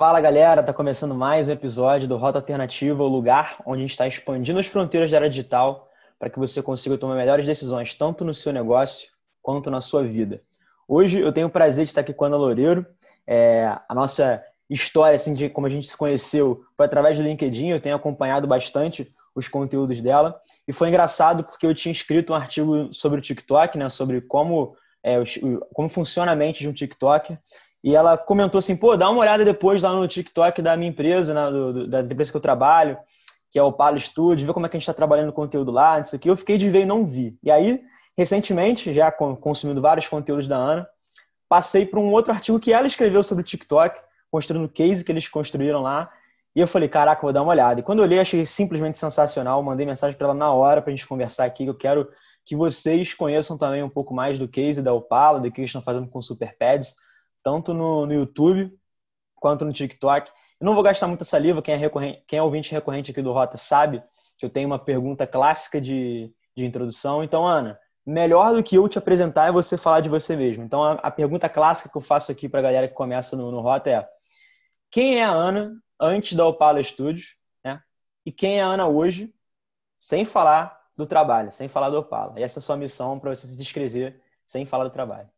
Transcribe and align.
Fala 0.00 0.18
galera, 0.18 0.62
tá 0.62 0.72
começando 0.72 1.14
mais 1.14 1.46
um 1.46 1.52
episódio 1.52 2.08
do 2.08 2.16
Rota 2.16 2.38
Alternativa, 2.38 3.02
o 3.02 3.06
lugar 3.06 3.58
onde 3.66 3.80
a 3.80 3.82
gente 3.82 3.90
está 3.90 4.06
expandindo 4.06 4.58
as 4.58 4.64
fronteiras 4.64 5.10
da 5.10 5.18
área 5.18 5.28
digital 5.28 5.90
para 6.18 6.30
que 6.30 6.38
você 6.38 6.62
consiga 6.62 6.96
tomar 6.96 7.16
melhores 7.16 7.44
decisões, 7.44 7.94
tanto 7.94 8.24
no 8.24 8.32
seu 8.32 8.50
negócio 8.50 9.10
quanto 9.42 9.70
na 9.70 9.78
sua 9.82 10.02
vida. 10.02 10.40
Hoje 10.88 11.20
eu 11.20 11.30
tenho 11.34 11.48
o 11.48 11.50
prazer 11.50 11.84
de 11.84 11.90
estar 11.90 12.00
aqui 12.00 12.14
com 12.14 12.24
a 12.24 12.28
Ana 12.28 12.38
Loureiro. 12.38 12.86
É, 13.26 13.76
a 13.86 13.94
nossa 13.94 14.42
história, 14.70 15.16
assim, 15.16 15.34
de 15.34 15.50
como 15.50 15.66
a 15.66 15.70
gente 15.70 15.86
se 15.86 15.94
conheceu, 15.98 16.64
foi 16.78 16.86
através 16.86 17.18
do 17.18 17.22
LinkedIn. 17.22 17.68
Eu 17.68 17.80
tenho 17.82 17.94
acompanhado 17.94 18.48
bastante 18.48 19.06
os 19.34 19.48
conteúdos 19.48 20.00
dela. 20.00 20.40
E 20.66 20.72
foi 20.72 20.88
engraçado 20.88 21.44
porque 21.44 21.66
eu 21.66 21.74
tinha 21.74 21.92
escrito 21.92 22.32
um 22.32 22.36
artigo 22.36 22.88
sobre 22.94 23.18
o 23.18 23.22
TikTok, 23.22 23.76
né? 23.76 23.90
Sobre 23.90 24.22
como, 24.22 24.74
é, 25.04 25.16
como 25.74 25.90
funciona 25.90 26.32
a 26.32 26.36
mente 26.36 26.60
de 26.60 26.70
um 26.70 26.72
TikTok. 26.72 27.36
E 27.82 27.96
ela 27.96 28.16
comentou 28.16 28.58
assim, 28.58 28.76
pô, 28.76 28.96
dá 28.96 29.08
uma 29.08 29.20
olhada 29.20 29.44
depois 29.44 29.82
lá 29.82 29.92
no 29.92 30.06
TikTok 30.06 30.60
da 30.60 30.76
minha 30.76 30.90
empresa, 30.90 31.32
né, 31.32 31.50
do, 31.50 31.86
da 31.88 32.00
empresa 32.00 32.30
que 32.30 32.36
eu 32.36 32.40
trabalho, 32.40 32.98
que 33.50 33.58
é 33.58 33.62
o 33.62 33.72
Palo 33.72 33.98
Studio, 33.98 34.46
vê 34.46 34.52
como 34.52 34.66
é 34.66 34.68
que 34.68 34.76
a 34.76 34.78
gente 34.78 34.84
está 34.84 34.94
trabalhando 34.94 35.32
conteúdo 35.32 35.70
lá, 35.70 35.98
isso 35.98 36.14
aqui. 36.14 36.28
Eu 36.28 36.36
fiquei 36.36 36.58
de 36.58 36.68
ver 36.68 36.82
e 36.82 36.86
não 36.86 37.06
vi. 37.06 37.38
E 37.42 37.50
aí, 37.50 37.82
recentemente, 38.16 38.92
já 38.92 39.10
consumindo 39.10 39.80
vários 39.80 40.06
conteúdos 40.06 40.46
da 40.46 40.56
Ana, 40.56 40.88
passei 41.48 41.86
para 41.86 41.98
um 41.98 42.12
outro 42.12 42.32
artigo 42.32 42.60
que 42.60 42.72
ela 42.72 42.86
escreveu 42.86 43.22
sobre 43.22 43.42
o 43.42 43.46
TikTok, 43.46 43.98
mostrando 44.32 44.66
o 44.66 44.68
case 44.68 45.04
que 45.04 45.10
eles 45.10 45.26
construíram 45.26 45.82
lá. 45.82 46.10
E 46.54 46.60
eu 46.60 46.66
falei, 46.66 46.88
caraca, 46.88 47.22
vou 47.22 47.32
dar 47.32 47.42
uma 47.42 47.50
olhada. 47.50 47.80
E 47.80 47.82
quando 47.82 48.00
eu 48.00 48.04
olhei, 48.04 48.18
achei 48.20 48.44
simplesmente 48.44 48.98
sensacional. 48.98 49.62
Mandei 49.62 49.86
mensagem 49.86 50.16
para 50.16 50.26
ela 50.26 50.34
na 50.34 50.52
hora 50.52 50.82
para 50.82 50.92
a 50.92 50.94
gente 50.94 51.06
conversar 51.06 51.44
aqui. 51.44 51.66
Eu 51.66 51.74
quero 51.74 52.08
que 52.44 52.54
vocês 52.54 53.14
conheçam 53.14 53.56
também 53.56 53.82
um 53.82 53.88
pouco 53.88 54.12
mais 54.12 54.38
do 54.38 54.46
case 54.46 54.82
da 54.82 54.92
Opala, 54.92 55.40
do 55.40 55.50
que 55.50 55.60
eles 55.60 55.70
estão 55.70 55.82
fazendo 55.82 56.08
com 56.08 56.18
o 56.18 56.22
Superpads 56.22 56.94
tanto 57.42 57.74
no, 57.74 58.06
no 58.06 58.12
YouTube 58.12 58.72
quanto 59.36 59.64
no 59.64 59.72
TikTok. 59.72 60.30
Eu 60.60 60.66
não 60.66 60.74
vou 60.74 60.82
gastar 60.82 61.06
muita 61.06 61.24
saliva, 61.24 61.62
quem 61.62 61.74
é, 61.74 61.76
recorrente, 61.76 62.22
quem 62.26 62.38
é 62.38 62.42
ouvinte 62.42 62.72
recorrente 62.72 63.10
aqui 63.10 63.22
do 63.22 63.32
Rota 63.32 63.56
sabe 63.56 64.02
que 64.38 64.44
eu 64.44 64.50
tenho 64.50 64.66
uma 64.66 64.78
pergunta 64.78 65.26
clássica 65.26 65.80
de, 65.80 66.32
de 66.56 66.64
introdução. 66.64 67.24
Então, 67.24 67.46
Ana, 67.46 67.78
melhor 68.04 68.54
do 68.54 68.62
que 68.62 68.76
eu 68.76 68.88
te 68.88 68.98
apresentar 68.98 69.48
é 69.48 69.52
você 69.52 69.78
falar 69.78 70.00
de 70.00 70.08
você 70.08 70.36
mesmo. 70.36 70.64
Então, 70.64 70.82
a, 70.82 70.92
a 70.94 71.10
pergunta 71.10 71.48
clássica 71.48 71.90
que 71.90 71.96
eu 71.96 72.02
faço 72.02 72.30
aqui 72.30 72.48
para 72.48 72.60
a 72.60 72.62
galera 72.62 72.88
que 72.88 72.94
começa 72.94 73.36
no, 73.36 73.50
no 73.50 73.60
Rota 73.60 73.90
é: 73.90 74.08
quem 74.90 75.18
é 75.18 75.24
a 75.24 75.30
Ana 75.30 75.74
antes 75.98 76.36
da 76.36 76.46
Opala 76.46 76.82
Studios? 76.82 77.36
Né? 77.64 77.82
E 78.24 78.32
quem 78.32 78.58
é 78.58 78.62
a 78.62 78.66
Ana 78.66 78.86
hoje, 78.86 79.34
sem 79.98 80.24
falar 80.24 80.78
do 80.96 81.06
trabalho, 81.06 81.50
sem 81.52 81.68
falar 81.68 81.90
do 81.90 81.98
Opala? 81.98 82.38
E 82.38 82.42
essa 82.42 82.58
é 82.58 82.60
a 82.60 82.62
sua 82.62 82.76
missão 82.76 83.18
para 83.18 83.34
você 83.34 83.46
se 83.46 83.56
descrever 83.56 84.20
sem 84.46 84.66
falar 84.66 84.84
do 84.84 84.90
trabalho. 84.90 85.28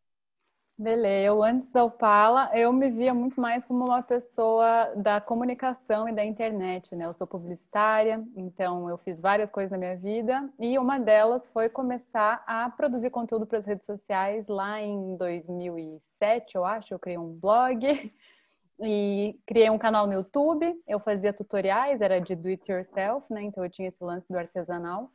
Beleza, 0.77 1.27
eu 1.27 1.43
antes 1.43 1.69
da 1.69 1.83
Opala, 1.83 2.49
eu 2.51 2.73
me 2.73 2.89
via 2.89 3.13
muito 3.13 3.39
mais 3.39 3.63
como 3.63 3.85
uma 3.85 4.01
pessoa 4.01 4.91
da 4.95 5.21
comunicação 5.21 6.09
e 6.09 6.11
da 6.11 6.25
internet, 6.25 6.95
né? 6.95 7.05
Eu 7.05 7.13
sou 7.13 7.27
publicitária, 7.27 8.23
então 8.35 8.89
eu 8.89 8.97
fiz 8.97 9.19
várias 9.19 9.51
coisas 9.51 9.71
na 9.71 9.77
minha 9.77 9.95
vida 9.95 10.49
e 10.59 10.77
uma 10.79 10.99
delas 10.99 11.45
foi 11.53 11.69
começar 11.69 12.43
a 12.47 12.71
produzir 12.71 13.11
conteúdo 13.11 13.45
para 13.45 13.59
as 13.59 13.67
redes 13.67 13.85
sociais 13.85 14.47
lá 14.47 14.81
em 14.81 15.15
2007, 15.15 16.55
eu 16.55 16.65
acho, 16.65 16.91
eu 16.91 16.99
criei 16.99 17.19
um 17.19 17.33
blog 17.33 17.79
e 18.81 19.39
criei 19.45 19.69
um 19.69 19.77
canal 19.77 20.07
no 20.07 20.13
YouTube, 20.13 20.75
eu 20.87 20.99
fazia 20.99 21.31
tutoriais, 21.31 22.01
era 22.01 22.19
de 22.19 22.35
do 22.35 22.47
it 22.47 22.69
yourself, 22.71 23.31
né? 23.31 23.43
Então 23.43 23.63
eu 23.63 23.69
tinha 23.69 23.89
esse 23.89 24.03
lance 24.03 24.27
do 24.27 24.37
artesanal. 24.39 25.11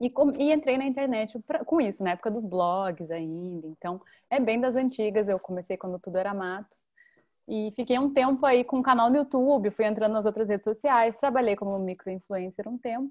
E, 0.00 0.12
e, 0.38 0.52
entrei 0.52 0.78
na 0.78 0.84
internet 0.86 1.38
pra, 1.40 1.64
com 1.64 1.80
isso, 1.80 2.02
na 2.02 2.10
época 2.10 2.30
dos 2.30 2.44
blogs 2.44 3.10
ainda. 3.10 3.66
Então, 3.66 4.00
é 4.30 4.40
bem 4.40 4.60
das 4.60 4.74
antigas. 4.76 5.28
Eu 5.28 5.38
comecei 5.38 5.76
quando 5.76 5.98
tudo 5.98 6.16
era 6.16 6.32
mato. 6.32 6.76
E 7.46 7.72
fiquei 7.74 7.98
um 7.98 8.12
tempo 8.12 8.46
aí 8.46 8.62
com 8.64 8.78
um 8.78 8.82
canal 8.82 9.10
no 9.10 9.16
YouTube, 9.16 9.70
fui 9.72 9.84
entrando 9.84 10.12
nas 10.12 10.24
outras 10.24 10.48
redes 10.48 10.64
sociais, 10.64 11.16
trabalhei 11.16 11.56
como 11.56 11.76
micro-influencer 11.78 12.68
um 12.68 12.78
tempo. 12.78 13.10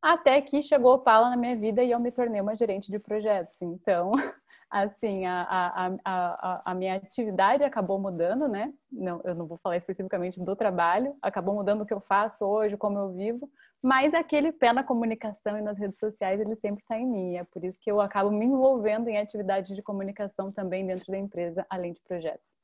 Até 0.00 0.40
que 0.40 0.62
chegou 0.62 0.94
o 0.94 0.98
Pala 0.98 1.30
na 1.30 1.36
minha 1.36 1.56
vida 1.56 1.82
e 1.82 1.90
eu 1.90 1.98
me 1.98 2.12
tornei 2.12 2.40
uma 2.40 2.54
gerente 2.54 2.90
de 2.90 2.98
projetos. 2.98 3.60
Então, 3.62 4.12
assim, 4.70 5.24
a, 5.24 5.42
a, 5.42 5.96
a, 6.04 6.62
a, 6.72 6.74
minha 6.74 6.96
atividade 6.96 7.64
acabou 7.64 7.98
mudando, 7.98 8.46
né? 8.46 8.72
Não, 8.92 9.20
eu 9.24 9.34
não 9.34 9.46
vou 9.46 9.58
falar 9.58 9.78
especificamente 9.78 10.38
do 10.38 10.54
trabalho, 10.54 11.16
acabou 11.22 11.54
mudando 11.54 11.82
o 11.82 11.86
que 11.86 11.94
eu 11.94 12.00
faço 12.00 12.44
hoje, 12.44 12.76
como 12.76 12.98
eu 12.98 13.12
vivo, 13.12 13.50
mas 13.84 14.14
aquele 14.14 14.50
pé 14.50 14.72
na 14.72 14.82
comunicação 14.82 15.58
e 15.58 15.60
nas 15.60 15.76
redes 15.76 15.98
sociais, 15.98 16.40
ele 16.40 16.56
sempre 16.56 16.80
está 16.80 16.96
em 16.96 17.06
mim. 17.06 17.36
É 17.36 17.44
por 17.44 17.62
isso 17.62 17.78
que 17.78 17.92
eu 17.92 18.00
acabo 18.00 18.30
me 18.30 18.46
envolvendo 18.46 19.10
em 19.10 19.18
atividades 19.18 19.76
de 19.76 19.82
comunicação 19.82 20.48
também 20.48 20.86
dentro 20.86 21.12
da 21.12 21.18
empresa, 21.18 21.66
além 21.68 21.92
de 21.92 22.00
projetos. 22.00 22.56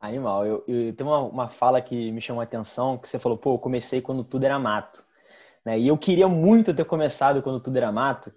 Animal. 0.00 0.44
Eu, 0.44 0.64
eu 0.66 0.92
tenho 0.92 1.08
uma, 1.08 1.20
uma 1.20 1.48
fala 1.48 1.80
que 1.80 2.10
me 2.10 2.20
chamou 2.20 2.40
a 2.40 2.44
atenção, 2.44 2.98
que 2.98 3.08
você 3.08 3.16
falou, 3.16 3.38
pô, 3.38 3.54
eu 3.54 3.58
comecei 3.60 4.00
quando 4.00 4.24
tudo 4.24 4.42
era 4.42 4.58
mato. 4.58 5.04
Né? 5.64 5.78
E 5.78 5.86
eu 5.86 5.96
queria 5.96 6.26
muito 6.26 6.74
ter 6.74 6.84
começado 6.84 7.40
quando 7.40 7.60
tudo 7.60 7.76
era 7.76 7.92
mato, 7.92 8.34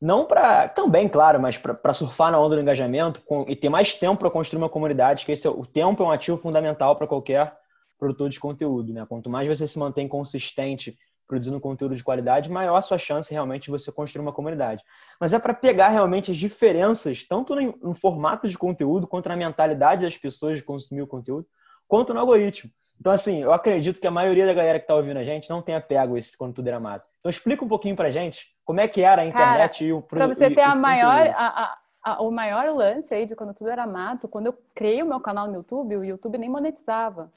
não 0.00 0.24
para 0.24 0.66
também, 0.66 1.08
claro, 1.08 1.40
mas 1.40 1.56
para 1.56 1.94
surfar 1.94 2.32
na 2.32 2.40
onda 2.40 2.56
do 2.56 2.60
engajamento 2.60 3.20
com, 3.20 3.44
e 3.46 3.54
ter 3.54 3.68
mais 3.68 3.94
tempo 3.94 4.18
para 4.18 4.30
construir 4.32 4.60
uma 4.60 4.68
comunidade, 4.68 5.24
que 5.24 5.30
esse, 5.30 5.46
é 5.46 5.50
o 5.50 5.64
tempo 5.64 6.02
é 6.02 6.06
um 6.06 6.10
ativo 6.10 6.36
fundamental 6.36 6.96
para 6.96 7.06
qualquer 7.06 7.61
produtor 8.02 8.28
de 8.28 8.40
conteúdo. 8.40 8.92
Né? 8.92 9.06
Quanto 9.08 9.30
mais 9.30 9.46
você 9.46 9.64
se 9.64 9.78
mantém 9.78 10.08
consistente 10.08 10.98
produzindo 11.28 11.60
conteúdo 11.60 11.94
de 11.94 12.02
qualidade, 12.02 12.50
maior 12.50 12.76
a 12.76 12.82
sua 12.82 12.98
chance 12.98 13.32
realmente 13.32 13.64
de 13.64 13.70
você 13.70 13.92
construir 13.92 14.22
uma 14.22 14.32
comunidade. 14.32 14.82
Mas 15.20 15.32
é 15.32 15.38
para 15.38 15.54
pegar 15.54 15.88
realmente 15.88 16.32
as 16.32 16.36
diferenças, 16.36 17.24
tanto 17.26 17.54
no, 17.54 17.78
no, 17.80 17.94
formato 17.94 18.46
de 18.48 18.58
conteúdo, 18.58 19.06
quanto 19.06 19.28
na 19.28 19.36
mentalidade 19.36 20.02
das 20.02 20.18
pessoas 20.18 20.58
de 20.58 20.64
consumir 20.64 21.00
o 21.00 21.06
conteúdo, 21.06 21.46
quanto 21.88 22.12
no 22.12 22.20
algoritmo. 22.20 22.70
Então, 23.00 23.12
assim, 23.12 23.40
eu 23.40 23.52
acredito 23.52 24.00
que 24.00 24.06
a 24.06 24.10
maioria 24.10 24.44
da 24.44 24.52
galera 24.52 24.78
que 24.78 24.84
está 24.84 24.94
ouvindo 24.94 25.16
a 25.16 25.24
gente 25.24 25.48
não 25.48 25.62
tenha 25.62 25.80
pego 25.80 26.18
esse 26.18 26.36
quando 26.36 26.54
tudo 26.54 26.68
era 26.68 26.80
mato. 26.80 27.06
Então, 27.20 27.30
explica 27.30 27.64
um 27.64 27.68
pouquinho 27.68 27.96
pra 27.96 28.10
gente 28.10 28.48
como 28.64 28.80
é 28.80 28.88
que 28.88 29.00
era 29.00 29.22
a 29.22 29.24
internet 29.24 29.78
Cara, 29.78 29.84
e 29.84 29.92
o 29.92 30.02
Para 30.02 30.26
você 30.26 30.50
ter 30.50 30.60
a 30.60 30.74
maior, 30.74 31.28
a, 31.34 31.78
a, 32.04 32.22
o 32.22 32.30
maior 32.30 32.68
lance 32.74 33.14
aí 33.14 33.24
de 33.24 33.34
quando 33.34 33.54
tudo 33.54 33.70
era 33.70 33.86
mato, 33.86 34.28
quando 34.28 34.46
eu 34.48 34.58
criei 34.74 35.02
o 35.02 35.06
meu 35.06 35.20
canal 35.20 35.46
no 35.46 35.54
YouTube, 35.54 35.96
o 35.96 36.04
YouTube 36.04 36.36
nem 36.36 36.50
monetizava. 36.50 37.32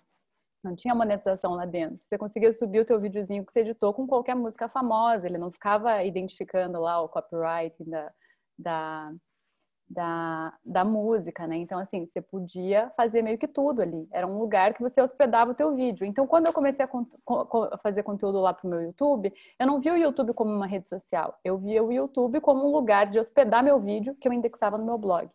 Não 0.66 0.76
tinha 0.76 0.96
monetização 0.96 1.54
lá 1.54 1.64
dentro. 1.64 2.00
Você 2.02 2.18
conseguia 2.18 2.52
subir 2.52 2.80
o 2.80 2.86
teu 2.86 3.00
videozinho 3.00 3.46
que 3.46 3.54
você 3.54 3.60
editou 3.60 3.94
com 3.94 4.08
qualquer 4.08 4.36
música 4.36 4.68
famosa. 4.68 5.28
Ele 5.28 5.38
não 5.38 5.52
ficava 5.52 6.04
identificando 6.04 6.80
lá 6.80 7.00
o 7.00 7.08
copyright 7.08 7.76
da, 7.84 8.12
da, 8.58 9.14
da, 9.88 10.58
da 10.66 10.84
música, 10.84 11.46
né? 11.46 11.58
Então, 11.58 11.78
assim, 11.78 12.08
você 12.08 12.20
podia 12.20 12.92
fazer 12.98 13.22
meio 13.22 13.38
que 13.38 13.48
tudo 13.48 13.84
ali. 13.84 14.08
Era 14.12 14.26
um 14.26 14.40
lugar 14.40 14.74
que 14.74 14.82
você 14.82 15.00
hospedava 15.00 15.52
o 15.52 15.54
teu 15.54 15.76
vídeo. 15.76 16.04
Então, 16.04 16.26
quando 16.26 16.48
eu 16.48 16.54
comecei 16.54 16.84
a, 16.84 17.78
fazer 17.78 18.02
conteúdo 18.02 18.42
lá 18.42 18.52
pro 18.52 18.68
meu 18.68 18.82
YouTube, 18.82 19.32
eu 19.60 19.68
não 19.68 19.80
vi 19.80 19.92
o 19.92 19.98
YouTube 19.98 20.34
como 20.34 20.52
uma 20.52 20.66
rede 20.66 20.90
social. 20.90 21.40
Eu 21.44 21.60
via 21.60 21.84
o 21.84 21.92
YouTube 21.92 22.42
como 22.42 22.68
um 22.68 22.72
lugar 22.72 23.06
de 23.06 23.20
hospedar 23.20 23.64
meu 23.64 23.80
vídeo 23.80 24.16
que 24.16 24.28
eu 24.28 24.34
indexava 24.34 24.80
no 24.80 24.86
meu 24.86 24.98
blog. 24.98 25.30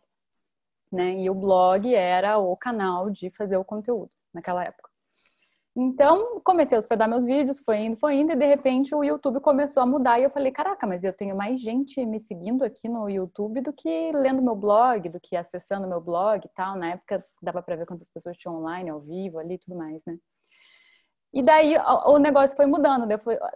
Né? 0.91 1.21
E 1.21 1.29
o 1.29 1.33
blog 1.33 1.95
era 1.95 2.37
o 2.37 2.57
canal 2.57 3.09
de 3.09 3.29
fazer 3.29 3.55
o 3.55 3.63
conteúdo 3.63 4.11
naquela 4.33 4.65
época. 4.65 4.90
Então, 5.75 6.41
comecei 6.43 6.75
a 6.75 6.79
hospedar 6.79 7.07
meus 7.07 7.23
vídeos, 7.23 7.59
foi 7.59 7.77
indo, 7.77 7.97
foi 7.97 8.15
indo, 8.15 8.33
e 8.33 8.35
de 8.35 8.45
repente 8.45 8.93
o 8.93 9.03
YouTube 9.03 9.39
começou 9.39 9.81
a 9.81 9.85
mudar. 9.85 10.19
E 10.19 10.23
eu 10.23 10.29
falei: 10.29 10.51
caraca, 10.51 10.85
mas 10.85 11.03
eu 11.03 11.13
tenho 11.13 11.35
mais 11.35 11.61
gente 11.61 12.05
me 12.05 12.19
seguindo 12.19 12.63
aqui 12.63 12.89
no 12.89 13.09
YouTube 13.09 13.61
do 13.61 13.71
que 13.71 14.11
lendo 14.11 14.41
meu 14.41 14.55
blog, 14.55 15.07
do 15.07 15.19
que 15.19 15.35
acessando 15.35 15.87
meu 15.87 16.01
blog 16.01 16.45
e 16.45 16.49
tal. 16.53 16.75
Na 16.77 16.91
época 16.91 17.23
dava 17.41 17.61
para 17.63 17.77
ver 17.77 17.85
quantas 17.85 18.09
pessoas 18.09 18.37
tinham 18.37 18.57
online, 18.57 18.89
ao 18.89 18.99
vivo 18.99 19.39
ali 19.39 19.57
tudo 19.57 19.77
mais, 19.77 20.03
né? 20.05 20.17
E 21.33 21.41
daí 21.41 21.77
o 22.07 22.17
negócio 22.17 22.57
foi 22.57 22.65
mudando, 22.65 23.07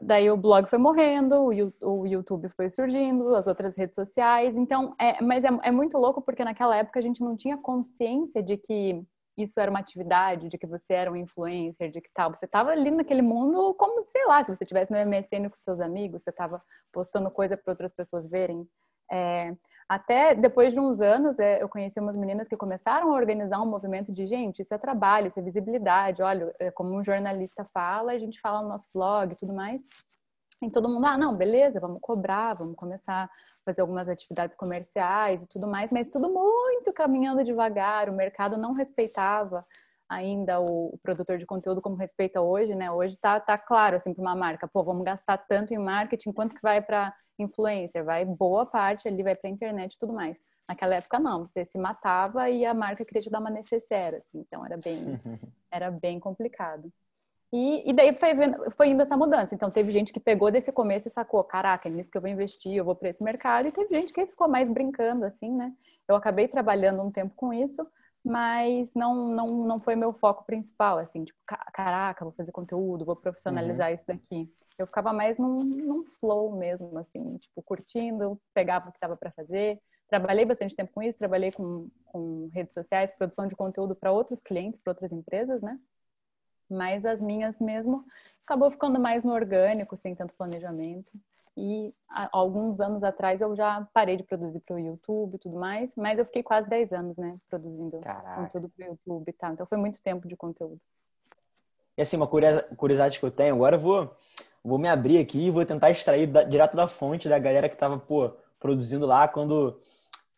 daí 0.02 0.32
o 0.32 0.38
blog 0.38 0.66
foi 0.68 0.80
morrendo, 0.80 1.50
o 1.82 2.08
YouTube 2.08 2.48
foi 2.56 2.70
surgindo, 2.70 3.36
as 3.36 3.48
outras 3.48 3.76
redes 3.76 3.96
sociais. 3.96 4.56
Então, 4.56 4.96
é, 4.98 5.22
mas 5.22 5.44
é, 5.44 5.50
é 5.64 5.72
muito 5.72 5.98
louco 5.98 6.22
porque 6.22 6.46
naquela 6.46 6.78
época 6.78 7.00
a 7.00 7.04
gente 7.04 7.22
não 7.22 7.36
tinha 7.36 7.58
consciência 7.58 8.42
de 8.42 8.56
que 8.56 9.06
isso 9.38 9.60
era 9.60 9.70
uma 9.70 9.80
atividade, 9.80 10.50
de 10.50 10.58
que 10.58 10.68
você 10.68 10.94
era 10.94 11.12
um 11.12 11.16
influencer, 11.16 11.92
de 11.92 12.02
que 12.02 12.10
tal. 12.14 12.34
Você 12.34 12.46
estava 12.46 12.72
ali 12.72 12.92
naquele 12.92 13.22
mundo 13.22 13.74
como, 13.76 14.02
sei 14.04 14.26
lá, 14.26 14.44
se 14.44 14.54
você 14.54 14.64
estivesse 14.64 14.92
no 14.92 14.98
MSN 14.98 15.50
com 15.50 15.56
seus 15.56 15.80
amigos, 15.80 16.24
você 16.24 16.30
estava 16.30 16.62
postando 16.92 17.30
coisa 17.30 17.58
para 17.58 17.72
outras 17.72 17.94
pessoas 17.94 18.28
verem. 18.28 18.68
É, 19.12 19.56
até 19.88 20.34
depois 20.34 20.74
de 20.74 20.80
uns 20.80 21.00
anos, 21.00 21.38
é, 21.38 21.62
eu 21.62 21.70
conheci 21.70 22.00
umas 22.00 22.18
meninas 22.18 22.48
que 22.48 22.58
começaram 22.58 23.12
a 23.12 23.16
organizar 23.16 23.62
um 23.62 23.68
movimento 23.68 24.12
de 24.12 24.26
gente, 24.26 24.62
isso 24.62 24.74
é 24.74 24.78
trabalho, 24.78 25.28
isso 25.28 25.40
é 25.40 25.44
visibilidade. 25.44 26.24
Olha, 26.24 26.54
é, 26.60 26.72
como 26.72 26.96
um 26.96 27.04
jornalista 27.04 27.64
fala, 27.66 28.14
a 28.14 28.18
gente 28.18 28.40
fala 28.42 28.64
no 28.64 28.70
nosso 28.70 28.88
blog 28.94 29.32
e 29.32 29.36
tudo 29.36 29.54
mais. 29.54 29.86
E 30.62 30.72
todo 30.72 30.90
mundo, 30.90 31.06
ah, 31.06 31.18
não, 31.18 31.36
beleza, 31.36 31.80
vamos 31.80 32.00
cobrar, 32.02 32.54
vamos 32.54 32.76
começar 32.76 33.30
fazer 33.66 33.82
algumas 33.82 34.08
atividades 34.08 34.56
comerciais 34.56 35.42
e 35.42 35.48
tudo 35.48 35.68
mais, 35.68 35.92
mas 35.92 36.10
tudo 36.10 36.30
muito 36.32 36.94
caminhando 36.94 37.44
devagar, 37.44 38.08
o 38.08 38.14
mercado 38.14 38.58
não 38.58 38.74
respeitava 38.74 39.66
ainda 40.08 40.62
o, 40.62 40.94
o 40.94 40.98
produtor 41.00 41.40
de 41.40 41.48
conteúdo 41.48 41.82
como 41.82 41.96
respeita 41.96 42.40
hoje, 42.40 42.76
né? 42.76 42.92
Hoje 42.92 43.18
tá, 43.18 43.40
tá 43.40 43.58
claro, 43.58 43.96
assim, 43.96 44.14
para 44.14 44.22
uma 44.22 44.36
marca, 44.36 44.68
pô, 44.68 44.84
vamos 44.84 45.04
gastar 45.04 45.38
tanto 45.40 45.74
em 45.74 45.80
marketing, 45.80 46.32
quanto 46.32 46.54
que 46.54 46.62
vai 46.62 46.80
para 46.80 47.12
influencer? 47.40 48.06
Vai 48.06 48.24
boa 48.24 48.68
parte 48.68 49.08
ali, 49.08 49.24
vai 49.24 49.36
para 49.36 49.50
internet 49.50 49.96
e 49.96 49.98
tudo 49.98 50.14
mais. 50.14 50.38
Naquela 50.70 50.96
época 50.96 51.20
não, 51.20 51.48
você 51.48 51.66
se 51.66 51.78
matava 51.80 52.50
e 52.52 52.66
a 52.66 52.74
marca 52.74 53.04
queria 53.04 53.22
te 53.22 53.32
dar 53.32 53.40
uma 53.40 53.50
necessaire, 53.50 54.18
assim, 54.18 54.40
então 54.40 54.64
era 54.64 54.78
bem, 54.78 54.96
era 55.72 55.90
bem 55.90 56.20
complicado. 56.20 56.92
E, 57.58 57.90
e 57.90 57.94
daí 57.94 58.14
foi, 58.14 58.32
foi 58.72 58.90
indo 58.90 59.02
essa 59.02 59.16
mudança. 59.16 59.56
Então, 59.56 59.72
teve 59.72 59.90
gente 59.90 60.12
que 60.12 60.20
pegou 60.20 60.52
desse 60.52 60.74
começo 60.74 61.08
e 61.08 61.12
sacou: 61.12 61.42
caraca, 61.42 61.88
é 61.88 61.92
nisso 61.92 62.12
que 62.12 62.18
eu 62.18 62.22
vou 62.22 62.30
investir, 62.30 62.74
eu 62.74 62.84
vou 62.84 62.94
para 62.94 63.08
esse 63.08 63.24
mercado. 63.24 63.66
E 63.66 63.72
teve 63.72 63.90
gente 63.90 64.12
que 64.12 64.26
ficou 64.26 64.50
mais 64.50 64.70
brincando, 64.70 65.24
assim, 65.24 65.50
né? 65.50 65.72
Eu 66.06 66.18
acabei 66.18 66.50
trabalhando 66.50 67.02
um 67.02 67.10
tempo 67.10 67.34
com 67.34 67.54
isso, 67.54 67.88
mas 68.22 68.94
não, 68.94 69.30
não, 69.30 69.66
não 69.66 69.80
foi 69.80 69.96
meu 69.96 70.12
foco 70.12 70.44
principal, 70.44 70.98
assim, 70.98 71.24
tipo, 71.24 71.40
caraca, 71.72 72.26
vou 72.26 72.34
fazer 72.34 72.52
conteúdo, 72.52 73.06
vou 73.06 73.16
profissionalizar 73.16 73.88
uhum. 73.88 73.96
isso 73.96 74.06
daqui. 74.06 74.52
Eu 74.78 74.86
ficava 74.86 75.14
mais 75.14 75.38
num, 75.38 75.64
num 75.64 76.04
flow 76.04 76.58
mesmo, 76.58 76.98
assim, 76.98 77.38
tipo, 77.38 77.64
curtindo, 77.64 78.38
pegava 78.54 78.90
o 78.90 78.92
que 78.92 78.98
estava 78.98 79.16
para 79.16 79.32
fazer. 79.32 79.80
Trabalhei 80.10 80.44
bastante 80.44 80.76
tempo 80.76 80.92
com 80.94 81.02
isso, 81.02 81.18
trabalhei 81.18 81.54
com, 81.54 81.88
com 82.04 82.50
redes 82.54 82.74
sociais, 82.74 83.16
produção 83.16 83.48
de 83.48 83.56
conteúdo 83.56 83.96
para 83.96 84.12
outros 84.12 84.42
clientes, 84.42 84.82
para 84.82 84.92
outras 84.92 85.14
empresas, 85.14 85.62
né? 85.62 85.80
Mas 86.70 87.06
as 87.06 87.22
minhas 87.22 87.60
mesmo 87.60 88.06
acabou 88.44 88.70
ficando 88.70 89.00
mais 89.00 89.24
no 89.24 89.34
orgânico, 89.34 89.96
sem 89.98 90.16
tanto 90.16 90.34
planejamento. 90.34 91.12
E 91.58 91.94
há 92.10 92.28
alguns 92.34 92.82
anos 92.82 93.04
atrás 93.04 93.40
eu 93.40 93.56
já 93.56 93.88
parei 93.94 94.18
de 94.18 94.24
produzir 94.24 94.60
para 94.60 94.76
o 94.76 94.80
YouTube 94.80 95.36
e 95.36 95.40
tudo 95.40 95.58
mais, 95.58 95.96
mas 95.96 96.20
eu 96.20 96.26
fiquei 96.26 96.44
quase 96.44 96.68
10 96.68 96.92
anos, 96.92 97.18
né, 97.18 97.38
produzindo 97.50 97.98
Caraca. 98.02 98.42
conteúdo 98.42 98.70
para 98.70 98.86
o 98.86 98.90
YouTube 98.90 99.30
e 99.30 99.34
tal. 99.34 99.54
Então 99.54 99.66
foi 99.66 99.78
muito 99.78 100.02
tempo 100.02 100.28
de 100.28 100.36
conteúdo. 100.36 100.82
E 101.98 102.02
assim, 102.02 102.18
uma 102.18 102.28
curiosidade 102.28 103.20
que 103.20 103.26
eu 103.26 103.32
tenho, 103.32 103.56
agora 103.56 103.78
eu 103.78 103.80
vou, 103.80 104.14
vou 104.62 104.78
me 104.78 104.90
abrir 104.90 105.18
aqui 105.18 105.46
e 105.46 105.52
vou 105.52 105.66
tentar 105.66 105.92
extrair 105.92 106.28
da, 106.28 106.44
direto 106.44 106.76
da 106.76 106.90
fonte 106.90 107.30
da 107.30 107.40
galera 107.40 107.70
que 107.70 107.76
estava 107.76 107.98
pô, 107.98 108.34
produzindo 108.60 109.06
lá 109.06 109.26
quando 109.26 109.80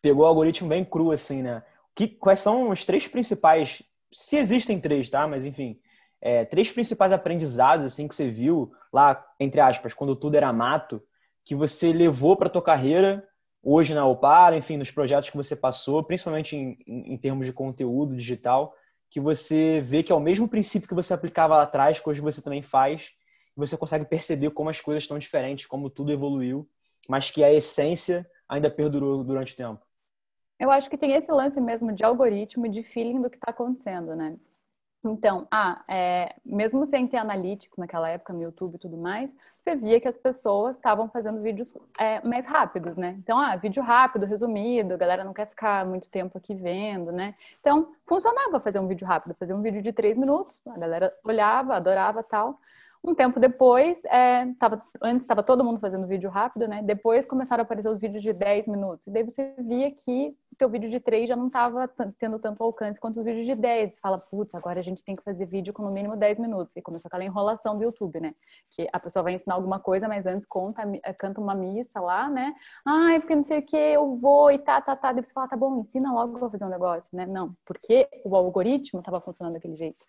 pegou 0.00 0.22
o 0.22 0.28
algoritmo 0.28 0.68
bem 0.68 0.84
cru, 0.84 1.10
assim, 1.10 1.42
né? 1.42 1.64
Que, 1.96 2.06
quais 2.06 2.38
são 2.38 2.70
os 2.70 2.84
três 2.84 3.08
principais, 3.08 3.82
se 4.12 4.36
existem 4.36 4.80
três, 4.80 5.10
tá? 5.10 5.26
Mas 5.26 5.44
enfim, 5.44 5.80
é, 6.20 6.44
três 6.44 6.70
principais 6.70 7.12
aprendizados 7.12 7.86
assim 7.86 8.08
que 8.08 8.14
você 8.14 8.28
viu 8.28 8.72
lá, 8.92 9.18
entre 9.38 9.60
aspas, 9.60 9.94
quando 9.94 10.16
tudo 10.16 10.36
era 10.36 10.52
mato, 10.52 11.02
que 11.44 11.54
você 11.54 11.92
levou 11.92 12.36
para 12.36 12.48
tua 12.48 12.62
carreira 12.62 13.26
hoje 13.62 13.94
na 13.94 14.06
Opara, 14.06 14.56
enfim, 14.56 14.76
nos 14.76 14.90
projetos 14.90 15.30
que 15.30 15.36
você 15.36 15.54
passou, 15.56 16.02
principalmente 16.02 16.56
em, 16.56 16.78
em, 16.86 17.14
em, 17.14 17.18
termos 17.18 17.46
de 17.46 17.52
conteúdo 17.52 18.16
digital, 18.16 18.74
que 19.10 19.20
você 19.20 19.80
vê 19.80 20.02
que 20.02 20.12
é 20.12 20.14
o 20.14 20.20
mesmo 20.20 20.48
princípio 20.48 20.88
que 20.88 20.94
você 20.94 21.14
aplicava 21.14 21.56
lá 21.56 21.62
atrás, 21.62 22.00
que 22.00 22.08
hoje 22.08 22.20
você 22.20 22.42
também 22.42 22.62
faz, 22.62 23.12
e 23.56 23.60
você 23.60 23.76
consegue 23.76 24.04
perceber 24.04 24.50
como 24.50 24.70
as 24.70 24.80
coisas 24.80 25.02
estão 25.02 25.18
diferentes, 25.18 25.66
como 25.66 25.90
tudo 25.90 26.12
evoluiu, 26.12 26.68
mas 27.08 27.30
que 27.30 27.42
a 27.42 27.52
essência 27.52 28.28
ainda 28.48 28.70
perdurou 28.70 29.24
durante 29.24 29.54
o 29.54 29.56
tempo. 29.56 29.84
Eu 30.58 30.70
acho 30.70 30.90
que 30.90 30.98
tem 30.98 31.12
esse 31.12 31.30
lance 31.30 31.60
mesmo 31.60 31.92
de 31.92 32.04
algoritmo 32.04 32.66
e 32.66 32.70
de 32.70 32.82
feeling 32.82 33.20
do 33.20 33.30
que 33.30 33.36
está 33.36 33.50
acontecendo, 33.50 34.16
né? 34.16 34.36
Então, 35.04 35.46
ah, 35.50 35.84
é, 35.86 36.34
mesmo 36.44 36.84
sem 36.86 37.06
ter 37.06 37.18
analytics 37.18 37.76
naquela 37.78 38.08
época 38.08 38.32
no 38.32 38.42
YouTube 38.42 38.74
e 38.74 38.78
tudo 38.78 38.96
mais, 38.96 39.32
você 39.58 39.76
via 39.76 40.00
que 40.00 40.08
as 40.08 40.16
pessoas 40.16 40.76
estavam 40.76 41.08
fazendo 41.08 41.40
vídeos 41.40 41.72
é, 41.98 42.20
mais 42.26 42.44
rápidos, 42.46 42.96
né? 42.96 43.14
Então, 43.18 43.38
ah, 43.38 43.54
vídeo 43.54 43.82
rápido, 43.82 44.26
resumido, 44.26 44.94
a 44.94 44.96
galera 44.96 45.22
não 45.22 45.32
quer 45.32 45.46
ficar 45.46 45.86
muito 45.86 46.10
tempo 46.10 46.36
aqui 46.36 46.52
vendo, 46.54 47.12
né? 47.12 47.34
Então, 47.60 47.92
funcionava 48.06 48.58
fazer 48.58 48.80
um 48.80 48.88
vídeo 48.88 49.06
rápido, 49.06 49.36
fazer 49.36 49.54
um 49.54 49.62
vídeo 49.62 49.80
de 49.82 49.92
três 49.92 50.16
minutos, 50.16 50.60
a 50.66 50.78
galera 50.78 51.14
olhava, 51.24 51.76
adorava 51.76 52.22
tal. 52.24 52.58
Um 53.02 53.14
tempo 53.14 53.38
depois, 53.38 54.04
é, 54.06 54.46
tava, 54.58 54.82
antes 55.00 55.22
estava 55.22 55.42
todo 55.42 55.64
mundo 55.64 55.80
fazendo 55.80 56.06
vídeo 56.06 56.28
rápido, 56.28 56.66
né? 56.66 56.82
Depois 56.82 57.24
começaram 57.24 57.62
a 57.62 57.64
aparecer 57.64 57.88
os 57.88 57.98
vídeos 57.98 58.22
de 58.22 58.32
10 58.32 58.66
minutos. 58.66 59.06
E 59.06 59.10
daí 59.10 59.22
você 59.22 59.54
via 59.58 59.90
que 59.92 60.34
o 60.52 60.56
teu 60.56 60.68
vídeo 60.68 60.90
de 60.90 60.98
3 60.98 61.28
já 61.28 61.36
não 61.36 61.46
estava 61.46 61.88
tendo 62.18 62.38
tanto 62.40 62.62
alcance 62.62 62.98
quanto 62.98 63.18
os 63.18 63.24
vídeos 63.24 63.46
de 63.46 63.54
10. 63.54 63.92
Você 63.92 64.00
fala, 64.00 64.18
putz, 64.18 64.54
agora 64.54 64.80
a 64.80 64.82
gente 64.82 65.04
tem 65.04 65.14
que 65.14 65.22
fazer 65.22 65.46
vídeo 65.46 65.72
com 65.72 65.82
no 65.84 65.92
mínimo 65.92 66.16
10 66.16 66.40
minutos. 66.40 66.74
E 66.76 66.82
começou 66.82 67.08
aquela 67.08 67.24
enrolação 67.24 67.76
do 67.78 67.84
YouTube, 67.84 68.20
né? 68.20 68.34
Que 68.70 68.88
a 68.92 68.98
pessoa 68.98 69.22
vai 69.22 69.34
ensinar 69.34 69.54
alguma 69.54 69.78
coisa, 69.78 70.08
mas 70.08 70.26
antes 70.26 70.44
conta, 70.44 70.82
canta 71.16 71.40
uma 71.40 71.54
missa 71.54 72.00
lá, 72.00 72.28
né? 72.28 72.52
Ai, 72.84 73.20
porque 73.20 73.36
não 73.36 73.44
sei 73.44 73.60
o 73.60 73.62
que, 73.62 73.76
eu 73.76 74.16
vou 74.16 74.50
e 74.50 74.58
tá, 74.58 74.80
tá, 74.80 74.96
tá. 74.96 75.12
Daí 75.12 75.24
você 75.24 75.32
fala, 75.32 75.46
tá 75.46 75.56
bom, 75.56 75.78
ensina 75.78 76.12
logo 76.12 76.44
a 76.44 76.50
fazer 76.50 76.64
um 76.64 76.68
negócio, 76.68 77.16
né? 77.16 77.26
Não, 77.26 77.54
porque 77.64 78.08
o 78.24 78.34
algoritmo 78.34 78.98
estava 78.98 79.20
funcionando 79.20 79.54
daquele 79.54 79.76
jeito. 79.76 80.04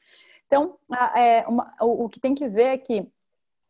Então, 0.49 0.79
é, 1.15 1.47
uma, 1.47 1.71
o, 1.79 2.05
o 2.05 2.09
que 2.09 2.19
tem 2.19 2.33
que 2.33 2.49
ver 2.49 2.63
é 2.63 2.77
que 2.77 3.07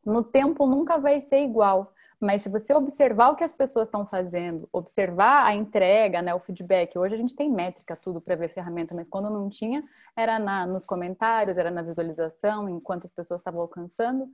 no 0.05 0.23
tempo 0.23 0.65
nunca 0.65 0.97
vai 0.97 1.19
ser 1.19 1.43
igual. 1.43 1.93
Mas 2.19 2.41
se 2.41 2.49
você 2.49 2.73
observar 2.73 3.29
o 3.29 3.35
que 3.35 3.43
as 3.43 3.51
pessoas 3.51 3.87
estão 3.87 4.05
fazendo, 4.05 4.67
observar 4.73 5.45
a 5.45 5.53
entrega, 5.53 6.21
né, 6.21 6.33
o 6.33 6.39
feedback, 6.39 6.97
hoje 6.97 7.15
a 7.15 7.17
gente 7.17 7.35
tem 7.35 7.49
métrica 7.49 7.95
tudo 7.95 8.19
para 8.19 8.35
ver 8.35 8.49
ferramenta, 8.49 8.95
mas 8.95 9.07
quando 9.07 9.29
não 9.29 9.47
tinha, 9.49 9.83
era 10.15 10.39
na, 10.39 10.65
nos 10.65 10.85
comentários, 10.85 11.57
era 11.57 11.71
na 11.71 11.81
visualização, 11.81 12.67
enquanto 12.67 13.05
as 13.05 13.11
pessoas 13.11 13.39
estavam 13.39 13.61
alcançando. 13.61 14.29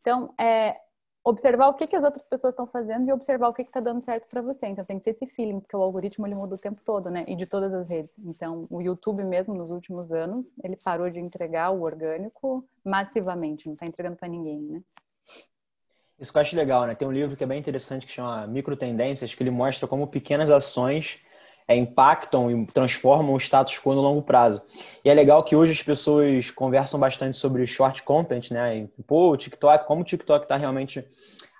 Então, 0.00 0.34
é, 0.38 0.76
observar 1.22 1.68
o 1.68 1.74
que, 1.74 1.86
que 1.86 1.96
as 1.96 2.04
outras 2.04 2.24
pessoas 2.24 2.54
estão 2.54 2.66
fazendo 2.66 3.08
e 3.08 3.12
observar 3.12 3.48
o 3.48 3.52
que 3.52 3.62
está 3.62 3.80
dando 3.80 4.02
certo 4.02 4.26
para 4.28 4.40
você. 4.40 4.66
Então 4.66 4.84
tem 4.84 4.98
que 4.98 5.04
ter 5.04 5.10
esse 5.10 5.26
feeling, 5.26 5.60
porque 5.60 5.76
o 5.76 5.82
algoritmo 5.82 6.26
ele 6.26 6.34
muda 6.34 6.54
o 6.54 6.58
tempo 6.58 6.80
todo, 6.84 7.10
né? 7.10 7.24
E 7.28 7.36
de 7.36 7.46
todas 7.46 7.72
as 7.74 7.88
redes. 7.88 8.18
Então 8.18 8.66
o 8.70 8.80
YouTube 8.80 9.22
mesmo 9.24 9.54
nos 9.54 9.70
últimos 9.70 10.10
anos 10.12 10.54
ele 10.62 10.76
parou 10.76 11.10
de 11.10 11.20
entregar 11.20 11.70
o 11.70 11.82
orgânico 11.82 12.64
massivamente, 12.84 13.66
não 13.66 13.74
está 13.74 13.86
entregando 13.86 14.16
para 14.16 14.28
ninguém, 14.28 14.60
né? 14.62 14.82
Isso 16.18 16.32
que 16.32 16.36
eu 16.36 16.42
acho 16.42 16.56
legal, 16.56 16.86
né? 16.86 16.94
Tem 16.94 17.08
um 17.08 17.12
livro 17.12 17.34
que 17.34 17.42
é 17.42 17.46
bem 17.46 17.58
interessante 17.58 18.04
que 18.04 18.12
chama 18.12 18.46
Micro 18.46 18.76
Tendências, 18.76 19.34
que 19.34 19.42
ele 19.42 19.50
mostra 19.50 19.88
como 19.88 20.06
pequenas 20.06 20.50
ações 20.50 21.18
é, 21.70 21.76
impactam 21.76 22.50
e 22.50 22.66
transformam 22.66 23.32
o 23.32 23.38
status 23.38 23.78
quo 23.78 23.94
no 23.94 24.00
longo 24.00 24.22
prazo. 24.22 24.60
E 25.04 25.08
é 25.08 25.14
legal 25.14 25.44
que 25.44 25.54
hoje 25.54 25.70
as 25.70 25.80
pessoas 25.80 26.50
conversam 26.50 26.98
bastante 26.98 27.36
sobre 27.36 27.64
short 27.64 28.02
content, 28.02 28.50
né? 28.50 28.88
E, 28.98 29.02
pô, 29.04 29.30
o 29.30 29.36
TikTok, 29.36 29.86
como 29.86 30.00
o 30.00 30.04
TikTok 30.04 30.46
está 30.46 30.56
realmente 30.56 31.06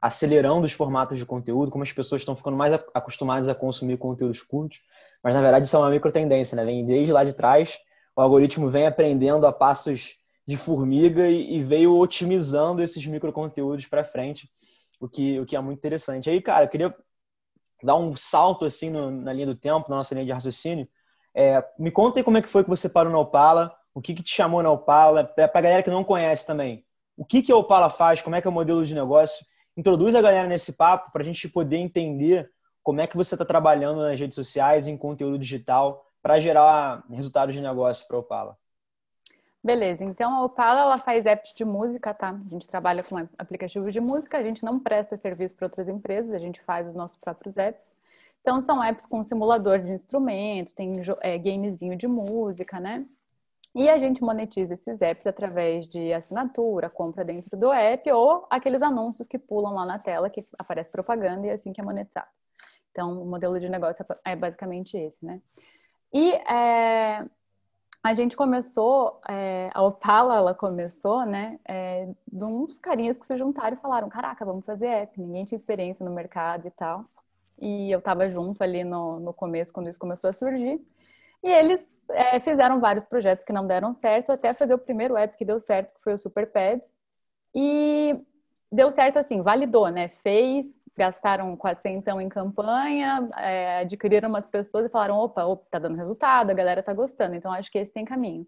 acelerando 0.02 0.66
os 0.66 0.72
formatos 0.72 1.16
de 1.16 1.24
conteúdo, 1.24 1.70
como 1.70 1.84
as 1.84 1.92
pessoas 1.92 2.22
estão 2.22 2.34
ficando 2.34 2.56
mais 2.56 2.74
acostumadas 2.92 3.48
a 3.48 3.54
consumir 3.54 3.98
conteúdos 3.98 4.42
curtos. 4.42 4.80
Mas 5.22 5.36
na 5.36 5.40
verdade 5.40 5.66
isso 5.66 5.76
é 5.76 5.78
uma 5.78 5.90
micro 5.90 6.10
tendência, 6.10 6.56
né? 6.56 6.64
Vem 6.64 6.84
desde 6.84 7.12
lá 7.12 7.22
de 7.22 7.32
trás, 7.32 7.78
o 8.16 8.20
algoritmo 8.20 8.68
vem 8.68 8.88
aprendendo 8.88 9.46
a 9.46 9.52
passos 9.52 10.16
de 10.44 10.56
formiga 10.56 11.28
e, 11.28 11.58
e 11.58 11.62
veio 11.62 11.96
otimizando 11.96 12.82
esses 12.82 13.06
micro 13.06 13.32
conteúdos 13.32 13.86
para 13.86 14.02
frente, 14.02 14.50
o 14.98 15.08
que, 15.08 15.38
o 15.38 15.46
que 15.46 15.54
é 15.54 15.60
muito 15.60 15.78
interessante. 15.78 16.28
Aí, 16.28 16.42
cara, 16.42 16.64
eu 16.64 16.68
queria 16.68 16.92
dar 17.82 17.97
um 17.97 18.15
salto 18.17 18.65
assim 18.65 18.91
no, 18.91 19.11
na 19.11 19.32
linha 19.32 19.47
do 19.47 19.55
tempo, 19.55 19.91
na 19.91 19.97
nossa 19.97 20.15
linha 20.15 20.27
de 20.27 20.32
raciocínio. 20.32 20.88
É, 21.35 21.65
me 21.79 21.91
conta 21.91 22.19
aí 22.19 22.25
como 22.25 22.38
é 22.38 22.43
que 22.43 22.49
foi 22.49 22.65
que 22.65 22.71
você 22.71 22.88
parou 22.88 23.12
na 23.12 23.19
Opala, 23.19 23.75
o 23.94 24.00
que, 24.00 24.15
que 24.15 24.23
te 24.23 24.35
chamou 24.35 24.62
na 24.62 24.70
Opala, 24.70 25.25
para 25.25 25.44
a 25.46 25.60
galera 25.60 25.82
que 25.82 25.91
não 25.91 26.05
conhece 26.05 26.46
também. 26.46 26.84
O 27.17 27.25
que, 27.25 27.43
que 27.43 27.53
a 27.53 27.56
Opala 27.56 27.91
faz, 27.91 28.22
como 28.22 28.37
é 28.37 28.41
que 28.41 28.46
é 28.46 28.51
o 28.51 28.53
modelo 28.53 28.84
de 28.84 28.94
negócio? 28.94 29.44
Introduz 29.77 30.15
a 30.15 30.22
galera 30.22 30.49
nesse 30.49 30.72
papo 30.72 31.13
para 31.13 31.22
a 31.22 31.25
gente 31.25 31.49
poder 31.49 31.77
entender 31.77 32.51
como 32.82 33.01
é 33.01 33.06
que 33.06 33.17
você 33.17 33.34
está 33.34 33.44
trabalhando 33.44 34.01
nas 34.01 34.19
redes 34.19 34.34
sociais, 34.34 34.89
em 34.89 34.96
conteúdo 34.96 35.39
digital, 35.39 36.05
para 36.22 36.41
gerar 36.41 37.05
resultados 37.10 37.55
de 37.55 37.60
negócio 37.60 38.06
para 38.06 38.17
a 38.17 38.20
Opala. 38.20 38.56
Beleza, 39.62 40.02
então 40.05 40.34
a 40.34 40.44
Opala 40.44 40.81
ela 40.81 40.98
faz 40.98 41.26
apps 41.26 41.52
de 41.52 41.67
música, 41.67 42.14
tá? 42.14 42.31
A 42.31 42.48
gente 42.48 42.67
trabalha 42.67 43.02
com 43.02 43.17
aplicativos 43.36 43.93
de 43.93 44.00
música, 44.00 44.38
a 44.38 44.43
gente 44.43 44.64
não 44.64 44.81
presta 44.81 45.19
serviço 45.19 45.55
para 45.55 45.67
outras 45.67 45.86
empresas, 45.86 46.32
a 46.32 46.38
gente 46.38 46.62
faz 46.62 46.88
os 46.88 46.94
nossos 46.94 47.19
próprios 47.19 47.58
apps. 47.58 47.90
Então 48.40 48.62
são 48.62 48.82
apps 48.82 49.05
com 49.05 49.22
simulador 49.22 49.79
de 49.81 49.90
instrumento, 49.90 50.74
tem 50.74 50.94
é, 51.20 51.36
gamezinho 51.36 51.94
de 51.94 52.08
música, 52.08 52.81
né? 52.81 53.06
E 53.74 53.88
a 53.88 53.98
gente 53.98 54.22
monetiza 54.22 54.74
esses 54.74 55.02
apps 55.02 55.26
através 55.26 55.86
de 55.86 56.12
assinatura, 56.12 56.90
compra 56.90 57.24
dentro 57.24 57.56
do 57.56 57.70
app 57.70 58.10
ou 58.12 58.46
aqueles 58.50 58.82
anúncios 58.82 59.29
que 59.29 59.38
pulam 59.38 59.74
lá 59.74 59.84
na 59.86 59.98
tela 59.98 60.31
que 60.31 60.44
aparece 60.58 60.90
propaganda 60.90 61.46
e 61.46 61.50
é 61.50 61.52
assim 61.52 61.72
que 61.72 61.81
é 61.81 61.84
monetizado. 61.84 62.29
Então 62.90 63.22
o 63.22 63.26
modelo 63.26 63.60
de 63.60 63.69
negócio 63.69 64.05
é 64.24 64.34
basicamente 64.34 64.96
esse, 64.96 65.24
né? 65.24 65.40
E 66.12 66.32
é, 66.32 67.24
a 68.02 68.14
gente 68.14 68.34
começou, 68.34 69.20
é, 69.28 69.70
a 69.74 69.82
Opala, 69.82 70.36
ela 70.36 70.54
começou, 70.54 71.26
né, 71.26 71.58
é, 71.69 72.08
de 72.32 72.44
uns 72.44 72.78
carinhas 72.78 73.19
que 73.19 73.26
se 73.26 73.36
juntaram 73.36 73.76
e 73.76 73.80
falaram, 73.80 74.08
caraca, 74.08 74.44
vamos 74.44 74.64
fazer 74.64 74.86
app. 74.86 75.20
Ninguém 75.20 75.44
tinha 75.44 75.56
experiência 75.56 76.04
no 76.04 76.14
mercado 76.14 76.66
e 76.66 76.70
tal. 76.70 77.04
E 77.58 77.90
eu 77.90 77.98
estava 77.98 78.28
junto 78.28 78.62
ali 78.62 78.84
no, 78.84 79.20
no 79.20 79.34
começo, 79.34 79.72
quando 79.72 79.88
isso 79.90 79.98
começou 79.98 80.30
a 80.30 80.32
surgir. 80.32 80.80
E 81.42 81.48
eles 81.48 81.92
é, 82.10 82.40
fizeram 82.40 82.80
vários 82.80 83.04
projetos 83.04 83.44
que 83.44 83.52
não 83.52 83.66
deram 83.66 83.94
certo, 83.94 84.32
até 84.32 84.54
fazer 84.54 84.74
o 84.74 84.78
primeiro 84.78 85.16
app 85.16 85.36
que 85.36 85.44
deu 85.44 85.60
certo, 85.60 85.92
que 85.92 86.00
foi 86.02 86.14
o 86.14 86.19
Super 86.19 86.50
Pads. 86.50 86.90
E 87.54 88.19
deu 88.72 88.90
certo 88.90 89.19
assim, 89.19 89.42
validou, 89.42 89.88
né? 89.88 90.08
Fez, 90.08 90.80
gastaram 90.97 91.56
400 91.56 92.20
em 92.20 92.29
campanha, 92.29 93.29
é, 93.37 93.81
adquiriram 93.81 94.29
umas 94.29 94.47
pessoas 94.47 94.87
e 94.87 94.91
falaram, 94.91 95.17
opa, 95.17 95.44
opa, 95.44 95.67
tá 95.70 95.79
dando 95.79 95.97
resultado, 95.97 96.51
a 96.51 96.55
galera 96.55 96.82
tá 96.82 96.93
gostando, 96.93 97.35
então 97.35 97.53
acho 97.53 97.70
que 97.70 97.79
esse 97.79 97.93
tem 97.93 98.05
caminho. 98.05 98.47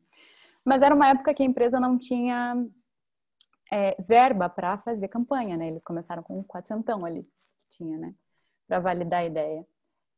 Mas 0.64 0.82
era 0.82 0.94
uma 0.94 1.08
época 1.08 1.34
que 1.34 1.42
a 1.42 1.46
empresa 1.46 1.80
não 1.80 1.98
tinha 1.98 2.56
é, 3.72 3.96
verba 4.02 4.48
para 4.48 4.78
fazer 4.78 5.08
campanha, 5.08 5.56
né? 5.56 5.68
Eles 5.68 5.82
começaram 5.84 6.22
com 6.22 6.42
400 6.44 7.04
ali, 7.04 7.26
tinha, 7.70 7.98
né? 7.98 8.14
Para 8.68 8.80
validar 8.80 9.20
a 9.20 9.24
ideia. 9.24 9.66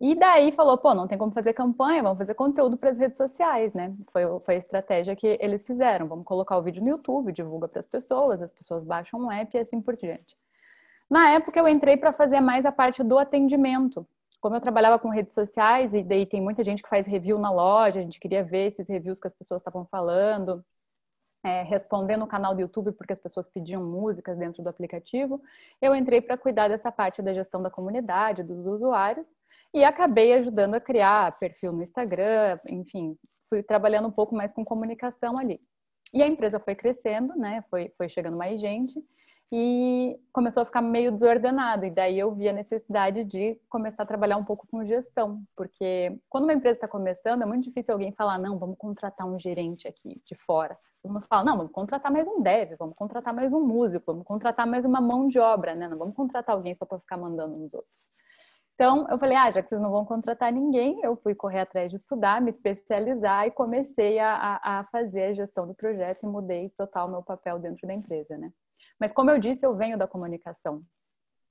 E 0.01 0.15
daí 0.15 0.53
falou, 0.53 0.77
pô, 0.77 0.93
não 0.93 1.07
tem 1.07 1.17
como 1.17 1.33
fazer 1.33 1.53
campanha, 1.55 2.03
vamos 2.03 2.19
fazer 2.19 2.35
conteúdo 2.35 2.77
para 2.77 2.91
as 2.91 2.99
redes 2.99 3.17
sociais, 3.17 3.73
né? 3.75 3.95
Foi, 4.13 4.23
foi 4.41 4.55
a 4.57 4.59
estratégia 4.59 5.17
que 5.17 5.39
eles 5.41 5.65
fizeram. 5.65 6.09
Vamos 6.09 6.25
colocar 6.27 6.59
o 6.59 6.63
vídeo 6.63 6.83
no 6.83 6.89
YouTube, 6.89 7.33
divulga 7.33 7.69
para 7.69 7.79
as 7.81 7.87
pessoas, 7.87 8.43
as 8.43 8.53
pessoas 8.53 8.85
baixam 8.85 9.21
um 9.21 9.33
app 9.33 9.57
e 9.57 9.61
assim 9.61 9.81
por 9.81 9.97
diante. 9.97 10.37
Na 11.09 11.31
época 11.31 11.59
eu 11.59 11.69
entrei 11.69 11.97
para 11.97 12.13
fazer 12.13 12.41
mais 12.41 12.65
a 12.67 12.73
parte 12.73 13.03
do 13.03 13.19
atendimento. 13.19 14.07
Como 14.41 14.57
eu 14.57 14.61
trabalhava 14.61 14.99
com 14.99 15.09
redes 15.09 15.35
sociais 15.35 15.95
e 15.95 16.03
daí 16.03 16.27
tem 16.27 16.41
muita 16.41 16.63
gente 16.63 16.83
que 16.83 16.89
faz 16.89 17.07
review 17.07 17.39
na 17.39 17.51
loja, 17.51 18.01
a 18.01 18.03
gente 18.03 18.21
queria 18.21 18.45
ver 18.45 18.67
esses 18.67 18.89
reviews 18.89 19.21
que 19.21 19.29
as 19.29 19.35
pessoas 19.35 19.61
estavam 19.61 19.87
falando 19.87 20.65
é, 21.45 21.63
responder 21.63 22.17
no 22.17 22.27
canal 22.27 22.55
do 22.55 22.63
YouTube 22.63 22.93
porque 22.93 23.13
as 23.13 23.21
pessoas 23.21 23.47
pediam 23.49 23.85
músicas 23.85 24.39
dentro 24.39 24.63
do 24.63 24.69
aplicativo, 24.69 25.43
eu 25.81 25.95
entrei 25.95 26.21
para 26.21 26.39
cuidar 26.39 26.69
dessa 26.69 26.91
parte 26.91 27.21
da 27.21 27.35
gestão 27.35 27.63
da 27.63 27.71
comunidade, 27.71 28.43
dos 28.43 28.65
usuários, 28.67 29.31
e 29.73 29.85
acabei 29.85 30.33
ajudando 30.33 30.75
a 30.75 30.81
criar 30.81 31.37
perfil 31.39 31.73
no 31.73 31.83
Instagram, 31.83 32.59
enfim, 32.71 33.17
fui 33.49 33.63
trabalhando 33.63 34.09
um 34.09 34.11
pouco 34.11 34.35
mais 34.35 34.53
com 34.53 34.65
comunicação 34.65 35.39
ali. 35.39 35.61
E 36.13 36.23
a 36.23 36.27
empresa 36.27 36.59
foi 36.59 36.75
crescendo, 36.75 37.35
né? 37.37 37.63
Foi, 37.69 37.93
foi 37.99 38.09
chegando 38.09 38.37
mais 38.37 38.61
gente 38.61 39.05
e 39.57 40.19
começou 40.33 40.65
a 40.65 40.67
ficar 40.67 40.83
meio 40.83 41.13
desordenado. 41.13 41.85
E 41.85 41.91
daí 41.91 42.19
eu 42.19 42.35
vi 42.35 42.49
a 42.49 42.53
necessidade 42.53 43.23
de 43.23 43.57
começar 43.69 44.03
a 44.03 44.07
trabalhar 44.07 44.37
um 44.37 44.45
pouco 44.45 44.67
com 44.67 44.85
gestão, 44.85 45.45
porque 45.55 46.19
quando 46.29 46.43
uma 46.43 46.53
empresa 46.53 46.79
está 46.79 46.89
começando, 46.89 47.43
é 47.43 47.47
muito 47.47 47.63
difícil 47.63 47.95
alguém 47.95 48.11
falar: 48.11 48.37
não, 48.37 48.59
vamos 48.59 48.77
contratar 48.77 49.25
um 49.29 49.39
gerente 49.39 49.87
aqui 49.87 50.21
de 50.25 50.35
fora. 50.35 50.77
Todo 51.01 51.13
mundo 51.13 51.25
fala: 51.29 51.45
não, 51.45 51.57
vamos 51.57 51.71
contratar 51.71 52.11
mais 52.11 52.27
um 52.27 52.43
dev, 52.43 52.75
vamos 52.77 52.99
contratar 52.99 53.33
mais 53.33 53.53
um 53.53 53.61
músico, 53.61 54.05
vamos 54.07 54.27
contratar 54.27 54.67
mais 54.67 54.85
uma 54.85 55.01
mão 55.01 55.29
de 55.29 55.39
obra, 55.39 55.73
né? 55.77 55.87
Não 55.87 55.99
vamos 55.99 56.17
contratar 56.17 56.57
alguém 56.57 56.75
só 56.75 56.85
para 56.85 56.99
ficar 56.99 57.17
mandando 57.17 57.57
nos 57.57 57.75
outros. 57.75 58.05
Então, 58.75 59.07
eu 59.09 59.17
falei, 59.21 59.37
ah, 59.37 59.53
já 59.53 59.63
que 59.63 59.69
vocês 59.69 59.81
não 59.81 59.93
vão 59.93 60.05
contratar 60.05 60.53
ninguém, 60.53 61.01
eu 61.05 61.15
fui 61.15 61.33
correr 61.33 61.61
atrás 61.61 61.93
de 61.93 61.97
estudar, 61.97 62.43
me 62.43 62.51
especializar 62.51 63.47
e 63.47 63.53
comecei 63.53 64.19
a, 64.19 64.59
a 64.65 64.85
fazer 64.91 65.27
a 65.27 65.33
gestão 65.33 65.65
do 65.65 65.75
projeto 65.75 66.25
e 66.25 66.27
mudei 66.27 66.71
total 66.71 67.09
meu 67.09 67.23
papel 67.23 67.61
dentro 67.61 67.87
da 67.87 67.95
empresa, 67.95 68.37
né? 68.37 68.53
Mas 68.99 69.13
como 69.13 69.31
eu 69.31 69.39
disse, 69.39 69.65
eu 69.65 69.75
venho 69.75 69.99
da 69.99 70.07
comunicação. 70.07 70.83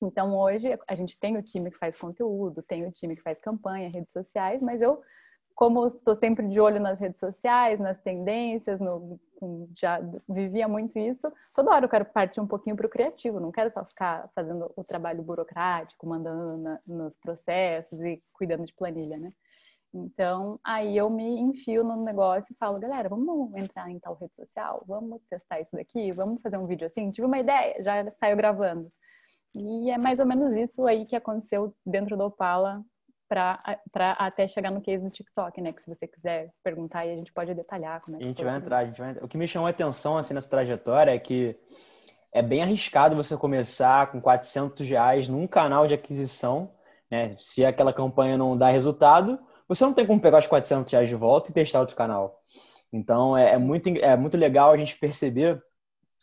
Então 0.02 0.38
hoje 0.38 0.78
a 0.88 0.96
gente 0.96 1.18
tem 1.18 1.38
o 1.38 1.44
time 1.44 1.72
que 1.72 1.78
faz 1.78 1.98
conteúdo, 1.98 2.62
tem 2.62 2.86
o 2.86 2.92
time 2.92 3.16
que 3.16 3.22
faz 3.22 3.40
campanha, 3.40 3.90
redes 3.90 4.12
sociais, 4.12 4.62
mas 4.62 4.82
eu, 4.82 5.02
como 5.56 5.86
estou 5.88 6.16
sempre 6.16 6.48
de 6.48 6.60
olho 6.60 6.80
nas 6.80 7.00
redes 7.00 7.20
sociais, 7.20 7.80
nas 7.80 8.00
tendências, 8.02 8.80
no, 8.80 9.20
já 9.76 10.02
vivia 10.28 10.68
muito 10.68 10.98
isso, 11.00 11.32
toda 11.54 11.72
hora 11.72 11.86
eu 11.86 11.90
quero 11.90 12.06
partir 12.06 12.42
um 12.42 12.48
pouquinho 12.48 12.76
para 12.76 12.88
o 12.88 12.90
criativo, 12.90 13.40
não 13.40 13.52
quero 13.52 13.70
só 13.70 13.84
ficar 13.86 14.30
fazendo 14.36 14.72
o 14.76 14.84
trabalho 14.84 15.24
burocrático, 15.24 16.08
mandando 16.08 16.58
na, 16.58 16.80
nos 16.86 17.16
processos 17.18 18.00
e 18.02 18.22
cuidando 18.34 18.66
de 18.66 18.74
planilha, 18.74 19.18
né? 19.18 19.32
Então, 19.94 20.60
aí 20.64 20.98
eu 20.98 21.08
me 21.10 21.40
enfio 21.40 21.84
no 21.84 22.04
negócio 22.04 22.52
e 22.52 22.58
falo, 22.58 22.80
galera, 22.80 23.08
vamos 23.08 23.54
entrar 23.56 23.90
em 23.92 24.00
tal 24.00 24.16
rede 24.16 24.36
social, 24.36 24.84
vamos 24.88 25.22
testar 25.30 25.60
isso 25.60 25.76
daqui, 25.76 26.12
vamos 26.12 26.42
fazer 26.42 26.58
um 26.58 26.66
vídeo 26.66 26.88
assim. 26.88 27.12
Tive 27.12 27.28
uma 27.28 27.38
ideia, 27.38 27.82
já 27.84 28.12
saiu 28.14 28.36
gravando. 28.36 28.92
E 29.54 29.92
é 29.92 29.98
mais 30.00 30.20
ou 30.20 30.26
menos 30.26 30.54
isso 30.54 30.88
aí 30.88 31.06
que 31.06 31.16
aconteceu 31.16 31.76
dentro 31.86 32.18
do 32.18 32.24
Opala 32.24 32.84
para 33.30 33.60
até 34.18 34.48
chegar 34.48 34.72
no 34.72 34.82
case 34.82 35.04
do 35.04 35.10
TikTok, 35.10 35.62
né? 35.62 35.72
Que 35.72 35.84
se 35.84 35.94
você 35.94 36.08
quiser 36.08 36.52
perguntar 36.64 37.00
aí, 37.00 37.12
a 37.12 37.16
gente 37.16 37.32
pode 37.32 37.54
detalhar 37.54 38.02
como 38.02 38.18
é 38.18 38.20
que 38.20 38.26
A 38.26 38.28
gente 38.28 38.44
vai 38.44 38.58
entrar, 38.58 38.78
a 38.80 38.86
gente 38.86 39.00
vai 39.00 39.12
entrar. 39.12 39.24
O 39.24 39.28
que 39.28 39.38
me 39.38 39.48
chamou 39.48 39.68
a 39.68 39.72
atenção 39.72 40.18
assim 40.18 40.34
nessa 40.34 40.50
trajetória 40.50 41.12
é 41.12 41.20
que 41.20 41.56
é 42.32 42.42
bem 42.42 42.64
arriscado 42.64 43.16
você 43.16 43.38
começar 43.38 44.12
com 44.12 44.20
400 44.20 44.88
reais 44.88 45.28
num 45.28 45.46
canal 45.46 45.86
de 45.86 45.94
aquisição, 45.94 46.72
né? 47.12 47.36
Se 47.38 47.64
aquela 47.64 47.94
campanha 47.94 48.38
não 48.38 48.58
dá 48.58 48.70
resultado, 48.70 49.40
você 49.74 49.84
não 49.84 49.94
tem 49.94 50.06
como 50.06 50.20
pegar 50.20 50.40
os 50.40 50.48
400 50.48 50.92
reais 50.92 51.10
de 51.10 51.16
volta 51.16 51.50
e 51.50 51.54
testar 51.54 51.80
outro 51.80 51.96
canal. 51.96 52.42
Então, 52.92 53.36
é, 53.36 53.54
é 53.54 53.58
muito, 53.58 53.90
é 53.90 54.16
muito 54.16 54.38
legal 54.38 54.72
a 54.72 54.78
gente 54.78 54.98
perceber 54.98 55.62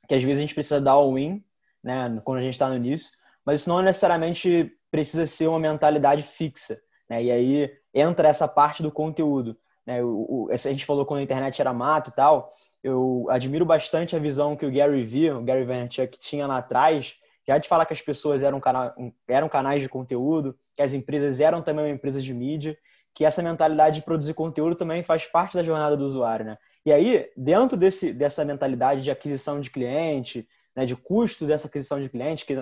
que 0.09 0.15
às 0.15 0.23
vezes 0.23 0.39
a 0.39 0.41
gente 0.41 0.55
precisa 0.55 0.81
dar 0.81 0.93
all-in, 0.93 1.45
né, 1.83 2.21
quando 2.25 2.39
a 2.39 2.43
gente 2.43 2.55
está 2.55 2.69
no 2.69 2.77
início, 2.77 3.11
mas 3.45 3.61
isso 3.61 3.71
não 3.71 3.83
necessariamente 3.83 4.73
precisa 4.91 5.27
ser 5.27 5.49
uma 5.49 5.59
mentalidade 5.59 6.23
fixa. 6.23 6.81
Né? 7.09 7.25
E 7.25 7.31
aí 7.31 7.73
entra 7.93 8.29
essa 8.29 8.47
parte 8.47 8.83
do 8.83 8.93
conteúdo. 8.93 9.57
Né? 9.87 10.03
O, 10.03 10.47
o, 10.47 10.49
a 10.51 10.57
gente 10.57 10.87
falou 10.87 11.05
quando 11.05 11.21
a 11.21 11.25
internet 11.25 11.61
era 11.61 11.73
mato 11.73 12.11
e 12.11 12.15
tal. 12.15 12.51
Eu 12.83 13.27
admiro 13.31 13.65
bastante 13.65 14.15
a 14.15 14.19
visão 14.19 14.57
que 14.57 14.67
o 14.67 14.73
Gary 14.73 15.05
Vee, 15.05 15.33
o 15.33 15.43
Gary 15.43 15.65
Vaynerchuk, 15.65 16.19
tinha 16.19 16.47
lá 16.47 16.59
atrás, 16.59 17.15
já 17.47 17.59
de 17.59 17.69
falar 17.69 17.85
que 17.85 17.93
as 17.93 18.01
pessoas 18.01 18.43
eram, 18.43 18.61
cana 18.61 18.95
eram 19.29 19.49
canais 19.49 19.83
de 19.83 19.89
conteúdo, 19.89 20.57
que 20.77 20.83
as 20.83 20.95
empresas 20.95 21.41
eram 21.41 21.63
também 21.63 21.85
uma 21.85 21.95
empresa 21.95 22.21
de 22.21 22.33
mídia 22.33 22.77
que 23.21 23.25
essa 23.27 23.43
mentalidade 23.43 23.97
de 23.97 24.03
produzir 24.03 24.33
conteúdo 24.33 24.75
também 24.75 25.03
faz 25.03 25.27
parte 25.27 25.55
da 25.55 25.63
jornada 25.63 25.95
do 25.95 26.07
usuário, 26.07 26.43
né? 26.43 26.57
E 26.87 26.91
aí, 26.91 27.31
dentro 27.37 27.77
desse, 27.77 28.15
dessa 28.15 28.47
mentalidade 28.47 29.03
de 29.03 29.11
aquisição 29.11 29.61
de 29.61 29.69
cliente, 29.69 30.49
né, 30.75 30.87
de 30.87 30.97
custo 30.97 31.47
dessa 31.47 31.69
aquisição 31.69 32.01
de 32.01 32.09
cliente, 32.09 32.47
que 32.47 32.57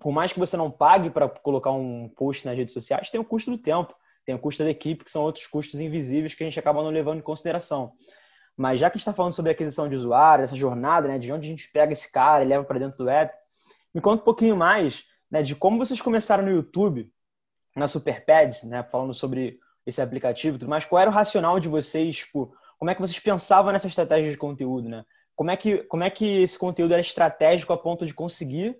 por 0.00 0.10
mais 0.10 0.32
que 0.32 0.38
você 0.38 0.56
não 0.56 0.70
pague 0.70 1.10
para 1.10 1.28
colocar 1.28 1.70
um 1.70 2.08
post 2.16 2.46
nas 2.46 2.56
redes 2.56 2.72
sociais, 2.72 3.10
tem 3.10 3.20
o 3.20 3.24
custo 3.26 3.50
do 3.50 3.58
tempo, 3.58 3.94
tem 4.24 4.34
o 4.34 4.38
custo 4.38 4.64
da 4.64 4.70
equipe, 4.70 5.04
que 5.04 5.10
são 5.10 5.22
outros 5.22 5.46
custos 5.46 5.80
invisíveis 5.80 6.34
que 6.34 6.42
a 6.42 6.46
gente 6.46 6.58
acaba 6.58 6.82
não 6.82 6.88
levando 6.88 7.18
em 7.18 7.22
consideração. 7.22 7.92
Mas 8.56 8.80
já 8.80 8.88
que 8.88 8.94
a 8.94 8.96
gente 8.96 9.02
está 9.02 9.12
falando 9.12 9.34
sobre 9.34 9.52
aquisição 9.52 9.86
de 9.86 9.96
usuário, 9.96 10.44
essa 10.44 10.56
jornada, 10.56 11.08
né, 11.08 11.18
de 11.18 11.30
onde 11.30 11.46
a 11.46 11.50
gente 11.50 11.70
pega 11.70 11.92
esse 11.92 12.10
cara 12.10 12.42
e 12.42 12.48
leva 12.48 12.64
para 12.64 12.78
dentro 12.78 12.96
do 12.96 13.10
app, 13.10 13.34
me 13.94 14.00
conta 14.00 14.22
um 14.22 14.24
pouquinho 14.24 14.56
mais 14.56 15.04
né, 15.30 15.42
de 15.42 15.54
como 15.54 15.76
vocês 15.76 16.00
começaram 16.00 16.42
no 16.42 16.50
YouTube 16.50 17.12
na 17.76 17.86
Superpads, 17.86 18.64
né, 18.64 18.82
falando 18.82 19.14
sobre 19.14 19.60
esse 19.84 20.02
aplicativo, 20.02 20.58
tudo 20.58 20.68
mais, 20.68 20.84
qual 20.84 21.00
era 21.00 21.10
o 21.10 21.12
racional 21.12 21.60
de 21.60 21.68
vocês, 21.68 22.16
tipo, 22.16 22.52
como 22.78 22.90
é 22.90 22.94
que 22.94 23.00
vocês 23.00 23.18
pensavam 23.20 23.72
nessa 23.72 23.86
estratégia 23.86 24.30
de 24.30 24.36
conteúdo, 24.36 24.88
né? 24.88 25.04
Como 25.34 25.50
é 25.50 25.56
que 25.56 25.78
como 25.84 26.02
é 26.02 26.10
que 26.10 26.42
esse 26.42 26.58
conteúdo 26.58 26.92
era 26.92 27.00
estratégico 27.00 27.72
a 27.72 27.78
ponto 27.78 28.06
de 28.06 28.14
conseguir 28.14 28.76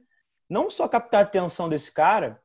não 0.48 0.70
só 0.70 0.88
captar 0.88 1.20
a 1.20 1.24
atenção 1.24 1.68
desse 1.68 1.92
cara, 1.92 2.40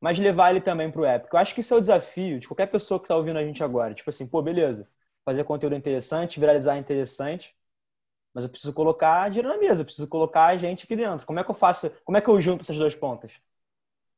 mas 0.00 0.18
levar 0.18 0.50
ele 0.50 0.60
também 0.60 0.90
para 0.90 1.00
o 1.00 1.04
app? 1.04 1.24
Porque 1.24 1.36
eu 1.36 1.40
acho 1.40 1.54
que 1.54 1.60
isso 1.60 1.74
é 1.74 1.76
o 1.76 1.80
desafio 1.80 2.38
de 2.40 2.48
qualquer 2.48 2.66
pessoa 2.66 3.00
que 3.00 3.04
está 3.06 3.16
ouvindo 3.16 3.38
a 3.38 3.44
gente 3.44 3.62
agora. 3.64 3.94
Tipo 3.94 4.10
assim, 4.10 4.26
pô, 4.26 4.40
beleza, 4.42 4.88
fazer 5.24 5.44
conteúdo 5.44 5.74
interessante, 5.76 6.40
viralizar 6.40 6.78
interessante, 6.78 7.54
mas 8.34 8.44
eu 8.44 8.50
preciso 8.50 8.72
colocar 8.74 9.28
dinheiro 9.30 9.48
na 9.48 9.58
mesa, 9.58 9.84
preciso 9.84 10.08
colocar 10.08 10.46
a 10.46 10.56
gente 10.58 10.84
aqui 10.84 10.96
dentro. 10.96 11.26
Como 11.26 11.40
é 11.40 11.44
que 11.44 11.50
eu 11.50 11.54
faço? 11.54 11.90
Como 12.04 12.18
é 12.18 12.20
que 12.20 12.28
eu 12.28 12.40
junto 12.40 12.62
essas 12.62 12.78
duas 12.78 12.94
pontas? 12.94 13.32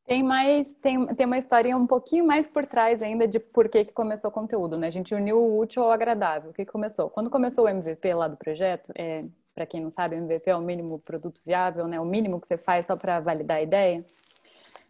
Tem 0.08 0.22
mais, 0.22 0.72
tem, 0.72 1.06
tem 1.08 1.26
uma 1.26 1.36
história 1.36 1.76
um 1.76 1.86
pouquinho 1.86 2.26
mais 2.26 2.48
por 2.48 2.64
trás 2.64 3.02
ainda 3.02 3.28
de 3.28 3.38
por 3.38 3.68
que, 3.68 3.84
que 3.84 3.92
começou 3.92 4.30
o 4.30 4.32
conteúdo, 4.32 4.78
né? 4.78 4.86
A 4.86 4.90
gente 4.90 5.14
uniu 5.14 5.36
o 5.36 5.60
útil 5.60 5.82
ao 5.82 5.90
agradável. 5.90 6.50
O 6.50 6.54
que, 6.54 6.64
começou? 6.64 7.10
Quando 7.10 7.28
começou 7.28 7.66
o 7.66 7.68
MVP 7.68 8.14
lá 8.14 8.26
do 8.26 8.34
projeto, 8.34 8.90
é, 8.96 9.26
para 9.54 9.66
quem 9.66 9.82
não 9.82 9.90
sabe, 9.90 10.16
MVP 10.16 10.48
é 10.48 10.56
o 10.56 10.62
mínimo 10.62 10.98
produto 10.98 11.42
viável, 11.44 11.86
né? 11.86 12.00
O 12.00 12.06
mínimo 12.06 12.40
que 12.40 12.48
você 12.48 12.56
faz 12.56 12.86
só 12.86 12.96
para 12.96 13.20
validar 13.20 13.58
a 13.58 13.62
ideia. 13.62 14.02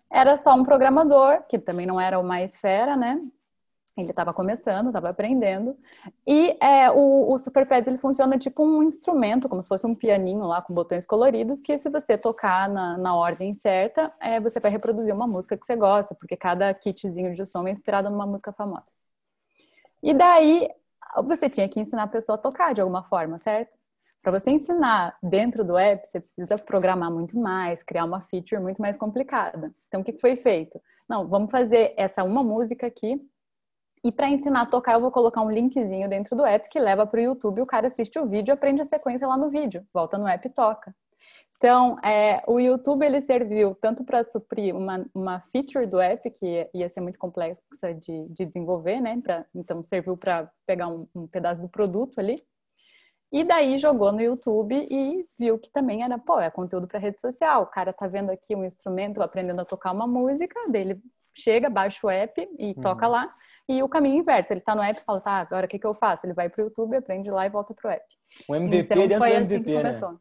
Era 0.08 0.36
só 0.36 0.54
um 0.54 0.62
programador, 0.62 1.42
que 1.48 1.58
também 1.58 1.84
não 1.84 2.00
era 2.00 2.16
o 2.20 2.22
mais 2.22 2.56
fera, 2.56 2.96
né? 2.96 3.20
Ele 4.02 4.10
estava 4.10 4.32
começando, 4.32 4.88
estava 4.88 5.08
aprendendo. 5.10 5.76
E 6.26 6.56
é, 6.60 6.90
o, 6.90 7.32
o 7.32 7.38
SuperPads 7.38 7.88
ele 7.88 7.98
funciona 7.98 8.38
tipo 8.38 8.62
um 8.64 8.82
instrumento, 8.82 9.48
como 9.48 9.62
se 9.62 9.68
fosse 9.68 9.86
um 9.86 9.94
pianinho 9.94 10.44
lá 10.44 10.62
com 10.62 10.72
botões 10.74 11.06
coloridos, 11.06 11.60
que 11.60 11.78
se 11.78 11.88
você 11.90 12.16
tocar 12.16 12.68
na, 12.68 12.96
na 12.98 13.14
ordem 13.14 13.54
certa, 13.54 14.12
é, 14.20 14.40
você 14.40 14.60
vai 14.60 14.70
reproduzir 14.70 15.14
uma 15.14 15.26
música 15.26 15.56
que 15.56 15.66
você 15.66 15.76
gosta, 15.76 16.14
porque 16.14 16.36
cada 16.36 16.72
kitzinho 16.74 17.34
de 17.34 17.46
som 17.46 17.66
é 17.66 17.70
inspirado 17.72 18.10
numa 18.10 18.26
música 18.26 18.52
famosa. 18.52 18.86
E 20.02 20.14
daí 20.14 20.68
você 21.24 21.48
tinha 21.48 21.68
que 21.68 21.80
ensinar 21.80 22.04
a 22.04 22.08
pessoa 22.08 22.36
a 22.36 22.40
tocar 22.40 22.74
de 22.74 22.80
alguma 22.80 23.02
forma, 23.04 23.38
certo? 23.38 23.76
Para 24.22 24.38
você 24.38 24.50
ensinar 24.50 25.16
dentro 25.22 25.64
do 25.64 25.78
app, 25.78 26.06
você 26.06 26.20
precisa 26.20 26.58
programar 26.58 27.10
muito 27.10 27.38
mais, 27.38 27.82
criar 27.82 28.04
uma 28.04 28.20
feature 28.20 28.60
muito 28.60 28.82
mais 28.82 28.96
complicada. 28.96 29.70
Então, 29.86 30.00
o 30.00 30.04
que 30.04 30.12
foi 30.20 30.36
feito? 30.36 30.80
Não, 31.08 31.26
vamos 31.26 31.50
fazer 31.50 31.94
essa 31.96 32.22
uma 32.24 32.42
música 32.42 32.86
aqui 32.86 33.20
e 34.04 34.12
para 34.12 34.28
ensinar 34.28 34.62
a 34.62 34.66
tocar, 34.66 34.94
eu 34.94 35.00
vou 35.00 35.10
colocar 35.10 35.42
um 35.42 35.50
linkzinho 35.50 36.08
dentro 36.08 36.36
do 36.36 36.44
app 36.44 36.68
que 36.70 36.80
leva 36.80 37.06
para 37.06 37.18
o 37.18 37.22
YouTube. 37.22 37.62
O 37.62 37.66
cara 37.66 37.88
assiste 37.88 38.18
o 38.18 38.26
vídeo, 38.26 38.54
aprende 38.54 38.82
a 38.82 38.86
sequência 38.86 39.26
lá 39.26 39.36
no 39.36 39.50
vídeo, 39.50 39.86
volta 39.92 40.16
no 40.16 40.26
app 40.26 40.46
e 40.46 40.50
toca. 40.50 40.94
Então, 41.56 41.98
é, 42.04 42.42
o 42.46 42.60
YouTube 42.60 43.04
ele 43.04 43.20
serviu 43.20 43.74
tanto 43.74 44.04
para 44.04 44.22
suprir 44.22 44.74
uma, 44.76 45.04
uma 45.12 45.40
feature 45.50 45.86
do 45.86 46.00
app 46.00 46.30
que 46.30 46.68
ia 46.72 46.88
ser 46.88 47.00
muito 47.00 47.18
complexa 47.18 47.92
de, 47.94 48.28
de 48.28 48.46
desenvolver, 48.46 49.00
né? 49.00 49.20
Pra, 49.20 49.44
então, 49.52 49.82
serviu 49.82 50.16
para 50.16 50.48
pegar 50.64 50.86
um, 50.86 51.08
um 51.14 51.26
pedaço 51.26 51.60
do 51.60 51.68
produto 51.68 52.20
ali. 52.20 52.40
E 53.32 53.44
daí 53.44 53.76
jogou 53.76 54.12
no 54.12 54.22
YouTube 54.22 54.74
e 54.90 55.24
viu 55.38 55.58
que 55.58 55.70
também 55.70 56.02
era, 56.02 56.16
pô, 56.16 56.40
é 56.40 56.50
conteúdo 56.50 56.86
para 56.86 57.00
rede 57.00 57.20
social. 57.20 57.62
O 57.64 57.66
cara 57.66 57.92
tá 57.92 58.06
vendo 58.06 58.30
aqui 58.30 58.54
um 58.54 58.64
instrumento, 58.64 59.20
aprendendo 59.20 59.60
a 59.60 59.64
tocar 59.64 59.92
uma 59.92 60.06
música, 60.06 60.54
dele 60.70 61.02
chega, 61.34 61.70
baixa 61.70 62.06
o 62.06 62.10
app 62.10 62.48
e 62.58 62.68
uhum. 62.68 62.74
toca 62.74 63.06
lá. 63.06 63.32
E 63.68 63.82
o 63.82 63.88
caminho 63.88 64.16
inverso, 64.16 64.52
ele 64.52 64.60
tá 64.60 64.74
no 64.74 64.82
app 64.82 64.98
e 64.98 65.04
fala, 65.04 65.20
tá, 65.20 65.32
agora 65.32 65.66
o 65.66 65.68
que, 65.68 65.78
que 65.78 65.86
eu 65.86 65.94
faço? 65.94 66.26
Ele 66.26 66.34
vai 66.34 66.48
pro 66.48 66.62
YouTube, 66.62 66.96
aprende 66.96 67.30
lá 67.30 67.46
e 67.46 67.50
volta 67.50 67.74
pro 67.74 67.90
app. 67.90 68.04
O 68.48 68.54
MVP 68.54 68.94
então, 68.94 69.08
dentro 69.08 69.18
foi 69.18 69.30
do 69.30 69.36
assim 69.36 69.54
MVP, 69.54 69.70
que 69.70 69.76
começou. 69.76 70.12
Né? 70.12 70.18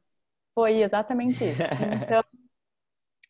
Foi 0.54 0.82
exatamente 0.82 1.44
isso. 1.44 1.62
Então, 2.04 2.24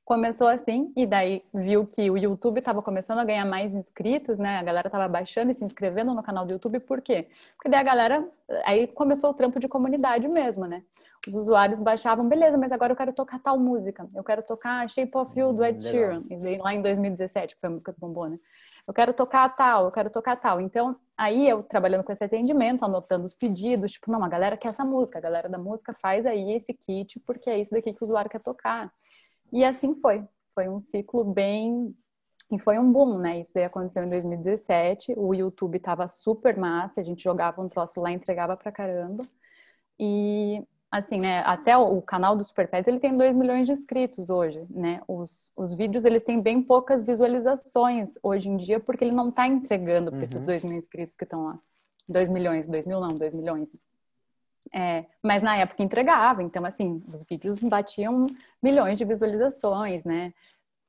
começou 0.08 0.48
assim, 0.48 0.94
e 0.96 1.06
daí 1.06 1.44
viu 1.54 1.86
que 1.86 2.10
o 2.10 2.18
YouTube 2.18 2.60
estava 2.60 2.82
começando 2.82 3.20
a 3.20 3.26
ganhar 3.26 3.44
mais 3.44 3.76
inscritos, 3.76 4.40
né? 4.40 4.58
A 4.58 4.64
galera 4.64 4.88
estava 4.88 5.06
baixando 5.10 5.52
e 5.52 5.54
se 5.54 5.66
inscrevendo 5.66 6.14
no 6.14 6.24
canal 6.24 6.46
do 6.46 6.54
YouTube, 6.54 6.80
por 6.80 7.02
quê? 7.02 7.28
Porque 7.58 7.68
daí 7.68 7.82
a 7.82 7.84
galera, 7.84 8.26
aí 8.64 8.88
começou 8.88 9.32
o 9.32 9.34
trampo 9.34 9.60
de 9.60 9.68
comunidade 9.68 10.26
mesmo, 10.30 10.66
né? 10.66 10.82
Os 11.28 11.36
usuários 11.36 11.80
baixavam, 11.80 12.28
beleza, 12.28 12.58
mas 12.58 12.72
agora 12.72 12.94
eu 12.94 12.96
quero 12.96 13.12
tocar 13.12 13.38
tal 13.40 13.60
música, 13.60 14.08
eu 14.16 14.24
quero 14.24 14.42
tocar 14.42 14.90
Shape 14.90 15.12
of 15.18 15.38
You 15.38 15.52
do 15.52 15.66
Ed 15.66 15.84
Sheeran, 15.84 16.24
lá 16.60 16.74
em 16.74 16.82
2017, 16.82 17.56
que 17.56 17.60
foi 17.60 17.68
a 17.68 17.72
música 17.74 17.92
do 17.92 18.00
Bombom, 18.00 18.30
né? 18.30 18.40
Eu 18.88 18.94
quero 18.94 19.14
tocar 19.14 19.50
tal, 19.50 19.86
eu 19.86 19.92
quero 19.92 20.10
tocar 20.10 20.38
tal. 20.38 20.62
Então, 20.62 20.96
aí 21.18 21.50
eu 21.50 21.62
trabalhando 21.62 22.06
com 22.06 22.14
esse 22.14 22.24
atendimento, 22.24 22.86
anotando 22.86 23.26
os 23.26 23.34
pedidos, 23.34 23.92
tipo, 23.92 24.10
não, 24.10 24.24
a 24.24 24.30
galera 24.30 24.56
quer 24.56 24.70
essa 24.70 24.86
música, 24.86 25.18
a 25.18 25.22
galera 25.22 25.50
da 25.50 25.58
música 25.58 25.94
faz 26.02 26.26
aí 26.26 26.54
esse 26.54 26.74
kit, 26.74 27.20
porque 27.20 27.50
é 27.50 27.60
isso 27.60 27.72
daqui 27.72 27.92
que 27.92 28.02
o 28.02 28.06
usuário 28.06 28.32
quer 28.32 28.40
tocar. 28.40 28.90
E 29.52 29.66
assim 29.66 29.94
foi. 29.96 30.24
Foi 30.56 30.70
um 30.70 30.80
ciclo 30.80 31.26
bem. 31.26 31.94
E 32.50 32.58
foi 32.60 32.80
um 32.80 32.90
boom, 32.90 33.18
né? 33.18 33.42
Isso 33.42 33.54
daí 33.54 33.66
aconteceu 33.66 34.04
em 34.04 34.10
2017. 34.10 35.16
O 35.18 35.34
YouTube 35.34 35.80
tava 35.80 36.08
super 36.08 36.56
massa, 36.56 37.02
a 37.02 37.04
gente 37.04 37.22
jogava 37.22 37.62
um 37.62 37.68
troço 37.68 38.00
lá, 38.00 38.10
entregava 38.10 38.56
pra 38.56 38.72
caramba. 38.72 39.26
E 40.00 40.64
assim, 40.92 41.20
né, 41.20 41.40
até 41.46 41.78
o 41.78 42.02
canal 42.02 42.36
do 42.36 42.44
Super 42.44 42.68
Pets, 42.68 42.88
ele 42.88 43.00
tem 43.00 43.16
2 43.16 43.36
milhões 43.36 43.66
de 43.66 43.74
inscritos 43.74 44.30
hoje, 44.30 44.66
né? 44.70 45.02
Os, 45.08 45.52
os 45.56 45.74
vídeos, 45.74 46.06
eles 46.06 46.24
têm 46.24 46.42
bem 46.42 46.62
poucas 46.62 47.04
visualizações 47.04 48.18
hoje 48.24 48.50
em 48.50 48.58
dia, 48.58 48.80
porque 48.80 49.04
ele 49.04 49.16
não 49.16 49.30
tá 49.30 49.48
entregando 49.48 50.12
para 50.12 50.24
esses 50.24 50.42
2 50.42 50.64
uhum. 50.64 50.70
mil 50.70 50.78
inscritos 50.78 51.16
que 51.16 51.24
estão 51.24 51.46
lá. 51.46 51.60
2 52.08 52.30
milhões, 52.30 52.68
2 52.68 52.86
mil 52.86 53.00
não, 53.02 53.10
2 53.10 53.34
milhões. 53.34 53.72
É, 54.74 55.06
mas 55.22 55.42
na 55.42 55.58
época 55.58 55.84
entregava, 55.84 56.44
então 56.44 56.66
assim, 56.66 57.04
os 57.08 57.24
vídeos 57.24 57.60
batiam 57.60 58.26
milhões 58.62 58.98
de 58.98 59.06
visualizações, 59.06 60.04
né? 60.04 60.34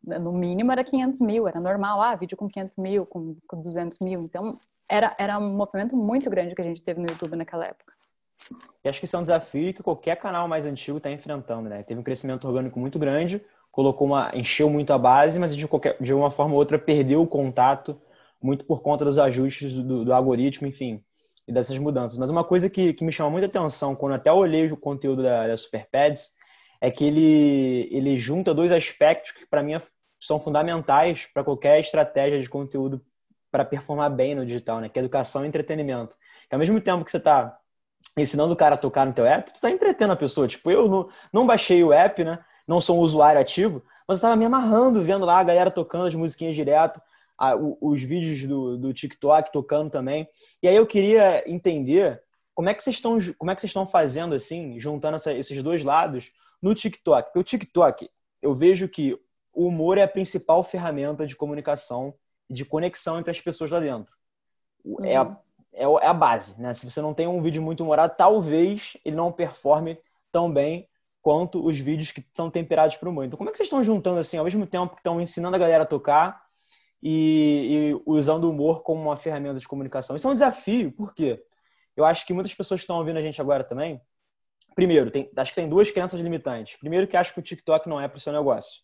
No 0.02 0.32
mínimo 0.32 0.70
era 0.70 0.84
500 0.84 1.20
mil, 1.20 1.48
era 1.48 1.60
normal, 1.60 2.00
ah, 2.00 2.14
vídeo 2.14 2.36
com 2.36 2.48
500 2.48 2.76
mil, 2.76 3.04
com, 3.04 3.36
com 3.46 3.60
200 3.60 3.98
mil, 3.98 4.22
então 4.22 4.56
era, 4.88 5.14
era 5.18 5.38
um 5.38 5.54
movimento 5.54 5.96
muito 5.96 6.30
grande 6.30 6.54
que 6.54 6.62
a 6.62 6.64
gente 6.64 6.82
teve 6.82 7.00
no 7.00 7.08
YouTube 7.08 7.36
naquela 7.36 7.66
época. 7.66 7.92
E 8.84 8.88
acho 8.88 9.00
que 9.00 9.06
isso 9.06 9.16
é 9.16 9.18
um 9.18 9.22
desafio 9.22 9.74
que 9.74 9.82
qualquer 9.82 10.16
canal 10.16 10.46
mais 10.48 10.64
antigo 10.66 10.98
está 10.98 11.10
enfrentando, 11.10 11.68
né? 11.68 11.82
Teve 11.82 12.00
um 12.00 12.04
crescimento 12.04 12.46
orgânico 12.46 12.78
muito 12.78 12.98
grande, 12.98 13.42
colocou 13.70 14.06
uma, 14.06 14.30
encheu 14.34 14.70
muito 14.70 14.92
a 14.92 14.98
base, 14.98 15.38
mas 15.38 15.54
de, 15.54 15.66
qualquer, 15.66 15.96
de 16.00 16.14
uma 16.14 16.30
forma 16.30 16.54
ou 16.54 16.58
outra 16.58 16.78
perdeu 16.78 17.22
o 17.22 17.26
contato, 17.26 18.00
muito 18.40 18.64
por 18.64 18.80
conta 18.82 19.04
dos 19.04 19.18
ajustes 19.18 19.72
do, 19.72 20.04
do 20.04 20.12
algoritmo, 20.12 20.66
enfim 20.66 21.02
e 21.48 21.52
dessas 21.52 21.78
mudanças. 21.78 22.18
Mas 22.18 22.30
uma 22.30 22.44
coisa 22.44 22.68
que, 22.68 22.92
que 22.92 23.02
me 23.02 23.10
chama 23.10 23.30
muita 23.30 23.46
atenção 23.46 23.96
quando 23.96 24.12
até 24.12 24.30
olhei 24.30 24.70
o 24.70 24.76
conteúdo 24.76 25.22
da, 25.22 25.48
da 25.48 25.56
Superpads 25.56 26.36
é 26.80 26.90
que 26.90 27.04
ele, 27.04 27.88
ele 27.90 28.16
junta 28.18 28.52
dois 28.52 28.70
aspectos 28.70 29.32
que 29.32 29.46
para 29.46 29.62
mim 29.62 29.80
são 30.20 30.38
fundamentais 30.38 31.26
para 31.32 31.42
qualquer 31.42 31.80
estratégia 31.80 32.40
de 32.40 32.48
conteúdo 32.48 33.02
para 33.50 33.64
performar 33.64 34.10
bem 34.10 34.34
no 34.34 34.44
digital, 34.44 34.78
né? 34.78 34.90
Que 34.90 34.98
é 34.98 35.02
educação 35.02 35.44
e 35.44 35.48
entretenimento. 35.48 36.14
Que 36.48 36.54
ao 36.54 36.58
mesmo 36.58 36.78
tempo 36.80 37.02
que 37.02 37.10
você 37.10 37.16
está 37.16 37.58
ensinando 38.22 38.52
o 38.52 38.56
cara 38.56 38.74
a 38.74 38.78
tocar 38.78 39.06
no 39.06 39.12
teu 39.12 39.26
app, 39.26 39.50
tu 39.50 39.56
está 39.56 39.70
entretendo 39.70 40.12
a 40.12 40.16
pessoa. 40.16 40.48
Tipo, 40.48 40.70
eu 40.70 40.88
não, 40.88 41.08
não 41.32 41.46
baixei 41.46 41.82
o 41.82 41.92
app, 41.92 42.22
né? 42.24 42.38
Não 42.66 42.80
sou 42.80 42.98
um 42.98 43.00
usuário 43.00 43.40
ativo, 43.40 43.82
mas 44.06 44.16
eu 44.16 44.18
estava 44.18 44.36
me 44.36 44.44
amarrando 44.44 45.02
vendo 45.02 45.24
lá 45.24 45.38
a 45.38 45.44
galera 45.44 45.70
tocando 45.70 46.06
as 46.06 46.14
musiquinhas 46.14 46.54
direto 46.54 47.00
a, 47.38 47.54
os 47.56 48.02
vídeos 48.02 48.44
do, 48.44 48.76
do 48.76 48.92
TikTok 48.92 49.52
tocando 49.52 49.90
também. 49.90 50.28
E 50.62 50.68
aí 50.68 50.74
eu 50.74 50.86
queria 50.86 51.48
entender 51.50 52.20
como 52.54 52.68
é 52.68 52.74
que 52.74 52.82
vocês 52.82 52.96
estão, 52.96 53.18
como 53.38 53.50
é 53.50 53.54
que 53.54 53.60
vocês 53.60 53.70
estão 53.70 53.86
fazendo 53.86 54.34
assim, 54.34 54.80
juntando 54.80 55.16
essa, 55.16 55.32
esses 55.32 55.62
dois 55.62 55.84
lados 55.84 56.32
no 56.60 56.74
TikTok. 56.74 57.28
Porque 57.28 57.38
o 57.38 57.44
TikTok, 57.44 58.10
eu 58.42 58.52
vejo 58.54 58.88
que 58.88 59.16
o 59.52 59.68
humor 59.68 59.96
é 59.96 60.02
a 60.02 60.08
principal 60.08 60.64
ferramenta 60.64 61.24
de 61.24 61.36
comunicação 61.36 62.14
de 62.50 62.64
conexão 62.64 63.18
entre 63.18 63.30
as 63.30 63.40
pessoas 63.40 63.70
lá 63.70 63.78
dentro. 63.78 64.12
É, 65.02 65.16
a, 65.16 65.22
uhum. 65.22 65.36
É, 65.78 65.84
é 65.84 66.06
a 66.06 66.14
base, 66.14 66.60
né? 66.60 66.74
Se 66.74 66.88
você 66.88 67.00
não 67.00 67.14
tem 67.14 67.26
um 67.26 67.40
vídeo 67.40 67.62
muito 67.62 67.82
humorado, 67.82 68.14
talvez 68.16 68.96
ele 69.04 69.16
não 69.16 69.32
performe 69.32 69.98
tão 70.32 70.52
bem 70.52 70.88
quanto 71.22 71.64
os 71.64 71.78
vídeos 71.78 72.10
que 72.10 72.24
são 72.32 72.50
temperados 72.50 72.96
para 72.96 73.08
o. 73.08 73.24
Então, 73.24 73.36
como 73.36 73.48
é 73.48 73.52
que 73.52 73.58
vocês 73.58 73.66
estão 73.66 73.82
juntando 73.82 74.18
assim, 74.18 74.38
ao 74.38 74.44
mesmo 74.44 74.66
tempo 74.66 74.94
que 74.94 75.00
estão 75.00 75.20
ensinando 75.20 75.56
a 75.56 75.58
galera 75.58 75.84
a 75.84 75.86
tocar, 75.86 76.48
e, 77.02 77.92
e, 77.94 78.02
usando 78.06 78.44
o 78.44 78.50
humor 78.50 78.82
como 78.82 79.02
uma 79.02 79.16
ferramenta 79.16 79.58
de 79.58 79.68
comunicação. 79.68 80.16
Isso 80.16 80.26
é 80.26 80.30
um 80.30 80.34
desafio, 80.34 80.92
por 80.92 81.14
quê? 81.14 81.42
Eu 81.96 82.04
acho 82.04 82.26
que 82.26 82.32
muitas 82.32 82.54
pessoas 82.54 82.80
que 82.80 82.84
estão 82.84 82.98
ouvindo 82.98 83.18
a 83.18 83.22
gente 83.22 83.40
agora 83.40 83.64
também. 83.64 84.00
Primeiro, 84.74 85.10
tem, 85.10 85.30
acho 85.36 85.50
que 85.52 85.60
tem 85.60 85.68
duas 85.68 85.90
crenças 85.90 86.20
limitantes. 86.20 86.76
Primeiro, 86.76 87.06
que 87.06 87.16
acho 87.16 87.32
que 87.32 87.40
o 87.40 87.42
TikTok 87.42 87.88
não 87.88 88.00
é 88.00 88.06
para 88.06 88.18
o 88.18 88.20
seu 88.20 88.32
negócio. 88.32 88.82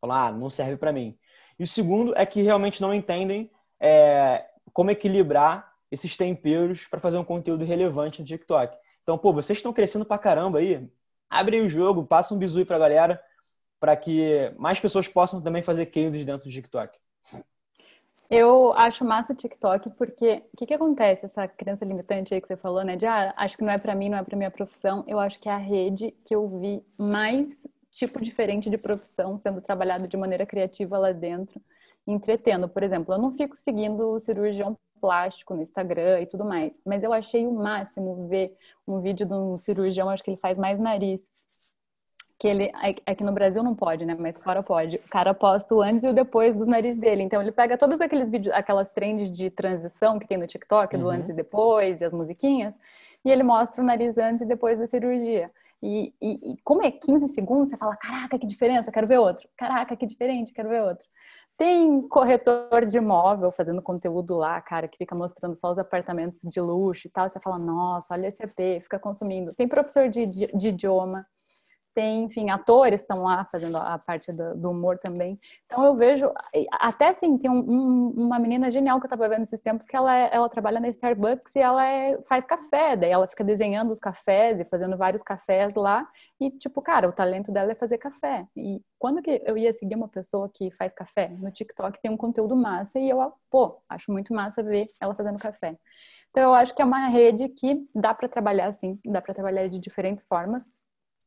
Falar, 0.00 0.26
ah, 0.26 0.32
não 0.32 0.50
serve 0.50 0.76
para 0.76 0.92
mim. 0.92 1.18
E 1.58 1.62
o 1.62 1.66
segundo 1.66 2.14
é 2.16 2.26
que 2.26 2.42
realmente 2.42 2.82
não 2.82 2.92
entendem 2.92 3.50
é, 3.80 4.44
como 4.72 4.90
equilibrar 4.90 5.72
esses 5.94 6.16
temperos 6.16 6.86
para 6.86 7.00
fazer 7.00 7.16
um 7.16 7.24
conteúdo 7.24 7.64
relevante 7.64 8.20
no 8.20 8.26
TikTok. 8.26 8.76
Então, 9.02 9.16
pô, 9.16 9.32
vocês 9.32 9.58
estão 9.58 9.72
crescendo 9.72 10.04
pra 10.04 10.18
caramba 10.18 10.58
aí. 10.58 10.88
Abre 11.30 11.56
aí 11.56 11.62
o 11.62 11.68
jogo, 11.70 12.04
passa 12.04 12.34
um 12.34 12.38
bisu 12.38 12.58
aí 12.58 12.64
pra 12.64 12.78
galera, 12.78 13.20
para 13.80 13.96
que 13.96 14.52
mais 14.58 14.80
pessoas 14.80 15.08
possam 15.08 15.40
também 15.40 15.62
fazer 15.62 15.86
cases 15.86 16.24
dentro 16.24 16.46
do 16.46 16.52
TikTok. 16.52 16.98
Eu 18.30 18.72
acho 18.72 19.04
massa 19.04 19.32
o 19.32 19.36
TikTok 19.36 19.90
porque 19.90 20.42
o 20.52 20.56
que, 20.56 20.66
que 20.66 20.74
acontece? 20.74 21.26
Essa 21.26 21.46
criança 21.46 21.84
limitante 21.84 22.34
aí 22.34 22.40
que 22.40 22.48
você 22.48 22.56
falou, 22.56 22.82
né? 22.82 22.96
De 22.96 23.06
ah, 23.06 23.32
acho 23.36 23.56
que 23.56 23.62
não 23.62 23.72
é 23.72 23.78
para 23.78 23.94
mim, 23.94 24.08
não 24.08 24.18
é 24.18 24.22
para 24.22 24.36
minha 24.36 24.50
profissão. 24.50 25.04
Eu 25.06 25.20
acho 25.20 25.38
que 25.38 25.48
é 25.48 25.52
a 25.52 25.58
rede 25.58 26.10
que 26.24 26.34
eu 26.34 26.48
vi 26.58 26.84
mais 26.98 27.66
tipo 27.92 28.20
diferente 28.20 28.68
de 28.68 28.76
profissão 28.76 29.38
sendo 29.38 29.60
trabalhado 29.60 30.08
de 30.08 30.16
maneira 30.16 30.44
criativa 30.44 30.98
lá 30.98 31.12
dentro, 31.12 31.60
entretendo. 32.06 32.68
Por 32.68 32.82
exemplo, 32.82 33.14
eu 33.14 33.18
não 33.18 33.32
fico 33.32 33.56
seguindo 33.56 34.08
o 34.08 34.18
cirurgião 34.18 34.76
plástico 35.00 35.54
no 35.54 35.62
Instagram 35.62 36.20
e 36.20 36.26
tudo 36.26 36.44
mais, 36.44 36.80
mas 36.84 37.02
eu 37.02 37.12
achei 37.12 37.46
o 37.46 37.52
máximo 37.52 38.26
ver 38.28 38.56
um 38.86 39.00
vídeo 39.00 39.26
de 39.26 39.34
um 39.34 39.56
cirurgião, 39.58 40.08
acho 40.10 40.22
que 40.22 40.30
ele 40.30 40.36
faz 40.36 40.58
mais 40.58 40.78
nariz, 40.78 41.30
que 42.38 42.48
ele 42.48 42.70
aqui 43.06 43.22
no 43.22 43.32
Brasil 43.32 43.62
não 43.62 43.74
pode, 43.74 44.04
né? 44.04 44.14
Mas 44.18 44.36
fora 44.36 44.62
pode. 44.62 44.96
O 44.96 45.08
cara 45.08 45.32
posta 45.32 45.74
o 45.74 45.80
antes 45.80 46.04
e 46.04 46.08
o 46.08 46.12
depois 46.12 46.54
dos 46.54 46.66
nariz 46.66 46.98
dele. 46.98 47.22
Então 47.22 47.40
ele 47.40 47.52
pega 47.52 47.78
todos 47.78 48.00
aqueles 48.00 48.28
vídeos, 48.28 48.54
aquelas 48.54 48.90
trends 48.90 49.30
de 49.30 49.50
transição 49.50 50.18
que 50.18 50.26
tem 50.26 50.36
no 50.36 50.46
TikTok, 50.46 50.96
do 50.96 51.04
uhum. 51.04 51.10
antes 51.10 51.30
e 51.30 51.32
depois, 51.32 52.00
e 52.00 52.04
as 52.04 52.12
musiquinhas, 52.12 52.74
e 53.24 53.30
ele 53.30 53.42
mostra 53.42 53.82
o 53.82 53.86
nariz 53.86 54.18
antes 54.18 54.42
e 54.42 54.46
depois 54.46 54.78
da 54.78 54.86
cirurgia. 54.86 55.50
E, 55.82 56.14
e, 56.20 56.52
e 56.52 56.56
como 56.64 56.82
é 56.82 56.90
15 56.90 57.28
segundos, 57.28 57.70
você 57.70 57.76
fala: 57.76 57.96
caraca, 57.96 58.38
que 58.38 58.46
diferença, 58.46 58.90
quero 58.90 59.06
ver 59.06 59.18
outro. 59.18 59.48
Caraca, 59.56 59.96
que 59.96 60.06
diferente, 60.06 60.52
quero 60.52 60.68
ver 60.68 60.82
outro. 60.82 61.04
Tem 61.56 62.02
corretor 62.08 62.84
de 62.84 62.96
imóvel 62.96 63.50
fazendo 63.52 63.80
conteúdo 63.80 64.36
lá, 64.36 64.60
cara, 64.60 64.88
que 64.88 64.98
fica 64.98 65.14
mostrando 65.16 65.54
só 65.54 65.70
os 65.70 65.78
apartamentos 65.78 66.40
de 66.42 66.60
luxo 66.60 67.06
e 67.06 67.10
tal. 67.10 67.30
Você 67.30 67.38
fala, 67.38 67.58
nossa, 67.58 68.12
olha 68.12 68.26
esse 68.26 68.42
EP, 68.42 68.82
fica 68.82 68.98
consumindo. 68.98 69.54
Tem 69.54 69.68
professor 69.68 70.08
de, 70.08 70.26
de, 70.26 70.46
de 70.48 70.68
idioma, 70.68 71.24
tem, 71.94 72.24
enfim, 72.24 72.50
atores 72.50 73.00
estão 73.00 73.22
lá 73.22 73.44
fazendo 73.44 73.76
a 73.76 73.96
parte 73.98 74.32
do, 74.32 74.56
do, 74.56 74.70
humor 74.70 74.98
também. 74.98 75.38
Então 75.64 75.84
eu 75.84 75.94
vejo, 75.94 76.30
até 76.72 77.08
assim, 77.08 77.38
tem 77.38 77.50
um, 77.50 77.60
um, 77.60 78.08
uma 78.16 78.38
menina 78.38 78.70
genial 78.70 78.98
que 78.98 79.04
eu 79.04 79.08
estava 79.08 79.28
vendo 79.28 79.42
esses 79.42 79.60
tempos 79.60 79.86
que 79.86 79.96
ela, 79.96 80.14
é, 80.14 80.30
ela 80.32 80.48
trabalha 80.48 80.80
na 80.80 80.88
Starbucks 80.88 81.54
e 81.54 81.60
ela 81.60 81.86
é, 81.86 82.20
faz 82.28 82.44
café, 82.44 82.96
daí 82.96 83.10
ela 83.10 83.28
fica 83.28 83.44
desenhando 83.44 83.92
os 83.92 84.00
cafés 84.00 84.58
e 84.58 84.64
fazendo 84.64 84.96
vários 84.96 85.22
cafés 85.22 85.74
lá. 85.76 86.06
E, 86.40 86.50
tipo, 86.50 86.82
cara, 86.82 87.08
o 87.08 87.12
talento 87.12 87.52
dela 87.52 87.72
é 87.72 87.74
fazer 87.74 87.98
café. 87.98 88.46
E 88.56 88.82
quando 88.98 89.22
que 89.22 89.42
eu 89.44 89.56
ia 89.56 89.72
seguir 89.72 89.94
uma 89.94 90.08
pessoa 90.08 90.50
que 90.52 90.70
faz 90.72 90.92
café? 90.92 91.28
No 91.28 91.50
TikTok 91.50 92.00
tem 92.00 92.10
um 92.10 92.16
conteúdo 92.16 92.56
massa 92.56 92.98
e 92.98 93.08
eu, 93.08 93.32
pô, 93.50 93.80
acho 93.88 94.10
muito 94.10 94.34
massa 94.34 94.62
ver 94.62 94.88
ela 95.00 95.14
fazendo 95.14 95.38
café. 95.38 95.76
Então 96.30 96.42
eu 96.42 96.54
acho 96.54 96.74
que 96.74 96.82
é 96.82 96.84
uma 96.84 97.06
rede 97.06 97.48
que 97.50 97.86
dá 97.94 98.12
para 98.12 98.28
trabalhar 98.28 98.66
assim, 98.66 98.98
dá 99.04 99.22
para 99.22 99.32
trabalhar 99.32 99.68
de 99.68 99.78
diferentes 99.78 100.24
formas 100.24 100.64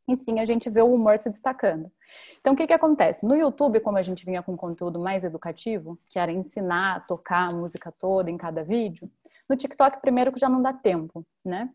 e 0.07 0.15
sim 0.15 0.39
a 0.39 0.45
gente 0.45 0.69
vê 0.69 0.81
o 0.81 0.93
humor 0.93 1.17
se 1.17 1.29
destacando. 1.29 1.91
Então, 2.39 2.53
o 2.53 2.55
que, 2.55 2.65
que 2.65 2.73
acontece? 2.73 3.25
No 3.25 3.35
YouTube, 3.35 3.81
como 3.81 3.97
a 3.97 4.01
gente 4.01 4.25
vinha 4.25 4.41
com 4.41 4.55
conteúdo 4.55 4.99
mais 4.99 5.23
educativo, 5.23 5.99
que 6.07 6.17
era 6.17 6.31
ensinar 6.31 6.95
a 6.95 6.99
tocar 7.01 7.49
a 7.49 7.53
música 7.53 7.91
toda 7.91 8.31
em 8.31 8.37
cada 8.37 8.63
vídeo, 8.63 9.11
no 9.49 9.57
TikTok, 9.57 10.01
primeiro, 10.01 10.31
que 10.31 10.39
já 10.39 10.47
não 10.47 10.61
dá 10.61 10.71
tempo, 10.71 11.25
né? 11.43 11.69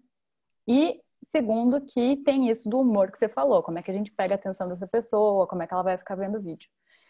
E 0.67 1.01
segundo, 1.23 1.81
que 1.81 2.17
tem 2.19 2.49
isso 2.49 2.69
do 2.69 2.81
humor 2.81 3.11
que 3.11 3.19
você 3.19 3.29
falou, 3.29 3.63
como 3.63 3.79
é 3.79 3.83
que 3.83 3.91
a 3.91 3.95
gente 3.95 4.11
pega 4.11 4.35
a 4.35 4.37
atenção 4.37 4.69
dessa 4.69 4.87
pessoa, 4.87 5.47
como 5.47 5.63
é 5.63 5.67
que 5.67 5.75
ela 5.75 5.83
vai 5.83 5.97
ficar 5.97 6.17
vendo 6.17 6.39
o 6.39 6.43
vídeo. 6.43 6.69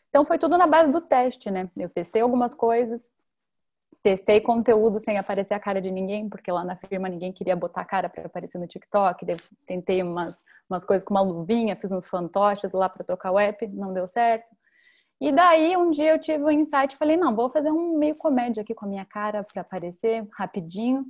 Então, 0.09 0.25
foi 0.25 0.39
tudo 0.39 0.59
na 0.59 0.67
base 0.67 0.93
do 0.93 1.01
teste, 1.01 1.51
né? 1.51 1.71
Eu 1.77 1.89
testei 1.89 2.21
algumas 2.21 2.55
coisas, 2.55 3.11
testei 4.03 4.41
conteúdo 4.41 4.99
sem 4.99 5.17
aparecer 5.17 5.55
a 5.55 5.61
cara 5.61 5.81
de 5.81 5.91
ninguém, 5.91 6.29
porque 6.29 6.51
lá 6.51 6.65
na 6.65 6.77
firma 6.77 7.09
ninguém 7.09 7.33
queria 7.33 7.55
botar 7.55 7.83
a 7.83 7.85
cara 7.85 8.09
para 8.09 8.27
aparecer 8.27 8.59
no 8.59 8.67
TikTok. 8.67 9.25
Tentei 9.67 10.03
umas, 10.03 10.43
umas 10.69 10.85
coisas 10.85 11.07
com 11.07 11.15
uma 11.15 11.23
luvinha, 11.23 11.77
fiz 11.77 11.93
uns 11.93 12.07
fantoches 12.07 12.73
lá 12.73 12.89
para 12.89 13.05
tocar 13.05 13.31
o 13.31 13.39
app, 13.39 13.67
não 13.69 13.93
deu 13.93 14.09
certo. 14.09 14.51
E 15.21 15.31
daí 15.31 15.77
um 15.77 15.93
dia 15.93 16.11
eu 16.11 16.19
tive 16.19 16.43
um 16.43 16.51
insight, 16.51 16.97
falei, 16.97 17.17
não, 17.17 17.35
vou 17.35 17.49
fazer 17.49 17.71
um 17.71 17.97
meio 17.97 18.17
comédia 18.17 18.63
aqui 18.63 18.75
com 18.75 18.87
a 18.87 18.89
minha 18.89 19.05
cara 19.05 19.45
para 19.45 19.63
aparecer 19.63 20.27
rapidinho. 20.37 21.05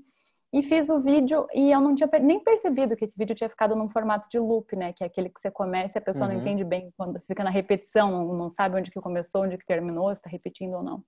E 0.52 0.62
fiz 0.62 0.90
o 0.90 1.00
vídeo 1.00 1.46
e 1.54 1.70
eu 1.70 1.80
não 1.80 1.94
tinha 1.94 2.06
nem 2.20 2.38
percebido 2.38 2.94
que 2.94 3.06
esse 3.06 3.16
vídeo 3.16 3.34
tinha 3.34 3.48
ficado 3.48 3.74
num 3.74 3.88
formato 3.88 4.28
de 4.28 4.38
loop, 4.38 4.76
né? 4.76 4.92
Que 4.92 5.02
é 5.02 5.06
aquele 5.06 5.30
que 5.30 5.40
você 5.40 5.50
começa 5.50 5.96
e 5.96 5.98
a 5.98 6.02
pessoa 6.02 6.26
uhum. 6.26 6.34
não 6.34 6.40
entende 6.42 6.62
bem 6.62 6.92
quando 6.94 7.18
fica 7.22 7.42
na 7.42 7.48
repetição, 7.48 8.34
não 8.34 8.52
sabe 8.52 8.76
onde 8.76 8.90
que 8.90 9.00
começou, 9.00 9.44
onde 9.44 9.56
que 9.56 9.64
terminou, 9.64 10.14
se 10.14 10.20
tá 10.20 10.28
repetindo 10.28 10.74
ou 10.74 10.82
não. 10.82 11.02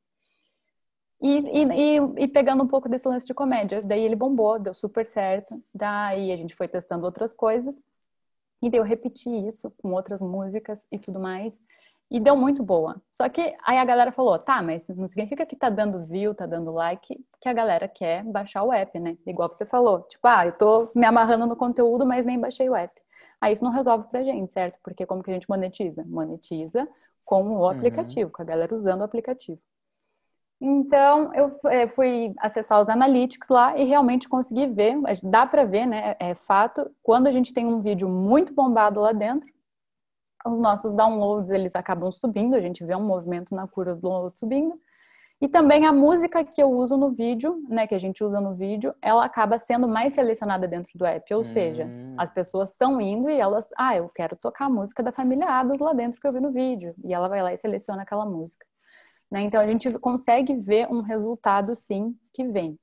E, 1.21 1.39
e, 1.39 2.25
e, 2.25 2.29
pegando 2.29 2.63
um 2.63 2.69
pouco 2.69 2.89
desse 2.89 3.09
lance 3.09 3.27
de 3.27 3.33
comédia. 3.33 3.81
Daí 3.83 4.03
ele 4.03 4.17
bombou, 4.17 4.59
deu 4.59 4.75
super 4.75 5.07
certo. 5.07 5.63
Daí 5.75 6.33
a 6.33 6.37
gente 6.37 6.55
foi 6.55 6.69
testando 6.69 7.07
outras 7.07 7.33
coisas. 7.33 7.83
E 8.61 8.71
daí 8.71 8.81
eu 8.81 8.85
repeti 8.85 9.31
isso 9.47 9.71
com 9.83 9.93
outras 9.93 10.21
músicas 10.21 10.87
e 10.91 10.99
tudo 10.99 11.21
mais. 11.21 11.59
E 12.11 12.21
deu 12.21 12.37
muito 12.37 12.63
boa. 12.63 13.01
Só 13.11 13.29
que 13.29 13.55
aí 13.65 13.79
a 13.79 13.85
galera 13.85 14.13
falou, 14.13 14.39
tá, 14.39 14.63
mas 14.63 14.87
não 14.89 15.09
significa 15.09 15.47
que 15.47 15.57
tá 15.57 15.71
dando 15.71 16.05
view, 16.05 16.35
tá 16.35 16.47
dando 16.47 16.71
like, 16.73 17.25
que 17.41 17.49
a 17.49 17.53
galera 17.53 17.89
quer 17.89 18.23
baixar 18.23 18.63
o 18.63 18.73
app, 18.73 18.99
né? 19.01 19.17
Igual 19.27 19.49
você 19.53 19.65
falou. 19.65 20.03
Tipo, 20.03 20.27
ah, 20.29 20.47
eu 20.47 20.57
tô 20.57 20.91
me 20.95 21.07
amarrando 21.07 21.47
no 21.47 21.57
conteúdo, 21.57 22.05
mas 22.05 22.27
nem 22.27 22.39
baixei 22.39 22.69
o 22.69 22.77
app. 22.77 23.01
Aí 23.41 23.53
isso 23.53 23.65
não 23.65 23.71
resolve 23.71 24.09
pra 24.09 24.23
gente, 24.23 24.53
certo? 24.53 24.79
Porque 24.83 25.07
como 25.07 25.23
que 25.23 25.31
a 25.31 25.35
gente 25.35 25.49
monetiza? 25.49 26.05
Monetiza 26.07 26.89
com 27.25 27.43
o 27.45 27.59
uhum. 27.61 27.67
aplicativo, 27.67 28.27
uhum. 28.27 28.33
com 28.33 28.43
a 28.43 28.45
galera 28.45 28.75
usando 28.75 29.01
o 29.01 29.05
aplicativo. 29.05 29.61
Então, 30.67 31.31
eu 31.35 31.61
é, 31.67 31.87
fui 31.87 32.33
acessar 32.39 32.81
os 32.81 32.89
analytics 32.89 33.51
lá 33.51 33.77
e 33.77 33.85
realmente 33.85 34.27
consegui 34.27 34.67
ver, 34.67 34.97
dá 35.23 35.47
para 35.47 35.67
ver, 35.67 35.85
né? 35.85 36.17
É 36.19 36.35
fato, 36.35 36.91
quando 37.03 37.27
a 37.27 37.33
gente 37.33 37.53
tem 37.53 37.67
um 37.67 37.83
vídeo 37.83 38.09
muito 38.09 38.55
bombado 38.55 38.99
lá 38.99 39.13
dentro, 39.13 39.47
os 40.47 40.59
nossos 40.59 40.95
downloads 40.95 41.51
eles 41.51 41.77
acabam 41.77 42.11
subindo, 42.11 42.55
a 42.55 42.63
gente 42.63 42.83
vê 42.83 42.97
um 42.97 43.05
movimento 43.05 43.55
na 43.55 43.69
curva 43.69 43.95
do 43.95 44.01
download 44.01 44.39
subindo. 44.39 44.81
E 45.39 45.49
também 45.49 45.85
a 45.85 45.93
música 45.93 46.43
que 46.43 46.63
eu 46.63 46.71
uso 46.71 46.97
no 46.97 47.11
vídeo, 47.11 47.63
né, 47.69 47.87
que 47.87 47.95
a 47.95 48.01
gente 48.01 48.25
usa 48.25 48.41
no 48.41 48.55
vídeo, 48.55 48.95
ela 49.03 49.23
acaba 49.23 49.59
sendo 49.59 49.87
mais 49.87 50.15
selecionada 50.15 50.67
dentro 50.67 50.97
do 50.97 51.05
app, 51.05 51.35
ou 51.35 51.43
hum. 51.43 51.45
seja, 51.45 51.87
as 52.17 52.31
pessoas 52.31 52.71
estão 52.71 52.99
indo 53.03 53.29
e 53.29 53.39
elas, 53.39 53.69
ah, 53.77 53.95
eu 53.95 54.09
quero 54.09 54.35
tocar 54.35 54.65
a 54.65 54.71
música 54.71 55.03
da 55.03 55.13
família 55.13 55.47
Adams 55.47 55.81
lá 55.81 55.93
dentro 55.93 56.19
que 56.19 56.27
eu 56.27 56.33
vi 56.33 56.41
no 56.41 56.53
vídeo, 56.53 56.95
e 57.05 57.13
ela 57.13 57.29
vai 57.29 57.43
lá 57.43 57.53
e 57.53 57.59
seleciona 57.59 58.01
aquela 58.01 58.25
música. 58.25 58.65
Né? 59.35 59.43
Então 59.43 59.61
a 59.61 59.67
gente 59.67 59.91
consegue 59.99 60.55
ver 60.55 60.87
um 60.89 61.01
resultado 61.01 61.75
sim 61.75 62.17
que 62.33 62.45
vem. 62.45 62.79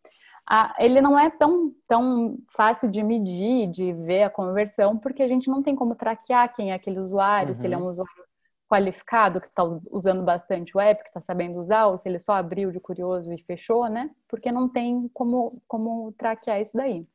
Ah, 0.45 0.75
ele 0.77 0.99
não 0.99 1.17
é 1.17 1.29
tão, 1.29 1.73
tão 1.87 2.37
fácil 2.49 2.91
de 2.91 3.01
medir, 3.01 3.71
de 3.71 3.93
ver 3.93 4.23
a 4.23 4.29
conversão, 4.29 4.97
porque 4.97 5.23
a 5.23 5.29
gente 5.29 5.47
não 5.49 5.63
tem 5.63 5.73
como 5.73 5.95
traquear 5.95 6.53
quem 6.53 6.71
é 6.71 6.73
aquele 6.73 6.99
usuário, 6.99 7.49
uhum. 7.49 7.53
se 7.53 7.65
ele 7.65 7.73
é 7.73 7.77
um 7.77 7.83
uhum. 7.83 7.87
usuário 7.87 8.23
qualificado, 8.69 9.39
que 9.39 9.47
está 9.47 9.63
usando 9.89 10.23
bastante 10.23 10.75
o 10.75 10.79
app, 10.81 11.01
que 11.01 11.09
está 11.09 11.21
sabendo 11.21 11.57
usar, 11.57 11.87
ou 11.87 11.97
se 11.97 12.09
ele 12.09 12.19
só 12.19 12.33
abriu 12.33 12.69
de 12.69 12.81
curioso 12.81 13.31
e 13.31 13.37
fechou, 13.43 13.87
né? 13.87 14.09
Porque 14.27 14.51
não 14.51 14.67
tem 14.67 15.09
como, 15.13 15.61
como 15.69 16.11
traquear 16.17 16.59
isso 16.59 16.75
daí. 16.75 17.07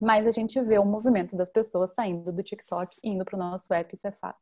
Mas 0.00 0.26
a 0.26 0.30
gente 0.32 0.60
vê 0.60 0.76
o 0.76 0.84
movimento 0.84 1.36
das 1.36 1.48
pessoas 1.48 1.94
saindo 1.94 2.32
do 2.32 2.42
TikTok 2.42 2.98
e 3.00 3.10
indo 3.10 3.24
para 3.24 3.36
o 3.36 3.38
nosso 3.38 3.72
app, 3.72 3.94
isso 3.94 4.08
é 4.08 4.12
fato. 4.12 4.40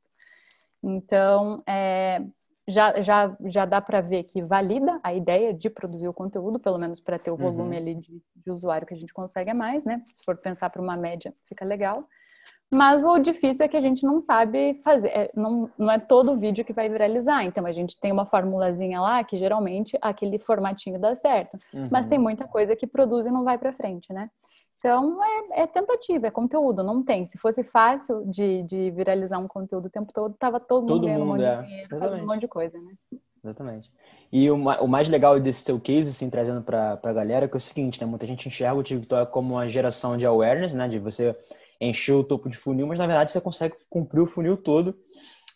Então, 0.82 1.62
é, 1.66 2.24
já, 2.66 3.00
já, 3.00 3.36
já 3.44 3.64
dá 3.64 3.80
para 3.80 4.00
ver 4.00 4.24
que 4.24 4.42
valida 4.42 4.98
a 5.02 5.12
ideia 5.12 5.52
de 5.52 5.68
produzir 5.68 6.08
o 6.08 6.14
conteúdo, 6.14 6.58
pelo 6.58 6.78
menos 6.78 7.00
para 7.00 7.18
ter 7.18 7.30
o 7.30 7.36
volume 7.36 7.76
uhum. 7.76 7.82
ali 7.82 7.94
de, 7.94 8.22
de, 8.36 8.50
usuário 8.50 8.86
que 8.86 8.94
a 8.94 8.96
gente 8.96 9.12
consegue 9.12 9.50
a 9.50 9.54
mais, 9.54 9.84
né? 9.84 10.02
Se 10.06 10.24
for 10.24 10.36
pensar 10.36 10.70
para 10.70 10.80
uma 10.80 10.96
média, 10.96 11.34
fica 11.46 11.64
legal. 11.64 12.08
Mas 12.72 13.04
o 13.04 13.18
difícil 13.18 13.64
é 13.64 13.68
que 13.68 13.76
a 13.76 13.80
gente 13.80 14.04
não 14.04 14.20
sabe 14.20 14.74
fazer, 14.82 15.08
é, 15.08 15.30
não, 15.34 15.70
não 15.78 15.90
é 15.90 15.98
todo 15.98 16.36
vídeo 16.36 16.64
que 16.64 16.72
vai 16.72 16.88
viralizar. 16.88 17.44
Então 17.44 17.64
a 17.66 17.72
gente 17.72 17.98
tem 18.00 18.10
uma 18.10 18.26
formulazinha 18.26 19.00
lá 19.00 19.22
que 19.22 19.36
geralmente 19.36 19.96
aquele 20.00 20.38
formatinho 20.38 20.98
dá 20.98 21.14
certo. 21.14 21.56
Uhum. 21.72 21.88
Mas 21.90 22.08
tem 22.08 22.18
muita 22.18 22.48
coisa 22.48 22.74
que 22.74 22.86
produz 22.86 23.26
e 23.26 23.30
não 23.30 23.44
vai 23.44 23.58
para 23.58 23.72
frente, 23.72 24.12
né? 24.12 24.28
Então, 24.84 25.18
é, 25.24 25.62
é, 25.62 25.66
tentativa, 25.66 26.26
é 26.26 26.30
conteúdo, 26.30 26.84
não 26.84 27.02
tem. 27.02 27.26
Se 27.26 27.38
fosse 27.38 27.64
fácil 27.64 28.22
de, 28.26 28.62
de 28.64 28.90
viralizar 28.90 29.38
um 29.38 29.48
conteúdo 29.48 29.86
o 29.86 29.90
tempo 29.90 30.12
todo, 30.12 30.34
tava 30.34 30.60
todo 30.60 30.82
mundo 30.82 30.92
todo 30.96 31.06
ganhando 31.06 31.24
mundo, 31.24 31.42
um 31.42 31.46
monte 31.46 31.46
é. 31.46 31.56
de 31.56 31.66
dinheiro, 31.68 31.98
fazendo 31.98 32.22
um 32.22 32.26
monte 32.26 32.40
de 32.40 32.48
coisa, 32.48 32.78
né? 32.78 33.18
Exatamente. 33.42 33.90
E 34.30 34.50
o, 34.50 34.56
o 34.56 34.86
mais 34.86 35.08
legal 35.08 35.40
desse 35.40 35.62
seu 35.62 35.80
case, 35.80 36.10
assim, 36.10 36.28
trazendo 36.28 36.60
para 36.60 37.00
a 37.02 37.12
galera, 37.14 37.46
é 37.46 37.48
que 37.48 37.54
é 37.54 37.56
o 37.56 37.60
seguinte, 37.60 37.98
né? 37.98 38.06
Muita 38.06 38.26
gente 38.26 38.46
enxerga 38.46 38.78
o 38.78 38.82
TikTok 38.82 39.32
como 39.32 39.54
uma 39.54 39.66
geração 39.70 40.18
de 40.18 40.26
awareness, 40.26 40.74
né? 40.74 40.86
De 40.86 40.98
você 40.98 41.34
encher 41.80 42.12
o 42.12 42.22
topo 42.22 42.50
de 42.50 42.56
funil, 42.58 42.86
mas 42.86 42.98
na 42.98 43.06
verdade 43.06 43.32
você 43.32 43.40
consegue 43.40 43.74
cumprir 43.88 44.20
o 44.20 44.26
funil 44.26 44.54
todo 44.54 44.94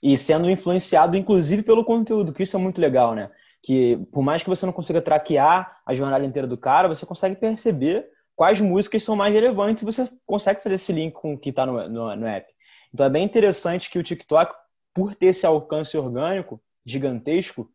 e 0.02 0.16
sendo 0.16 0.48
influenciado, 0.48 1.18
inclusive, 1.18 1.62
pelo 1.62 1.84
conteúdo, 1.84 2.32
que 2.32 2.44
isso 2.44 2.56
é 2.56 2.60
muito 2.60 2.80
legal, 2.80 3.14
né? 3.14 3.30
Que 3.62 3.98
por 4.10 4.22
mais 4.22 4.42
que 4.42 4.48
você 4.48 4.64
não 4.64 4.72
consiga 4.72 5.02
traquear 5.02 5.82
a 5.84 5.94
jornada 5.94 6.24
inteira 6.24 6.48
do 6.48 6.56
cara, 6.56 6.88
você 6.88 7.04
consegue 7.04 7.36
perceber 7.36 8.08
quais 8.38 8.60
músicas 8.60 9.02
são 9.02 9.16
mais 9.16 9.34
relevantes 9.34 9.82
você 9.82 10.08
consegue 10.24 10.62
fazer 10.62 10.76
esse 10.76 10.92
link 10.92 11.12
com 11.12 11.34
o 11.34 11.38
que 11.38 11.50
está 11.50 11.66
no, 11.66 11.88
no, 11.88 12.14
no, 12.14 12.26
app. 12.28 12.48
Então 12.94 13.04
é 13.04 13.10
bem 13.10 13.24
interessante 13.24 13.90
que 13.90 13.98
o 13.98 14.02
TikTok, 14.02 14.54
por 14.94 15.12
ter 15.16 15.26
esse 15.26 15.44
alcance 15.44 15.98
orgânico 15.98 16.62
gigantesco, 16.86 17.68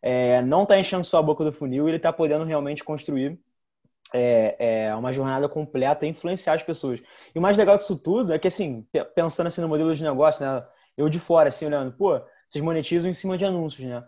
é, 0.00 0.40
não 0.40 0.62
está 0.62 0.78
enchendo 0.78 1.04
só 1.04 1.18
a 1.18 1.22
boca 1.22 1.44
do 1.44 1.52
funil, 1.52 1.86
ele 1.86 1.98
está 1.98 2.14
podendo 2.14 2.46
realmente 2.46 2.82
construir 2.82 3.38
é, 4.14 4.86
é, 4.86 4.94
uma 4.94 5.12
jornada 5.12 5.50
completa 5.50 6.06
e 6.06 6.08
influenciar 6.08 6.54
as 6.54 6.62
pessoas. 6.62 6.98
E 7.34 7.38
o 7.38 7.42
mais 7.42 7.58
legal 7.58 7.76
disso 7.76 7.98
tudo 7.98 8.32
é 8.32 8.38
que, 8.38 8.48
assim, 8.48 8.86
pensando 9.14 9.48
assim 9.48 9.60
no 9.60 9.68
modelo 9.68 9.94
de 9.94 10.02
negócio, 10.02 10.46
né? 10.46 10.66
Eu 10.96 11.10
de 11.10 11.20
fora, 11.20 11.50
assim, 11.50 11.66
olhando, 11.66 11.92
pô, 11.92 12.18
vocês 12.48 12.64
monetizam 12.64 13.10
em 13.10 13.14
cima 13.14 13.36
de 13.36 13.44
anúncios, 13.44 13.86
né? 13.86 14.02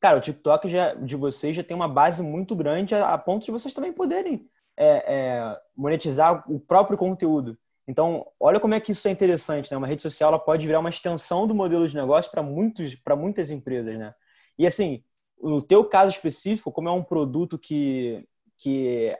Cara, 0.00 0.16
o 0.16 0.22
TikTok 0.22 0.70
já, 0.70 0.94
de 0.94 1.16
vocês 1.16 1.54
já 1.54 1.62
tem 1.62 1.76
uma 1.76 1.88
base 1.88 2.22
muito 2.22 2.56
grande 2.56 2.94
a, 2.94 3.12
a 3.12 3.18
ponto 3.18 3.44
de 3.44 3.52
vocês 3.52 3.74
também 3.74 3.92
poderem 3.92 4.48
é, 4.80 5.04
é, 5.06 5.60
monetizar 5.76 6.42
o 6.50 6.58
próprio 6.58 6.96
conteúdo. 6.96 7.58
Então, 7.86 8.26
olha 8.40 8.58
como 8.58 8.72
é 8.72 8.80
que 8.80 8.92
isso 8.92 9.06
é 9.06 9.10
interessante, 9.10 9.70
né? 9.70 9.76
Uma 9.76 9.86
rede 9.86 10.00
social 10.00 10.28
ela 10.28 10.38
pode 10.38 10.66
virar 10.66 10.80
uma 10.80 10.88
extensão 10.88 11.46
do 11.46 11.54
modelo 11.54 11.86
de 11.86 11.94
negócio 11.94 12.30
para 12.30 12.42
muitos, 12.42 12.94
para 12.94 13.14
muitas 13.14 13.50
empresas, 13.50 13.98
né? 13.98 14.14
E 14.58 14.66
assim, 14.66 15.04
no 15.42 15.60
teu 15.60 15.84
caso 15.84 16.12
específico, 16.12 16.72
como 16.72 16.88
é 16.88 16.92
um 16.92 17.02
produto 17.02 17.58
que, 17.58 18.26
que 18.56 19.14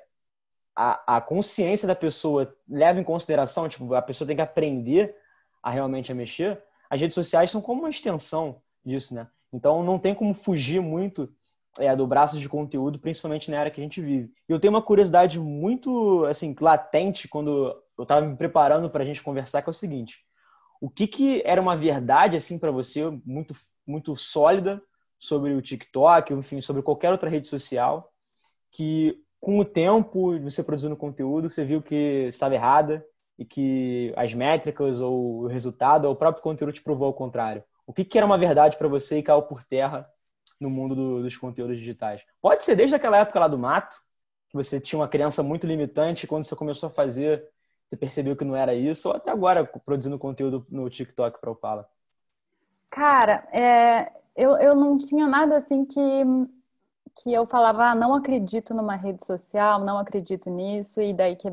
a, 0.75 1.17
a 1.17 1.21
consciência 1.21 1.87
da 1.87 1.95
pessoa 1.95 2.57
leva 2.67 2.99
em 2.99 3.05
consideração, 3.05 3.69
tipo, 3.69 3.93
a 3.93 4.01
pessoa 4.01 4.27
tem 4.27 4.37
que 4.37 4.43
aprender 4.43 5.15
a 5.63 5.71
realmente 5.71 6.11
a 6.11 6.15
mexer, 6.15 6.63
as 6.89 6.99
redes 6.99 7.15
sociais 7.15 7.51
são 7.51 7.61
como 7.61 7.83
uma 7.83 7.91
extensão 7.91 8.63
disso, 8.85 9.15
né? 9.15 9.29
Então, 9.53 9.83
não 9.83 9.99
tem 9.99 10.15
como 10.15 10.33
fugir 10.33 10.81
muito 10.81 11.31
é, 11.79 11.95
do 11.95 12.07
braço 12.07 12.39
de 12.39 12.49
conteúdo, 12.49 12.99
principalmente 12.99 13.51
na 13.51 13.59
era 13.59 13.71
que 13.71 13.81
a 13.81 13.85
gente 13.85 14.01
vive. 14.01 14.33
E 14.49 14.53
eu 14.53 14.59
tenho 14.59 14.73
uma 14.73 14.83
curiosidade 14.83 15.39
muito 15.39 16.25
assim 16.27 16.55
latente 16.61 17.29
quando 17.29 17.75
eu 17.97 18.03
estava 18.03 18.27
me 18.27 18.37
preparando 18.37 18.91
para 18.91 19.03
a 19.03 19.07
gente 19.07 19.23
conversar, 19.23 19.63
que 19.63 19.69
é 19.69 19.73
o 19.73 19.75
seguinte: 19.75 20.25
o 20.81 20.91
que, 20.91 21.07
que 21.07 21.43
era 21.45 21.61
uma 21.61 21.77
verdade 21.77 22.37
assim 22.37 22.59
para 22.59 22.71
você 22.71 23.09
muito 23.25 23.55
muito 23.87 24.15
sólida 24.17 24.81
sobre 25.19 25.53
o 25.53 25.61
TikTok, 25.61 26.33
enfim, 26.33 26.61
sobre 26.61 26.83
qualquer 26.83 27.11
outra 27.11 27.29
rede 27.29 27.49
social, 27.49 28.11
que 28.71 29.23
com 29.41 29.59
o 29.59 29.65
tempo 29.65 30.39
você 30.41 30.63
produzindo 30.63 30.97
conteúdo, 30.97 31.51
você 31.51 31.65
viu 31.65 31.83
que 31.83 32.27
estava 32.29 32.55
errada 32.55 33.05
e 33.39 33.45
que 33.45 34.13
as 34.17 34.35
métricas 34.35 35.01
ou 35.01 35.43
o 35.43 35.47
resultado 35.47 36.05
ou 36.05 36.13
o 36.13 36.17
próprio 36.17 36.43
conteúdo 36.43 36.73
te 36.73 36.83
provou 36.83 37.07
ao 37.07 37.15
contrário. 37.15 37.65
O 37.87 37.93
que, 37.93 38.05
que 38.05 38.19
era 38.19 38.27
uma 38.27 38.39
verdade 38.39 38.77
para 38.77 38.87
você 38.87 39.19
e 39.19 39.23
caiu 39.23 39.43
por 39.43 39.65
terra 39.65 40.09
no 40.61 40.69
mundo 40.69 40.95
do, 40.95 41.23
dos 41.23 41.37
conteúdos 41.37 41.79
digitais. 41.79 42.23
Pode 42.41 42.63
ser 42.65 42.77
desde 42.77 42.95
aquela 42.95 43.19
época 43.19 43.41
lá 43.41 43.49
do 43.49 43.59
mato, 43.59 43.97
que 44.49 44.57
você 44.57 44.81
tinha 44.81 44.99
uma 44.99 45.09
criança 45.09 45.43
muito 45.43 45.67
limitante, 45.67 46.27
quando 46.27 46.45
você 46.45 46.55
começou 46.55 46.89
a 46.89 46.93
fazer, 46.93 47.49
você 47.89 47.97
percebeu 47.97 48.37
que 48.37 48.45
não 48.45 48.55
era 48.55 48.75
isso, 48.75 49.09
ou 49.09 49.17
até 49.17 49.31
agora 49.31 49.65
produzindo 49.65 50.19
conteúdo 50.19 50.67
no 50.69 50.91
TikTok 50.91 51.41
para 51.41 51.51
o 51.51 51.57
Pala. 51.57 51.89
Cara, 52.91 53.49
é, 53.53 54.13
eu, 54.37 54.57
eu 54.57 54.75
não 54.75 54.99
tinha 54.99 55.27
nada 55.27 55.57
assim 55.57 55.85
que 55.85 56.01
que 57.15 57.33
eu 57.33 57.47
falava, 57.47 57.91
ah, 57.91 57.95
não 57.95 58.15
acredito 58.15 58.75
numa 58.75 58.97
rede 58.97 59.25
social, 59.25 59.81
não 59.85 59.99
acredito 59.99 60.49
nisso, 60.51 61.01
e 61.01 61.13
daí 61.13 61.37
que, 61.37 61.51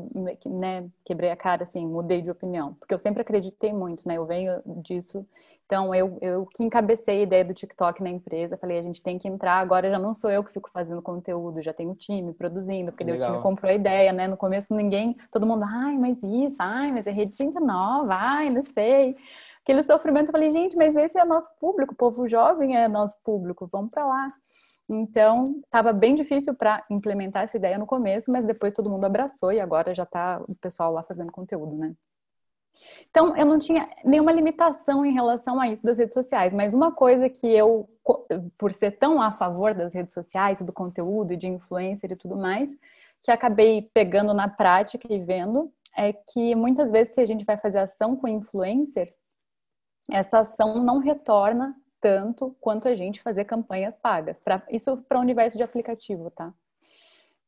né, 0.48 0.88
quebrei 1.04 1.30
a 1.30 1.36
cara, 1.36 1.64
assim, 1.64 1.86
mudei 1.86 2.22
de 2.22 2.30
opinião. 2.30 2.74
Porque 2.74 2.94
eu 2.94 2.98
sempre 2.98 3.22
acreditei 3.22 3.72
muito, 3.72 4.06
né? 4.06 4.16
Eu 4.16 4.26
venho 4.26 4.60
disso. 4.82 5.26
Então, 5.66 5.94
eu, 5.94 6.16
eu 6.22 6.46
que 6.46 6.64
encabecei 6.64 7.20
a 7.20 7.22
ideia 7.22 7.44
do 7.44 7.52
TikTok 7.52 8.02
na 8.02 8.08
empresa, 8.08 8.56
falei, 8.56 8.78
a 8.78 8.82
gente 8.82 9.02
tem 9.02 9.18
que 9.18 9.28
entrar, 9.28 9.58
agora 9.58 9.90
já 9.90 9.98
não 9.98 10.14
sou 10.14 10.30
eu 10.30 10.42
que 10.42 10.50
fico 10.50 10.70
fazendo 10.70 11.02
conteúdo, 11.02 11.60
já 11.60 11.74
tenho 11.74 11.90
um 11.90 11.94
time 11.94 12.32
produzindo, 12.32 12.90
porque 12.90 13.04
o 13.04 13.20
time 13.20 13.42
comprou 13.42 13.70
a 13.70 13.74
ideia, 13.74 14.10
né? 14.10 14.26
No 14.26 14.36
começo 14.36 14.74
ninguém, 14.74 15.14
todo 15.30 15.44
mundo, 15.44 15.64
ai, 15.64 15.98
mas 15.98 16.22
isso, 16.22 16.56
ai, 16.58 16.90
mas 16.90 17.06
é 17.06 17.10
rede 17.10 17.44
nova, 17.60 18.14
ai, 18.14 18.48
não 18.48 18.62
sei. 18.62 19.14
Aquele 19.62 19.82
sofrimento, 19.82 20.28
eu 20.28 20.32
falei, 20.32 20.50
gente, 20.50 20.74
mas 20.74 20.96
esse 20.96 21.18
é 21.18 21.24
nosso 21.26 21.50
público, 21.60 21.92
o 21.92 21.96
povo 21.96 22.26
jovem 22.26 22.74
é 22.74 22.88
nosso 22.88 23.14
público, 23.22 23.68
vamos 23.70 23.90
para 23.90 24.06
lá. 24.06 24.32
Então, 24.88 25.60
estava 25.64 25.92
bem 25.92 26.14
difícil 26.14 26.54
para 26.54 26.84
implementar 26.90 27.44
essa 27.44 27.56
ideia 27.56 27.76
no 27.78 27.86
começo, 27.86 28.30
mas 28.30 28.46
depois 28.46 28.72
todo 28.72 28.88
mundo 28.88 29.04
abraçou 29.04 29.52
e 29.52 29.60
agora 29.60 29.94
já 29.94 30.04
está 30.04 30.42
o 30.48 30.54
pessoal 30.54 30.92
lá 30.92 31.02
fazendo 31.02 31.30
conteúdo, 31.30 31.76
né? 31.76 31.94
Então, 33.10 33.36
eu 33.36 33.44
não 33.44 33.58
tinha 33.58 33.88
nenhuma 34.04 34.32
limitação 34.32 35.04
em 35.04 35.12
relação 35.12 35.60
a 35.60 35.68
isso 35.68 35.84
das 35.84 35.98
redes 35.98 36.14
sociais, 36.14 36.54
mas 36.54 36.72
uma 36.72 36.92
coisa 36.92 37.28
que 37.28 37.46
eu, 37.46 37.88
por 38.56 38.72
ser 38.72 38.92
tão 38.92 39.20
a 39.20 39.32
favor 39.32 39.74
das 39.74 39.94
redes 39.94 40.14
sociais, 40.14 40.62
do 40.62 40.72
conteúdo 40.72 41.32
e 41.32 41.36
de 41.36 41.48
influencer 41.48 42.10
e 42.12 42.16
tudo 42.16 42.36
mais, 42.36 42.70
que 43.22 43.30
acabei 43.30 43.90
pegando 43.92 44.32
na 44.32 44.48
prática 44.48 45.06
e 45.12 45.18
vendo 45.18 45.72
é 45.96 46.12
que 46.12 46.54
muitas 46.54 46.90
vezes 46.90 47.14
se 47.14 47.20
a 47.20 47.26
gente 47.26 47.44
vai 47.44 47.56
fazer 47.58 47.78
ação 47.78 48.16
com 48.16 48.28
influencers, 48.28 49.18
essa 50.10 50.40
ação 50.40 50.82
não 50.82 50.98
retorna 50.98 51.74
tanto 52.00 52.56
quanto 52.60 52.88
a 52.88 52.94
gente 52.94 53.22
fazer 53.22 53.44
campanhas 53.44 53.96
pagas. 53.96 54.38
Pra, 54.38 54.62
isso 54.70 54.96
para 55.08 55.18
o 55.18 55.20
universo 55.20 55.56
de 55.56 55.62
aplicativo, 55.62 56.30
tá? 56.30 56.52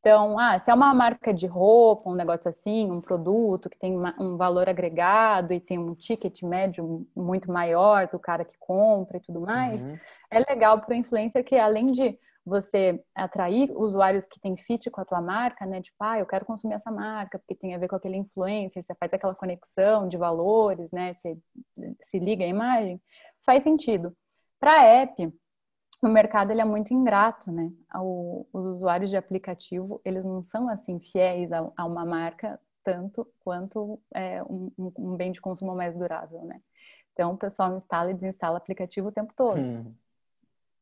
Então, 0.01 0.39
ah, 0.39 0.59
se 0.59 0.71
é 0.71 0.73
uma 0.73 0.91
marca 0.95 1.31
de 1.31 1.45
roupa, 1.45 2.09
um 2.09 2.15
negócio 2.15 2.49
assim, 2.49 2.89
um 2.89 2.99
produto 2.99 3.69
que 3.69 3.77
tem 3.77 3.95
um 4.19 4.35
valor 4.35 4.67
agregado 4.67 5.53
e 5.53 5.59
tem 5.59 5.77
um 5.77 5.93
ticket 5.93 6.41
médio 6.41 7.05
muito 7.15 7.51
maior 7.51 8.07
do 8.07 8.17
cara 8.17 8.43
que 8.43 8.57
compra 8.57 9.17
e 9.17 9.21
tudo 9.21 9.41
mais, 9.41 9.85
uhum. 9.85 9.95
é 10.31 10.39
legal 10.39 10.81
para 10.81 10.93
o 10.93 10.97
influencer 10.97 11.43
que 11.43 11.55
além 11.55 11.91
de 11.91 12.17
você 12.43 12.99
atrair 13.13 13.71
usuários 13.77 14.25
que 14.25 14.39
têm 14.39 14.57
fit 14.57 14.89
com 14.89 14.99
a 14.99 15.05
tua 15.05 15.21
marca, 15.21 15.67
né? 15.67 15.79
Tipo, 15.79 16.03
ah, 16.03 16.17
eu 16.17 16.25
quero 16.25 16.45
consumir 16.45 16.73
essa 16.73 16.91
marca 16.91 17.37
porque 17.37 17.53
tem 17.53 17.75
a 17.75 17.77
ver 17.77 17.87
com 17.87 17.95
aquele 17.95 18.17
influencer, 18.17 18.83
você 18.83 18.95
faz 18.95 19.13
aquela 19.13 19.35
conexão 19.35 20.09
de 20.09 20.17
valores, 20.17 20.91
né? 20.91 21.13
Você 21.13 21.37
se 22.01 22.17
liga 22.17 22.43
à 22.43 22.47
imagem, 22.47 22.99
faz 23.45 23.61
sentido. 23.61 24.15
Para 24.61 24.83
app, 24.83 25.33
o 26.03 26.07
mercado 26.07 26.51
ele 26.51 26.61
é 26.61 26.65
muito 26.65 26.93
ingrato, 26.93 27.51
né? 27.51 27.73
O, 27.95 28.45
os 28.53 28.63
usuários 28.63 29.09
de 29.09 29.17
aplicativo, 29.17 29.99
eles 30.05 30.23
não 30.23 30.43
são 30.43 30.69
assim 30.69 30.99
fiéis 30.99 31.51
a, 31.51 31.67
a 31.75 31.83
uma 31.83 32.05
marca 32.05 32.59
tanto 32.83 33.27
quanto 33.39 33.99
é, 34.13 34.43
um, 34.43 34.71
um, 34.77 35.15
bem 35.15 35.31
de 35.31 35.41
consumo 35.41 35.75
mais 35.75 35.97
durável, 35.97 36.43
né? 36.43 36.61
Então, 37.11 37.33
o 37.33 37.37
pessoal 37.37 37.75
instala 37.75 38.11
e 38.11 38.13
desinstala 38.13 38.57
aplicativo 38.57 39.07
o 39.07 39.11
tempo 39.11 39.33
todo. 39.35 39.59
Hum. 39.59 39.95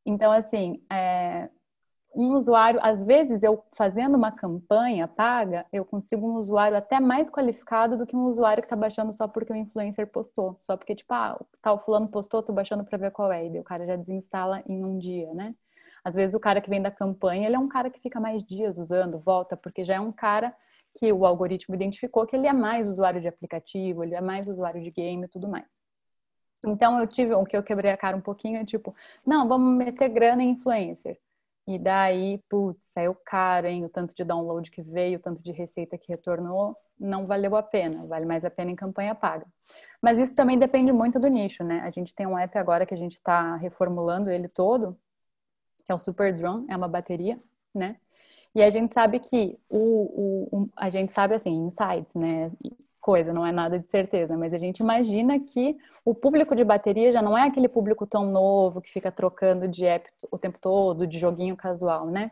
Então, 0.05 0.29
assim, 0.29 0.83
é, 0.91 1.49
um 2.13 2.33
usuário, 2.33 2.79
às 2.83 3.03
vezes 3.03 3.43
eu 3.43 3.63
fazendo 3.73 4.15
uma 4.15 4.31
campanha 4.31 5.07
paga, 5.07 5.65
eu 5.71 5.85
consigo 5.85 6.27
um 6.27 6.35
usuário 6.35 6.77
até 6.77 6.99
mais 6.99 7.29
qualificado 7.29 7.97
do 7.97 8.05
que 8.05 8.15
um 8.15 8.25
usuário 8.25 8.61
que 8.61 8.65
está 8.65 8.75
baixando 8.75 9.13
só 9.13 9.27
porque 9.27 9.53
o 9.53 9.55
influencer 9.55 10.07
postou. 10.07 10.59
Só 10.63 10.75
porque, 10.75 10.95
tipo, 10.95 11.13
ah, 11.13 11.39
tal 11.61 11.79
fulano 11.79 12.07
postou, 12.07 12.41
tô 12.41 12.51
baixando 12.51 12.83
para 12.83 12.97
ver 12.97 13.11
qual 13.11 13.31
é. 13.31 13.47
E 13.47 13.59
o 13.59 13.63
cara 13.63 13.85
já 13.85 13.95
desinstala 13.95 14.63
em 14.67 14.83
um 14.83 14.97
dia, 14.97 15.33
né? 15.33 15.55
Às 16.03 16.15
vezes 16.15 16.33
o 16.33 16.39
cara 16.39 16.61
que 16.61 16.69
vem 16.69 16.81
da 16.81 16.91
campanha, 16.91 17.47
ele 17.47 17.55
é 17.55 17.59
um 17.59 17.67
cara 17.67 17.89
que 17.89 17.99
fica 17.99 18.19
mais 18.19 18.43
dias 18.43 18.77
usando, 18.77 19.19
volta, 19.19 19.55
porque 19.55 19.83
já 19.83 19.95
é 19.95 19.99
um 19.99 20.11
cara 20.11 20.55
que 20.97 21.11
o 21.11 21.25
algoritmo 21.25 21.75
identificou 21.75 22.25
que 22.25 22.35
ele 22.35 22.47
é 22.47 22.53
mais 22.53 22.89
usuário 22.89 23.21
de 23.21 23.27
aplicativo, 23.27 24.03
ele 24.03 24.15
é 24.15 24.21
mais 24.21 24.47
usuário 24.47 24.81
de 24.81 24.89
game 24.89 25.25
e 25.25 25.27
tudo 25.27 25.47
mais. 25.47 25.79
Então 26.65 26.99
eu 26.99 27.07
tive, 27.07 27.33
o 27.33 27.45
que 27.45 27.55
eu 27.55 27.63
quebrei 27.63 27.91
a 27.91 27.97
cara 27.97 28.17
um 28.17 28.21
pouquinho 28.21 28.57
é 28.57 28.65
tipo, 28.65 28.93
não, 29.25 29.47
vamos 29.47 29.77
meter 29.77 30.09
grana 30.09 30.43
em 30.43 30.51
influencer. 30.51 31.19
E 31.69 31.77
daí, 31.77 32.39
putz, 32.49 32.83
saiu 32.85 33.13
caro, 33.13 33.67
hein? 33.67 33.85
O 33.85 33.89
tanto 33.89 34.15
de 34.15 34.23
download 34.23 34.71
que 34.71 34.81
veio, 34.81 35.19
o 35.19 35.21
tanto 35.21 35.39
de 35.43 35.51
receita 35.51 35.99
que 35.99 36.11
retornou, 36.11 36.75
não 36.99 37.27
valeu 37.27 37.55
a 37.55 37.61
pena. 37.61 38.07
Vale 38.07 38.25
mais 38.25 38.43
a 38.43 38.49
pena 38.49 38.71
em 38.71 38.75
campanha 38.75 39.13
paga. 39.13 39.45
Mas 40.01 40.17
isso 40.17 40.33
também 40.33 40.57
depende 40.57 40.91
muito 40.91 41.19
do 41.19 41.27
nicho, 41.27 41.63
né? 41.63 41.81
A 41.81 41.91
gente 41.91 42.15
tem 42.15 42.25
um 42.25 42.35
app 42.35 42.57
agora 42.57 42.87
que 42.87 42.93
a 42.95 42.97
gente 42.97 43.17
está 43.17 43.55
reformulando 43.57 44.31
ele 44.31 44.47
todo, 44.47 44.97
que 45.85 45.91
é 45.91 45.95
o 45.95 45.99
Super 45.99 46.35
Drone, 46.35 46.65
é 46.67 46.75
uma 46.75 46.87
bateria, 46.87 47.39
né? 47.71 47.97
E 48.55 48.63
a 48.63 48.69
gente 48.71 48.91
sabe 48.91 49.19
que 49.19 49.59
o, 49.69 50.47
o, 50.57 50.63
o 50.63 50.69
a 50.75 50.89
gente 50.89 51.11
sabe 51.11 51.35
assim, 51.35 51.51
insights, 51.51 52.15
né? 52.15 52.51
Coisa, 52.99 53.33
não 53.33 53.45
é 53.45 53.51
nada 53.51 53.79
de 53.79 53.87
certeza, 53.87 54.37
mas 54.37 54.53
a 54.53 54.57
gente 54.57 54.79
imagina 54.79 55.39
que 55.39 55.77
o 56.05 56.13
público 56.13 56.55
de 56.55 56.63
bateria 56.63 57.11
já 57.11 57.21
não 57.21 57.37
é 57.37 57.43
aquele 57.43 57.67
público 57.67 58.05
tão 58.05 58.29
novo 58.29 58.81
que 58.81 58.91
fica 58.91 59.11
trocando 59.11 59.67
de 59.67 59.85
app 59.85 60.09
o 60.31 60.37
tempo 60.37 60.57
todo, 60.59 61.07
de 61.07 61.17
joguinho 61.17 61.55
casual, 61.55 62.07
né? 62.07 62.31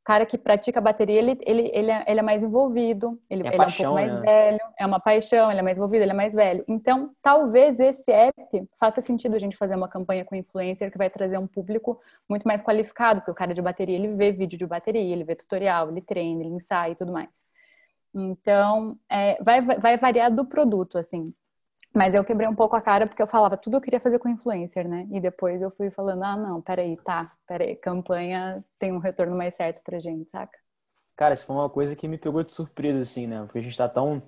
O 0.00 0.04
cara 0.08 0.24
que 0.24 0.38
pratica 0.38 0.80
bateria, 0.80 1.18
ele, 1.18 1.38
ele, 1.44 1.70
ele, 1.74 1.90
é, 1.90 2.04
ele 2.06 2.20
é 2.20 2.22
mais 2.22 2.42
envolvido, 2.42 3.20
ele, 3.28 3.46
é, 3.46 3.48
ele 3.48 3.56
paixão, 3.58 3.84
é 3.84 3.90
um 3.90 3.94
pouco 3.94 3.94
mais 3.94 4.14
né? 4.14 4.20
velho, 4.20 4.60
é 4.78 4.86
uma 4.86 4.98
paixão, 4.98 5.50
ele 5.50 5.60
é 5.60 5.62
mais 5.62 5.76
envolvido, 5.76 6.02
ele 6.02 6.12
é 6.12 6.14
mais 6.14 6.32
velho. 6.32 6.64
Então, 6.66 7.10
talvez 7.20 7.78
esse 7.78 8.10
app 8.10 8.68
faça 8.80 9.02
sentido 9.02 9.36
a 9.36 9.38
gente 9.38 9.56
fazer 9.56 9.76
uma 9.76 9.88
campanha 9.88 10.24
com 10.24 10.34
influencer 10.34 10.90
que 10.90 10.96
vai 10.96 11.10
trazer 11.10 11.36
um 11.36 11.46
público 11.46 12.00
muito 12.26 12.48
mais 12.48 12.62
qualificado, 12.62 13.20
porque 13.20 13.32
o 13.32 13.34
cara 13.34 13.52
de 13.52 13.60
bateria, 13.60 13.96
ele 13.96 14.14
vê 14.14 14.32
vídeo 14.32 14.58
de 14.58 14.66
bateria, 14.66 15.12
ele 15.12 15.24
vê 15.24 15.34
tutorial, 15.34 15.90
ele 15.90 16.00
treina, 16.00 16.42
ele 16.42 16.54
ensaia 16.54 16.92
e 16.92 16.96
tudo 16.96 17.12
mais. 17.12 17.47
Então, 18.14 18.98
é, 19.08 19.42
vai, 19.42 19.60
vai 19.60 19.96
variar 19.96 20.34
do 20.34 20.44
produto, 20.44 20.98
assim. 20.98 21.32
Mas 21.94 22.14
eu 22.14 22.24
quebrei 22.24 22.46
um 22.46 22.54
pouco 22.54 22.76
a 22.76 22.82
cara 22.82 23.06
porque 23.06 23.22
eu 23.22 23.26
falava 23.26 23.56
tudo 23.56 23.76
eu 23.76 23.80
queria 23.80 24.00
fazer 24.00 24.18
com 24.18 24.28
influencer, 24.28 24.86
né? 24.86 25.06
E 25.10 25.20
depois 25.20 25.60
eu 25.62 25.70
fui 25.70 25.90
falando, 25.90 26.22
ah, 26.22 26.36
não, 26.36 26.60
peraí, 26.60 26.96
tá, 26.98 27.26
peraí, 27.46 27.76
campanha 27.76 28.62
tem 28.78 28.92
um 28.92 28.98
retorno 28.98 29.36
mais 29.36 29.54
certo 29.54 29.80
pra 29.82 29.98
gente, 29.98 30.28
saca? 30.30 30.58
Cara, 31.16 31.34
isso 31.34 31.46
foi 31.46 31.56
uma 31.56 31.68
coisa 31.68 31.96
que 31.96 32.06
me 32.06 32.18
pegou 32.18 32.44
de 32.44 32.52
surpresa, 32.52 33.00
assim, 33.00 33.26
né? 33.26 33.42
Porque 33.42 33.58
a 33.58 33.62
gente 33.62 33.76
tá 33.76 33.88
tão 33.88 34.22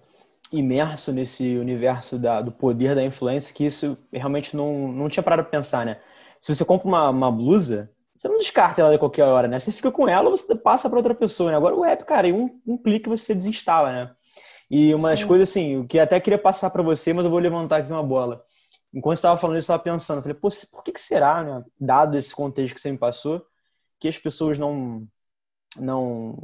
imerso 0.52 1.12
nesse 1.12 1.56
universo 1.56 2.18
da, 2.18 2.40
do 2.40 2.50
poder 2.50 2.94
da 2.94 3.04
influência 3.04 3.54
que 3.54 3.64
isso 3.64 3.96
realmente 4.12 4.56
não, 4.56 4.88
não 4.88 5.08
tinha 5.08 5.22
parado 5.22 5.42
pra 5.42 5.50
pensar, 5.50 5.86
né? 5.86 6.00
Se 6.40 6.52
você 6.52 6.64
compra 6.64 6.88
uma, 6.88 7.10
uma 7.10 7.30
blusa, 7.30 7.90
você 8.20 8.28
não 8.28 8.36
descarta 8.36 8.82
ela 8.82 8.94
a 8.94 8.98
qualquer 8.98 9.24
hora, 9.24 9.48
né? 9.48 9.58
Você 9.58 9.72
fica 9.72 9.90
com 9.90 10.06
ela, 10.06 10.28
você 10.28 10.54
passa 10.54 10.90
para 10.90 10.98
outra 10.98 11.14
pessoa, 11.14 11.50
né? 11.50 11.56
Agora 11.56 11.74
o 11.74 11.82
app, 11.82 12.04
cara, 12.04 12.28
em 12.28 12.34
um, 12.34 12.60
um 12.66 12.76
clique 12.76 13.08
você 13.08 13.34
desinstala, 13.34 13.90
né? 13.90 14.14
E 14.70 14.94
uma 14.94 15.08
das 15.08 15.24
coisas 15.24 15.48
assim, 15.48 15.78
o 15.78 15.86
que 15.86 15.98
até 15.98 16.20
queria 16.20 16.38
passar 16.38 16.68
para 16.68 16.82
você, 16.82 17.14
mas 17.14 17.24
eu 17.24 17.30
vou 17.30 17.40
levantar 17.40 17.78
aqui 17.78 17.90
uma 17.90 18.02
bola. 18.02 18.44
Enquanto 18.92 19.16
você 19.16 19.20
estava 19.20 19.40
falando 19.40 19.56
isso, 19.56 19.72
eu 19.72 19.74
estava 19.74 19.82
pensando, 19.82 20.18
eu 20.18 20.22
falei, 20.22 20.36
pô, 20.36 20.48
por 20.70 20.84
que, 20.84 20.92
que 20.92 21.00
será, 21.00 21.42
né? 21.42 21.64
Dado 21.80 22.18
esse 22.18 22.34
contexto 22.34 22.74
que 22.74 22.80
você 22.82 22.92
me 22.92 22.98
passou, 22.98 23.42
que 23.98 24.06
as 24.06 24.18
pessoas 24.18 24.58
não, 24.58 25.08
não, 25.78 26.36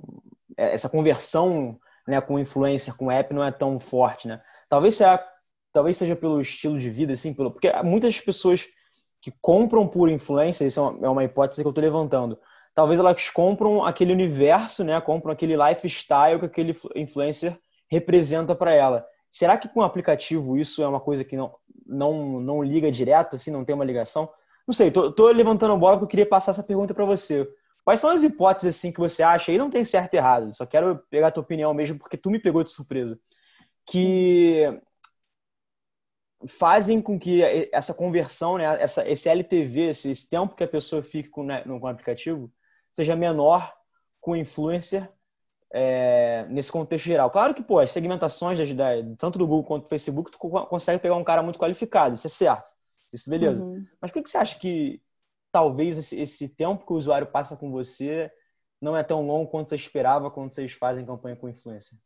é, 0.57 0.73
essa 0.73 0.89
conversão, 0.89 1.79
né, 2.09 2.23
com 2.23 2.39
influencer, 2.39 2.97
com 2.97 3.11
app 3.11 3.35
não 3.35 3.45
é 3.45 3.53
tão 3.53 3.79
forte, 3.79 4.27
né? 4.27 4.41
Talvez 4.67 4.95
seja, 4.95 5.23
talvez 5.75 5.99
seja 5.99 6.17
pelo 6.17 6.41
estilo 6.41 6.79
de 6.79 6.89
vida, 6.89 7.13
assim, 7.13 7.35
pelo, 7.35 7.51
porque 7.51 7.71
muitas 7.83 8.19
pessoas 8.19 8.67
que 9.27 9.33
compram 9.41 9.89
por 9.89 10.09
influência, 10.09 10.65
isso 10.65 10.81
é, 10.81 11.07
é 11.07 11.09
uma 11.09 11.25
hipótese 11.25 11.61
que 11.61 11.67
eu 11.67 11.71
estou 11.71 11.83
levantando. 11.83 12.39
Talvez 12.73 13.01
elas 13.01 13.29
compram 13.29 13.85
aquele 13.85 14.13
universo, 14.13 14.85
né? 14.85 15.01
Compram 15.01 15.33
aquele 15.33 15.57
lifestyle 15.57 16.39
que 16.39 16.47
aquele 16.47 16.77
influencer 16.95 17.59
representa 17.91 18.55
para 18.55 18.73
ela. 18.73 19.05
Será 19.29 19.59
que 19.59 19.69
com 19.69 19.81
o 19.81 19.83
aplicativo 19.83 20.57
isso 20.57 20.81
é 20.81 20.87
uma 20.87 21.01
coisa 21.01 21.25
que 21.25 21.37
não, 21.37 21.53
não, 21.85 22.41
não 22.41 22.63
liga 22.63 22.89
direto, 22.89 23.35
assim, 23.35 23.51
não 23.51 23.65
tem 23.65 23.75
uma 23.75 23.85
ligação? 23.85 24.31
Não 24.65 24.73
sei, 24.73 24.93
tô, 24.93 25.11
tô 25.11 25.29
levantando 25.33 25.77
bola 25.77 25.97
porque 25.97 26.05
eu 26.05 26.11
queria 26.11 26.27
passar 26.27 26.53
essa 26.53 26.63
pergunta 26.63 26.95
para 26.95 27.05
você. 27.05 27.49
Quais 27.85 27.99
são 27.99 28.11
as 28.11 28.23
hipóteses 28.23 28.77
assim 28.77 28.93
que 28.93 29.01
você 29.01 29.25
acha? 29.25 29.51
E 29.51 29.59
não 29.59 29.71
tem 29.71 29.85
certo 29.85 30.15
e 30.15 30.19
errado. 30.19 30.57
Só 30.57 30.65
quero 30.65 31.03
pegar 31.11 31.29
a 31.29 31.31
tua 31.33 31.43
opinião 31.43 31.75
mesmo 31.75 31.99
porque 31.99 32.17
tu 32.17 32.31
me 32.31 32.39
pegou 32.39 32.63
de 32.63 32.71
surpresa. 32.71 33.19
Que 33.85 34.81
fazem 36.49 37.01
com 37.01 37.19
que 37.19 37.43
essa 37.73 37.95
conversão, 37.95 38.59
né, 38.59 38.65
essa, 38.83 39.09
esse 39.09 39.29
LTV, 39.29 39.91
esse, 39.91 40.11
esse 40.11 40.29
tempo 40.29 40.55
que 40.55 40.65
a 40.65 40.69
pessoa 40.69 41.03
fica 41.03 41.31
com, 41.31 41.45
né, 41.45 41.63
com 41.63 41.79
o 41.79 41.87
aplicativo, 41.87 42.51
seja 42.93 43.17
menor 43.17 43.73
com 44.21 44.33
o 44.33 44.37
influencer 44.37 45.11
é, 45.73 46.47
nesse 46.49 46.71
contexto 46.71 47.05
geral. 47.05 47.31
Claro 47.31 47.55
que, 47.55 47.63
pô, 47.63 47.79
as 47.79 47.91
segmentações 47.91 48.59
da, 48.75 48.91
tanto 49.19 49.39
do 49.39 49.47
Google 49.47 49.65
quanto 49.65 49.85
do 49.85 49.89
Facebook, 49.89 50.31
tu 50.31 50.39
consegue 50.39 51.01
pegar 51.01 51.17
um 51.17 51.25
cara 51.25 51.43
muito 51.43 51.59
qualificado, 51.59 52.15
isso 52.15 52.27
é 52.27 52.31
certo. 52.31 52.71
Isso 53.13 53.31
beleza. 53.31 53.63
Uhum. 53.63 53.85
Mas 54.01 54.11
por 54.11 54.15
que, 54.15 54.23
que 54.23 54.31
você 54.31 54.39
acha 54.39 54.59
que 54.59 55.01
talvez 55.53 55.97
esse, 55.99 56.21
esse 56.21 56.49
tempo 56.49 56.85
que 56.85 56.93
o 56.93 56.97
usuário 56.97 57.27
passa 57.27 57.57
com 57.57 57.71
você 57.71 58.31
não 58.81 58.97
é 58.97 59.03
tão 59.03 59.27
longo 59.27 59.51
quanto 59.51 59.71
você 59.71 59.77
esperava 59.77 60.31
quando 60.31 60.55
vocês 60.55 60.73
fazem 60.73 61.05
campanha 61.05 61.37
com 61.37 61.49
influencer? 61.49 61.99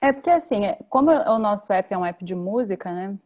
É 0.00 0.12
porque, 0.12 0.30
assim, 0.30 0.64
é, 0.64 0.78
como 0.88 1.10
o 1.10 1.38
nosso 1.38 1.72
app 1.72 1.92
é 1.92 1.98
um 1.98 2.04
app 2.04 2.24
de 2.24 2.34
música, 2.34 2.92
né? 2.92 3.18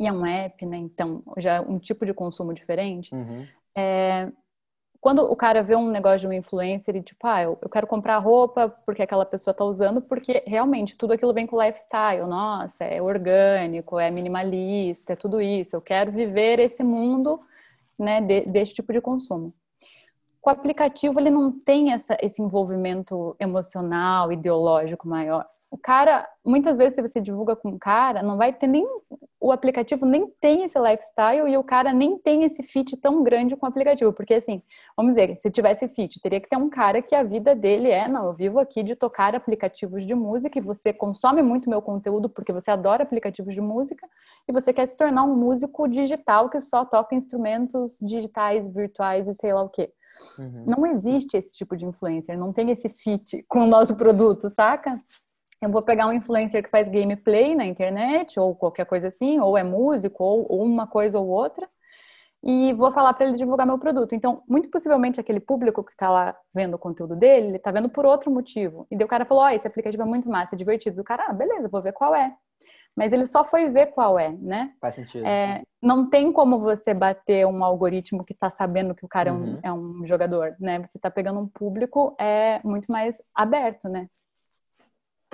E 0.00 0.06
é 0.06 0.12
um 0.12 0.24
app, 0.24 0.64
né? 0.64 0.78
Então, 0.78 1.22
já 1.36 1.56
é 1.56 1.60
um 1.60 1.78
tipo 1.78 2.06
de 2.06 2.14
consumo 2.14 2.54
diferente. 2.54 3.14
Uhum. 3.14 3.46
É, 3.76 4.32
quando 4.98 5.20
o 5.22 5.36
cara 5.36 5.62
vê 5.62 5.76
um 5.76 5.90
negócio 5.90 6.20
de 6.20 6.26
um 6.26 6.32
influencer 6.32 6.96
e 6.96 7.02
tipo, 7.02 7.26
ah, 7.26 7.42
eu, 7.42 7.58
eu 7.60 7.68
quero 7.68 7.86
comprar 7.86 8.16
roupa 8.16 8.74
porque 8.86 9.02
aquela 9.02 9.26
pessoa 9.26 9.52
tá 9.52 9.62
usando, 9.62 10.00
porque 10.00 10.42
realmente 10.46 10.96
tudo 10.96 11.12
aquilo 11.12 11.34
vem 11.34 11.46
com 11.46 11.62
lifestyle, 11.62 12.26
nossa, 12.26 12.84
é 12.84 13.00
orgânico, 13.02 13.98
é 13.98 14.10
minimalista, 14.10 15.12
é 15.12 15.16
tudo 15.16 15.38
isso. 15.38 15.76
Eu 15.76 15.82
quero 15.82 16.10
viver 16.10 16.58
esse 16.58 16.82
mundo, 16.82 17.38
né, 17.98 18.22
de, 18.22 18.46
desse 18.46 18.72
tipo 18.72 18.94
de 18.94 19.02
consumo. 19.02 19.52
Com 20.40 20.48
o 20.48 20.52
aplicativo, 20.54 21.20
ele 21.20 21.28
não 21.28 21.52
tem 21.52 21.92
essa, 21.92 22.16
esse 22.22 22.40
envolvimento 22.40 23.36
emocional, 23.38 24.32
ideológico 24.32 25.06
maior 25.06 25.46
o 25.70 25.78
cara, 25.78 26.28
muitas 26.44 26.76
vezes, 26.76 26.94
se 26.94 27.02
você 27.02 27.20
divulga 27.20 27.54
com 27.54 27.68
um 27.70 27.78
cara, 27.78 28.22
não 28.22 28.36
vai 28.36 28.52
ter 28.52 28.66
nem. 28.66 28.84
O 29.40 29.50
aplicativo 29.50 30.04
nem 30.04 30.26
tem 30.40 30.64
esse 30.64 30.78
lifestyle 30.78 31.48
e 31.48 31.56
o 31.56 31.64
cara 31.64 31.92
nem 31.92 32.18
tem 32.18 32.44
esse 32.44 32.62
fit 32.62 32.96
tão 32.98 33.22
grande 33.22 33.56
com 33.56 33.64
o 33.64 33.68
aplicativo. 33.68 34.12
Porque, 34.12 34.34
assim, 34.34 34.62
vamos 34.96 35.14
dizer, 35.14 35.34
se 35.36 35.50
tivesse 35.50 35.88
fit, 35.88 36.20
teria 36.20 36.40
que 36.40 36.48
ter 36.48 36.56
um 36.56 36.68
cara 36.68 37.00
que 37.00 37.14
a 37.14 37.22
vida 37.22 37.54
dele 37.54 37.88
é: 37.88 38.06
não, 38.06 38.26
eu 38.26 38.32
vivo 38.34 38.58
aqui 38.58 38.82
de 38.82 38.94
tocar 38.94 39.34
aplicativos 39.34 40.06
de 40.06 40.14
música 40.14 40.58
e 40.58 40.62
você 40.62 40.92
consome 40.92 41.42
muito 41.42 41.70
meu 41.70 41.80
conteúdo 41.80 42.28
porque 42.28 42.52
você 42.52 42.70
adora 42.70 43.02
aplicativos 43.02 43.54
de 43.54 43.60
música 43.60 44.06
e 44.46 44.52
você 44.52 44.72
quer 44.72 44.86
se 44.86 44.96
tornar 44.96 45.24
um 45.24 45.34
músico 45.34 45.88
digital 45.88 46.50
que 46.50 46.60
só 46.60 46.84
toca 46.84 47.14
instrumentos 47.14 47.98
digitais, 48.02 48.66
virtuais 48.72 49.26
e 49.26 49.34
sei 49.34 49.54
lá 49.54 49.62
o 49.62 49.68
quê. 49.68 49.90
Uhum. 50.38 50.64
Não 50.66 50.86
existe 50.86 51.36
esse 51.36 51.52
tipo 51.52 51.76
de 51.76 51.84
influencer, 51.84 52.38
não 52.38 52.52
tem 52.52 52.70
esse 52.70 52.88
fit 52.88 53.44
com 53.48 53.60
o 53.60 53.66
nosso 53.66 53.94
produto, 53.94 54.50
saca? 54.50 55.00
Eu 55.62 55.70
vou 55.70 55.82
pegar 55.82 56.06
um 56.06 56.12
influencer 56.12 56.62
que 56.62 56.70
faz 56.70 56.88
gameplay 56.88 57.54
na 57.54 57.66
internet, 57.66 58.40
ou 58.40 58.54
qualquer 58.54 58.86
coisa 58.86 59.08
assim, 59.08 59.38
ou 59.40 59.58
é 59.58 59.62
músico, 59.62 60.24
ou, 60.24 60.46
ou 60.48 60.64
uma 60.64 60.86
coisa 60.86 61.18
ou 61.18 61.28
outra, 61.28 61.68
e 62.42 62.72
vou 62.72 62.90
falar 62.90 63.12
para 63.12 63.26
ele 63.26 63.36
divulgar 63.36 63.66
meu 63.66 63.78
produto. 63.78 64.14
Então, 64.14 64.42
muito 64.48 64.70
possivelmente 64.70 65.20
aquele 65.20 65.40
público 65.40 65.84
que 65.84 65.92
está 65.92 66.08
lá 66.08 66.34
vendo 66.54 66.74
o 66.74 66.78
conteúdo 66.78 67.14
dele, 67.14 67.48
ele 67.48 67.56
está 67.58 67.70
vendo 67.70 67.90
por 67.90 68.06
outro 68.06 68.30
motivo. 68.30 68.86
E 68.90 68.96
daí 68.96 69.04
o 69.04 69.08
cara 69.08 69.26
falou: 69.26 69.44
Ó, 69.44 69.46
oh, 69.46 69.50
esse 69.50 69.66
aplicativo 69.66 70.02
é 70.02 70.06
muito 70.06 70.28
massa, 70.28 70.54
é 70.54 70.58
divertido. 70.58 71.02
O 71.02 71.04
cara, 71.04 71.26
ah, 71.28 71.34
beleza, 71.34 71.68
vou 71.68 71.82
ver 71.82 71.92
qual 71.92 72.14
é. 72.14 72.34
Mas 72.96 73.12
ele 73.12 73.26
só 73.26 73.44
foi 73.44 73.68
ver 73.70 73.86
qual 73.86 74.18
é, 74.18 74.30
né? 74.30 74.72
Faz 74.80 74.94
sentido. 74.94 75.26
É, 75.26 75.62
não 75.82 76.08
tem 76.08 76.32
como 76.32 76.58
você 76.58 76.92
bater 76.92 77.46
um 77.46 77.62
algoritmo 77.64 78.24
que 78.24 78.32
está 78.32 78.50
sabendo 78.50 78.94
que 78.94 79.04
o 79.04 79.08
cara 79.08 79.32
uhum. 79.32 79.58
é, 79.62 79.72
um, 79.72 79.76
é, 79.76 80.02
um, 80.02 80.06
jogador, 80.06 80.56
né? 80.58 80.78
Você 80.80 80.98
está 80.98 81.10
pegando 81.10 81.40
um 81.40 81.46
público 81.48 82.16
é 82.18 82.60
muito 82.64 82.90
mais 82.90 83.20
aberto, 83.34 83.88
né? 83.88 84.08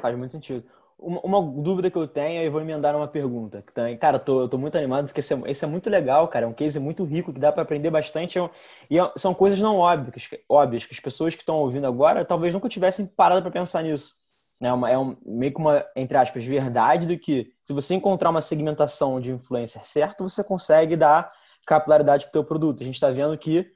Faz 0.01 0.17
muito 0.17 0.33
sentido. 0.33 0.65
Uma, 0.99 1.21
uma, 1.21 1.63
dúvida 1.63 1.91
que 1.91 1.99
eu 1.99 2.09
tenho, 2.09 2.43
e 2.43 2.49
vou 2.49 2.61
emendar 2.61 2.97
uma 2.97 3.07
pergunta. 3.07 3.63
Cara, 4.01 4.17
eu 4.17 4.21
tô, 4.21 4.41
eu 4.41 4.49
tô 4.49 4.57
muito 4.57 4.77
animado 4.79 5.07
porque 5.07 5.21
esse 5.21 5.35
é, 5.35 5.43
esse 5.47 5.65
é, 5.65 5.69
muito 5.69 5.91
legal, 5.91 6.27
cara. 6.29 6.47
É 6.47 6.49
um 6.49 6.55
case 6.55 6.81
muito 6.81 7.05
rico 7.05 7.33
que 7.33 7.39
dá 7.39 7.53
para 7.53 7.63
aprender 7.63 7.91
bastante. 7.91 8.39
É 8.39 8.51
e 8.91 8.99
é, 8.99 9.13
são 9.17 9.35
coisas 9.35 9.61
não 9.61 9.77
óbvias, 9.77 10.29
óbvias 10.49 10.87
que 10.87 10.95
as 10.95 11.01
pessoas 11.01 11.35
que 11.35 11.43
estão 11.43 11.57
ouvindo 11.57 11.87
agora 11.87 12.25
talvez 12.25 12.55
nunca 12.55 12.69
tivessem 12.69 13.07
parado 13.07 13.43
para 13.43 13.51
pensar 13.51 13.83
nisso. 13.83 14.15
É, 14.61 14.73
uma, 14.73 14.91
é 14.91 14.97
um, 14.99 15.17
meio 15.25 15.53
que 15.53 15.61
uma, 15.61 15.85
entre 15.95 16.17
aspas, 16.17 16.45
verdade 16.47 17.07
do 17.07 17.19
que 17.19 17.53
se 17.65 17.75
você 17.75 17.95
encontrar 17.95 18.31
uma 18.31 18.41
segmentação 18.41 19.21
de 19.21 19.33
influencer 19.33 19.85
certo, 19.85 20.25
você 20.25 20.43
consegue 20.43 20.97
dar 20.97 21.31
capilaridade 21.67 22.25
para 22.25 22.31
o 22.31 22.33
teu 22.33 22.45
produto. 22.45 22.83
A 22.83 22.87
gente 22.87 22.95
está 22.95 23.11
vendo 23.11 23.37
que 23.37 23.71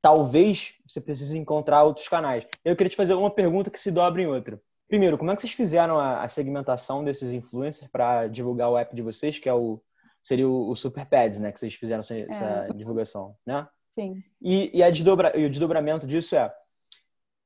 talvez 0.00 0.74
você 0.86 1.00
precise 1.00 1.38
encontrar 1.38 1.84
outros 1.84 2.08
canais. 2.08 2.46
Eu 2.64 2.74
queria 2.76 2.90
te 2.90 2.96
fazer 2.96 3.14
uma 3.14 3.30
pergunta 3.30 3.70
que 3.70 3.80
se 3.80 3.90
dobra 3.90 4.22
em 4.22 4.26
outra. 4.26 4.60
Primeiro, 4.92 5.16
como 5.16 5.30
é 5.30 5.34
que 5.34 5.40
vocês 5.40 5.54
fizeram 5.54 5.98
a, 5.98 6.22
a 6.22 6.28
segmentação 6.28 7.02
desses 7.02 7.32
influencers 7.32 7.90
para 7.90 8.28
divulgar 8.28 8.68
o 8.68 8.76
app 8.76 8.94
de 8.94 9.00
vocês, 9.00 9.38
que 9.38 9.48
é 9.48 9.54
o 9.54 9.82
seria 10.22 10.46
o, 10.46 10.68
o 10.68 10.76
Super 10.76 11.06
Pads, 11.06 11.38
né? 11.38 11.50
Que 11.50 11.58
vocês 11.58 11.72
fizeram 11.72 12.00
essa, 12.00 12.14
é. 12.14 12.26
essa 12.28 12.68
divulgação, 12.76 13.34
né? 13.46 13.66
Sim. 13.90 14.22
E, 14.38 14.70
e, 14.76 14.82
a 14.82 14.90
desdobra, 14.90 15.34
e 15.34 15.46
o 15.46 15.48
desdobramento 15.48 16.06
disso 16.06 16.36
é 16.36 16.54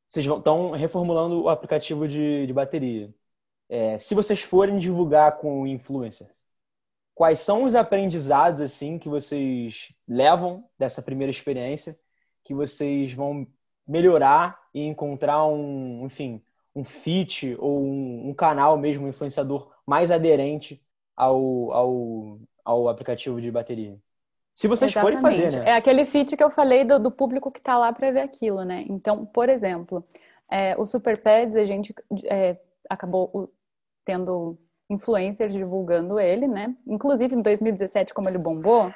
vocês 0.09 0.27
estão 0.27 0.73
reformulando 0.73 1.45
o 1.45 1.49
aplicativo 1.49 2.09
de, 2.09 2.49
de 2.49 2.53
bateria. 2.53 3.15
É, 3.69 3.97
se 3.97 4.13
vocês 4.17 4.43
forem 4.43 4.77
divulgar 4.77 5.39
com 5.39 5.69
influencers, 5.69 6.43
quais 7.15 7.39
são 7.39 7.63
os 7.63 7.77
aprendizados 7.77 8.61
assim 8.61 8.99
que 8.99 9.09
vocês 9.09 9.95
levam 10.09 10.69
dessa 10.77 11.01
primeira 11.01 11.31
experiência 11.31 11.97
que 12.43 12.53
vocês 12.53 13.13
vão 13.13 13.47
melhorar 13.87 14.59
e 14.75 14.85
encontrar 14.85 15.47
um, 15.47 16.05
enfim, 16.05 16.43
um 16.77 16.85
fit 16.85 17.57
ou 17.59 17.83
um, 17.83 18.29
um 18.29 18.35
canal 18.35 18.77
mesmo, 18.77 19.07
um 19.07 19.09
influenciador 19.09 19.73
mais 19.87 20.11
aderente 20.11 20.83
ao, 21.17 21.73
ao, 21.73 22.39
ao 22.63 22.89
aplicativo 22.91 23.41
de 23.41 23.51
bateria. 23.51 23.99
Se 24.55 24.69
vocês 24.69 24.93
Exatamente. 24.93 25.21
forem 25.21 25.37
fazer, 25.37 25.59
né? 25.59 25.71
É 25.71 25.75
aquele 25.75 26.05
fit 26.05 26.37
que 26.37 26.45
eu 26.45 26.51
falei 26.51 26.85
do, 26.85 26.99
do 26.99 27.11
público 27.11 27.51
que 27.51 27.59
está 27.59 27.79
lá 27.79 27.93
para 27.93 28.11
ver 28.11 28.21
aquilo, 28.21 28.63
né? 28.63 28.85
Então, 28.89 29.25
por 29.25 29.49
exemplo, 29.49 30.07
é, 30.51 30.77
o 30.77 30.85
Super 30.87 31.21
Pads, 31.21 31.57
a 31.57 31.65
gente 31.65 31.95
é, 32.25 32.59
acabou 32.89 33.51
tendo 34.05 34.59
influencers 34.89 35.53
divulgando 35.53 36.21
ele, 36.21 36.47
né? 36.47 36.75
Inclusive, 36.87 37.35
em 37.35 37.43
2017, 37.43 38.15
como 38.15 38.29
ele 38.29 38.39
bombou, 38.39 38.93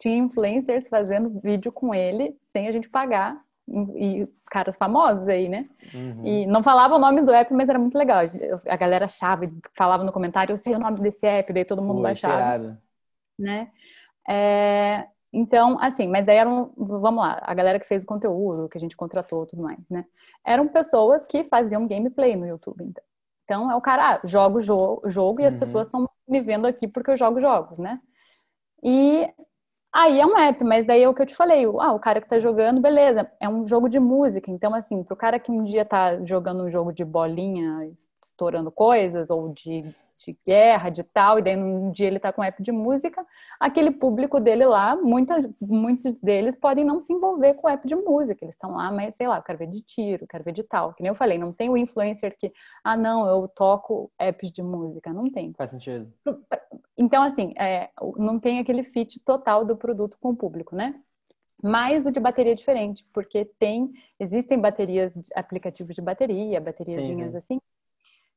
tinha 0.00 0.16
influencers 0.16 0.88
fazendo 0.88 1.40
vídeo 1.40 1.70
com 1.70 1.94
ele 1.94 2.36
sem 2.48 2.66
a 2.68 2.72
gente 2.72 2.88
pagar 2.88 3.40
e 3.96 4.28
caras 4.50 4.76
famosos 4.76 5.28
aí, 5.28 5.48
né? 5.48 5.68
Uhum. 5.94 6.26
E 6.26 6.46
não 6.46 6.62
falava 6.62 6.96
o 6.96 6.98
nome 6.98 7.22
do 7.22 7.32
app, 7.32 7.52
mas 7.54 7.68
era 7.68 7.78
muito 7.78 7.96
legal. 7.96 8.20
A 8.68 8.76
galera 8.76 9.04
achava 9.04 9.44
e 9.44 9.52
falava 9.76 10.04
no 10.04 10.12
comentário, 10.12 10.52
eu 10.52 10.56
sei 10.56 10.74
o 10.74 10.78
nome 10.78 11.00
desse 11.00 11.26
app, 11.26 11.52
daí 11.52 11.64
todo 11.64 11.82
mundo 11.82 11.96
Pô, 11.96 12.02
baixava. 12.02 12.78
Né? 13.38 13.70
É, 14.28 15.06
então, 15.32 15.78
assim, 15.80 16.08
mas 16.08 16.26
daí 16.26 16.36
eram, 16.36 16.72
vamos 16.76 17.22
lá, 17.22 17.40
a 17.42 17.54
galera 17.54 17.78
que 17.78 17.86
fez 17.86 18.02
o 18.02 18.06
conteúdo, 18.06 18.68
que 18.68 18.76
a 18.76 18.80
gente 18.80 18.96
contratou 18.96 19.46
tudo 19.46 19.62
mais, 19.62 19.88
né? 19.88 20.04
Eram 20.44 20.66
pessoas 20.68 21.26
que 21.26 21.44
faziam 21.44 21.86
gameplay 21.86 22.34
no 22.34 22.46
YouTube. 22.46 22.84
Então, 22.84 23.04
então 23.50 23.68
é 23.68 23.74
o 23.74 23.80
cara, 23.80 24.14
ah, 24.14 24.20
jogo 24.24 24.60
jogo, 24.60 25.10
jogo 25.10 25.40
e 25.40 25.44
as 25.44 25.54
uhum. 25.54 25.58
pessoas 25.58 25.88
estão 25.88 26.08
me 26.28 26.40
vendo 26.40 26.68
aqui 26.68 26.86
porque 26.86 27.10
eu 27.10 27.16
jogo 27.16 27.40
jogos, 27.40 27.80
né? 27.80 28.00
E 28.80 29.28
Aí 29.92 30.20
é 30.20 30.26
um 30.26 30.38
app, 30.38 30.62
mas 30.62 30.86
daí 30.86 31.02
é 31.02 31.08
o 31.08 31.14
que 31.14 31.20
eu 31.22 31.26
te 31.26 31.34
falei, 31.34 31.64
ah, 31.64 31.92
o 31.92 31.98
cara 31.98 32.20
que 32.20 32.28
tá 32.28 32.38
jogando, 32.38 32.80
beleza, 32.80 33.28
é 33.40 33.48
um 33.48 33.66
jogo 33.66 33.88
de 33.88 33.98
música. 33.98 34.48
Então, 34.50 34.72
assim, 34.72 35.02
pro 35.02 35.16
cara 35.16 35.38
que 35.40 35.50
um 35.50 35.64
dia 35.64 35.84
tá 35.84 36.24
jogando 36.24 36.62
um 36.62 36.70
jogo 36.70 36.92
de 36.92 37.04
bolinha, 37.04 37.90
estourando 38.22 38.70
coisas, 38.70 39.30
ou 39.30 39.52
de 39.52 39.84
de 40.24 40.38
guerra, 40.46 40.90
de 40.90 41.02
tal, 41.02 41.38
e 41.38 41.42
daí 41.42 41.56
um 41.56 41.90
dia 41.90 42.06
ele 42.06 42.18
tá 42.18 42.32
com 42.32 42.42
app 42.42 42.62
de 42.62 42.72
música, 42.72 43.24
aquele 43.58 43.90
público 43.90 44.40
dele 44.40 44.64
lá, 44.66 44.96
muita, 44.96 45.50
muitos 45.60 46.20
deles 46.20 46.56
podem 46.56 46.84
não 46.84 47.00
se 47.00 47.12
envolver 47.12 47.54
com 47.54 47.68
app 47.68 47.86
de 47.86 47.94
música, 47.94 48.44
eles 48.44 48.54
estão 48.54 48.72
lá, 48.72 48.90
mas 48.90 49.14
sei 49.14 49.26
lá, 49.26 49.38
eu 49.38 49.42
quero 49.42 49.58
ver 49.58 49.68
de 49.68 49.80
tiro, 49.82 50.26
quero 50.26 50.44
ver 50.44 50.52
de 50.52 50.62
tal, 50.62 50.94
que 50.94 51.02
nem 51.02 51.08
eu 51.10 51.14
falei, 51.14 51.38
não 51.38 51.52
tem 51.52 51.70
o 51.70 51.76
influencer 51.76 52.36
que, 52.36 52.52
ah 52.84 52.96
não, 52.96 53.26
eu 53.28 53.48
toco 53.48 54.10
apps 54.18 54.50
de 54.50 54.62
música, 54.62 55.12
não 55.12 55.30
tem. 55.30 55.52
Faz 55.54 55.70
sentido. 55.70 56.12
Então, 56.96 57.22
assim, 57.22 57.52
é, 57.58 57.90
não 58.16 58.38
tem 58.38 58.58
aquele 58.58 58.82
fit 58.82 59.20
total 59.20 59.64
do 59.64 59.76
produto 59.76 60.18
com 60.20 60.30
o 60.30 60.36
público, 60.36 60.76
né? 60.76 60.94
Mas 61.62 62.06
o 62.06 62.10
de 62.10 62.18
bateria 62.18 62.52
é 62.52 62.54
diferente, 62.54 63.04
porque 63.12 63.44
tem, 63.58 63.92
existem 64.18 64.58
baterias, 64.58 65.14
aplicativos 65.34 65.94
de 65.94 66.00
bateria, 66.00 66.60
bateriazinhas 66.60 67.34
assim, 67.34 67.60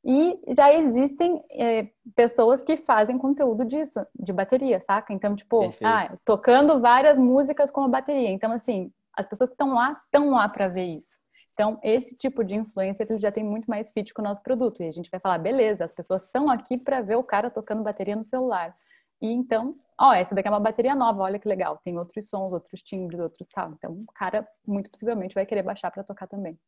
e 0.06 0.38
já 0.54 0.74
existem 0.74 1.42
é, 1.50 1.88
pessoas 2.14 2.62
que 2.62 2.76
fazem 2.76 3.18
conteúdo 3.18 3.64
disso, 3.64 4.06
de 4.14 4.34
bateria, 4.34 4.82
saca? 4.82 5.14
Então, 5.14 5.34
tipo, 5.34 5.74
ah, 5.82 6.18
tocando 6.26 6.80
várias 6.82 7.18
músicas 7.18 7.72
com 7.72 7.82
a 7.82 7.88
bateria. 7.88 8.30
Então, 8.30 8.52
assim, 8.52 8.92
as 9.14 9.26
pessoas 9.26 9.50
que 9.50 9.54
estão 9.54 9.74
lá, 9.74 9.98
estão 10.04 10.32
lá 10.32 10.50
para 10.50 10.68
ver 10.68 10.98
isso. 10.98 11.18
Então, 11.54 11.80
esse 11.82 12.18
tipo 12.18 12.44
de 12.44 12.56
influencer 12.56 13.08
ele 13.10 13.20
já 13.20 13.32
tem 13.32 13.44
muito 13.46 13.70
mais 13.70 13.92
fit 13.92 14.14
com 14.14 14.22
o 14.22 14.26
nosso 14.26 14.42
produto. 14.44 14.84
E 14.84 14.88
a 14.88 14.92
gente 14.92 15.10
vai 15.10 15.22
falar, 15.22 15.38
beleza, 15.38 15.86
as 15.86 15.94
pessoas 15.94 16.24
estão 16.24 16.50
aqui 16.50 16.78
para 16.78 17.00
ver 17.00 17.16
o 17.16 17.24
cara 17.24 17.50
tocando 17.50 17.84
bateria 17.84 18.16
no 18.16 18.26
celular. 18.26 18.76
E 19.22 19.32
então, 19.32 19.76
ó, 19.98 20.14
essa 20.14 20.36
daqui 20.36 20.50
é 20.50 20.52
uma 20.52 20.60
bateria 20.60 20.96
nova, 20.96 21.24
olha 21.24 21.40
que 21.40 21.48
legal. 21.48 21.80
Tem 21.82 21.98
outros 21.98 22.28
sons, 22.28 22.52
outros 22.52 22.82
timbres, 22.82 23.22
outros 23.22 23.48
tal. 23.54 23.72
Então, 23.72 23.92
o 23.94 24.12
cara 24.14 24.46
muito 24.68 24.90
possivelmente 24.90 25.36
vai 25.36 25.46
querer 25.46 25.64
baixar 25.64 25.92
para 25.92 26.04
tocar 26.04 26.28
também 26.28 26.60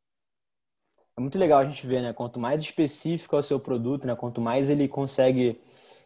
é 1.17 1.21
muito 1.21 1.37
legal 1.39 1.59
a 1.59 1.65
gente 1.65 1.85
ver, 1.87 2.01
né? 2.01 2.13
Quanto 2.13 2.39
mais 2.39 2.61
específico 2.61 3.35
é 3.35 3.39
o 3.39 3.43
seu 3.43 3.59
produto, 3.59 4.05
né? 4.05 4.15
Quanto 4.15 4.41
mais 4.41 4.69
ele 4.69 4.87
consegue 4.87 5.61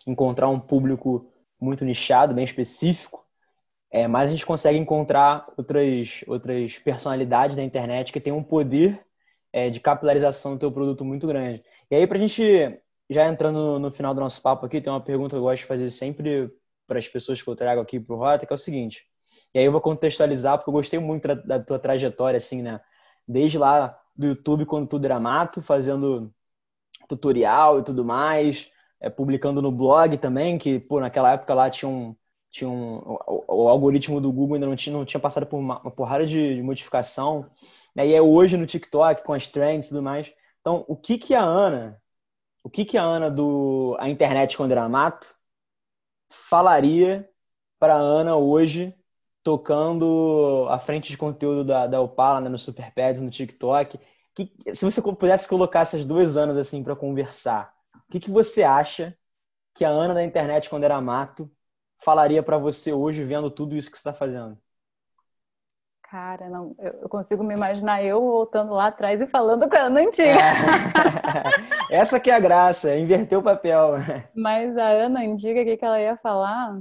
encontrar 0.05 0.49
um 0.49 0.59
público 0.59 1.31
muito 1.59 1.83
nichado, 1.83 2.33
bem 2.33 2.43
específico, 2.43 3.25
é, 3.91 4.07
mais 4.07 4.27
a 4.27 4.31
gente 4.31 4.45
consegue 4.45 4.77
encontrar 4.77 5.47
outras, 5.57 6.23
outras 6.27 6.77
personalidades 6.79 7.55
da 7.55 7.63
internet 7.63 8.13
que 8.13 8.21
têm 8.21 8.31
um 8.31 8.43
poder 8.43 9.03
é, 9.51 9.69
de 9.69 9.79
capilarização 9.79 10.53
do 10.53 10.59
teu 10.59 10.71
produto 10.71 11.03
muito 11.03 11.25
grande. 11.27 11.63
E 11.89 11.95
aí, 11.95 12.05
para 12.07 12.17
a 12.17 12.21
gente, 12.21 12.79
já 13.09 13.27
entrando 13.27 13.57
no, 13.57 13.79
no, 13.79 13.91
final 13.91 14.13
do 14.13 14.21
nosso 14.21 14.41
papo 14.41 14.65
aqui, 14.65 14.79
tem 14.79 14.93
uma 14.93 15.01
pergunta 15.01 15.31
que 15.31 15.37
eu 15.37 15.41
gosto 15.41 15.61
de 15.61 15.67
fazer 15.67 15.89
sempre 15.89 16.51
para 16.87 16.99
as 16.99 17.07
pessoas 17.07 17.41
que 17.41 17.49
eu 17.49 17.55
trago 17.55 17.81
aqui 17.81 17.99
para 17.99 18.15
o 18.15 18.19
Rota, 18.19 18.45
que 18.45 18.53
é 18.53 18.55
o 18.55 18.57
seguinte. 18.57 19.05
E 19.53 19.59
aí 19.59 19.65
eu 19.65 19.71
vou 19.71 19.81
contextualizar, 19.81 20.57
porque 20.57 20.69
eu 20.69 20.73
gostei 20.73 20.99
muito 20.99 21.27
da, 21.27 21.33
da 21.33 21.59
tua 21.59 21.79
trajetória, 21.79 22.37
assim, 22.37 22.61
né? 22.61 22.79
Desde 23.27 23.57
lá 23.57 23.98
do 24.19 24.27
YouTube 24.27 24.65
quando 24.65 24.87
tudo 24.87 25.05
era 25.05 25.19
mato, 25.19 25.61
fazendo 25.61 26.33
tutorial 27.07 27.79
e 27.79 27.83
tudo 27.83 28.03
mais, 28.05 28.71
é, 28.99 29.09
publicando 29.09 29.61
no 29.61 29.71
blog 29.71 30.17
também, 30.17 30.57
que 30.57 30.79
pô, 30.79 30.99
naquela 30.99 31.33
época 31.33 31.53
lá 31.53 31.69
tinha 31.69 31.89
um, 31.89 32.15
tinha 32.51 32.69
um, 32.69 32.97
o, 33.27 33.63
o 33.65 33.69
algoritmo 33.69 34.19
do 34.21 34.31
Google 34.31 34.55
ainda 34.55 34.67
não 34.67 34.75
tinha, 34.75 34.95
não 34.95 35.05
tinha 35.05 35.21
passado 35.21 35.45
por 35.47 35.57
uma, 35.57 35.79
uma 35.81 35.91
porrada 35.91 36.25
de, 36.25 36.55
de 36.55 36.61
modificação. 36.61 37.49
E 37.95 38.01
aí 38.01 38.13
é 38.13 38.21
hoje 38.21 38.57
no 38.57 38.65
TikTok 38.67 39.23
com 39.23 39.33
as 39.33 39.47
trends 39.47 39.87
e 39.87 39.89
tudo 39.89 40.03
mais. 40.03 40.33
Então, 40.61 40.85
o 40.87 40.97
que 40.97 41.17
que 41.17 41.33
a 41.33 41.41
Ana, 41.41 42.01
o 42.63 42.69
que 42.69 42.85
que 42.85 42.97
a 42.97 43.03
Ana 43.03 43.31
do 43.31 43.95
a 43.99 44.09
internet 44.09 44.57
quando 44.57 44.71
era 44.71 44.87
mato 44.89 45.33
falaria 46.29 47.29
para 47.79 47.95
Ana 47.95 48.35
hoje 48.37 48.95
tocando 49.49 50.67
à 50.69 50.77
frente 50.77 51.09
de 51.09 51.17
conteúdo 51.17 51.63
da, 51.63 51.87
da 51.87 51.99
Opala, 51.99 52.39
né, 52.39 52.49
no 52.49 52.59
Superpads, 52.59 53.19
no 53.19 53.31
TikTok. 53.31 53.99
Que, 54.35 54.53
se 54.75 54.85
você 54.85 55.01
pudesse 55.01 55.47
colocar 55.47 55.79
essas 55.79 56.05
duas 56.05 56.37
Anas 56.37 56.55
assim 56.55 56.83
para 56.83 56.95
conversar, 56.95 57.73
o 58.07 58.11
que, 58.11 58.19
que 58.19 58.29
você 58.29 58.61
acha 58.61 59.17
que 59.73 59.83
a 59.83 59.89
Ana 59.89 60.13
da 60.13 60.23
internet, 60.23 60.69
quando 60.69 60.83
era 60.83 61.01
mato, 61.01 61.51
falaria 61.97 62.43
para 62.43 62.59
você 62.59 62.93
hoje, 62.93 63.23
vendo 63.23 63.49
tudo 63.49 63.75
isso 63.75 63.89
que 63.89 63.97
você 63.97 64.01
está 64.01 64.13
fazendo? 64.13 64.55
Cara, 66.03 66.47
não, 66.47 66.75
eu 66.77 67.09
consigo 67.09 67.43
me 67.43 67.55
imaginar 67.55 68.03
eu 68.03 68.21
voltando 68.21 68.75
lá 68.75 68.87
atrás 68.87 69.19
e 69.19 69.25
falando 69.25 69.67
com 69.67 69.75
a 69.75 69.79
Ana 69.79 70.01
antiga. 70.01 70.29
É. 71.89 71.89
Essa 71.97 72.19
que 72.19 72.29
é 72.29 72.35
a 72.35 72.39
graça, 72.39 72.95
inverter 72.95 73.39
o 73.39 73.43
papel. 73.43 73.93
Mas 74.35 74.77
a 74.77 74.89
Ana 74.89 75.21
antiga, 75.21 75.61
o 75.61 75.65
que, 75.65 75.77
que 75.77 75.85
ela 75.85 75.99
ia 75.99 76.17
falar? 76.17 76.79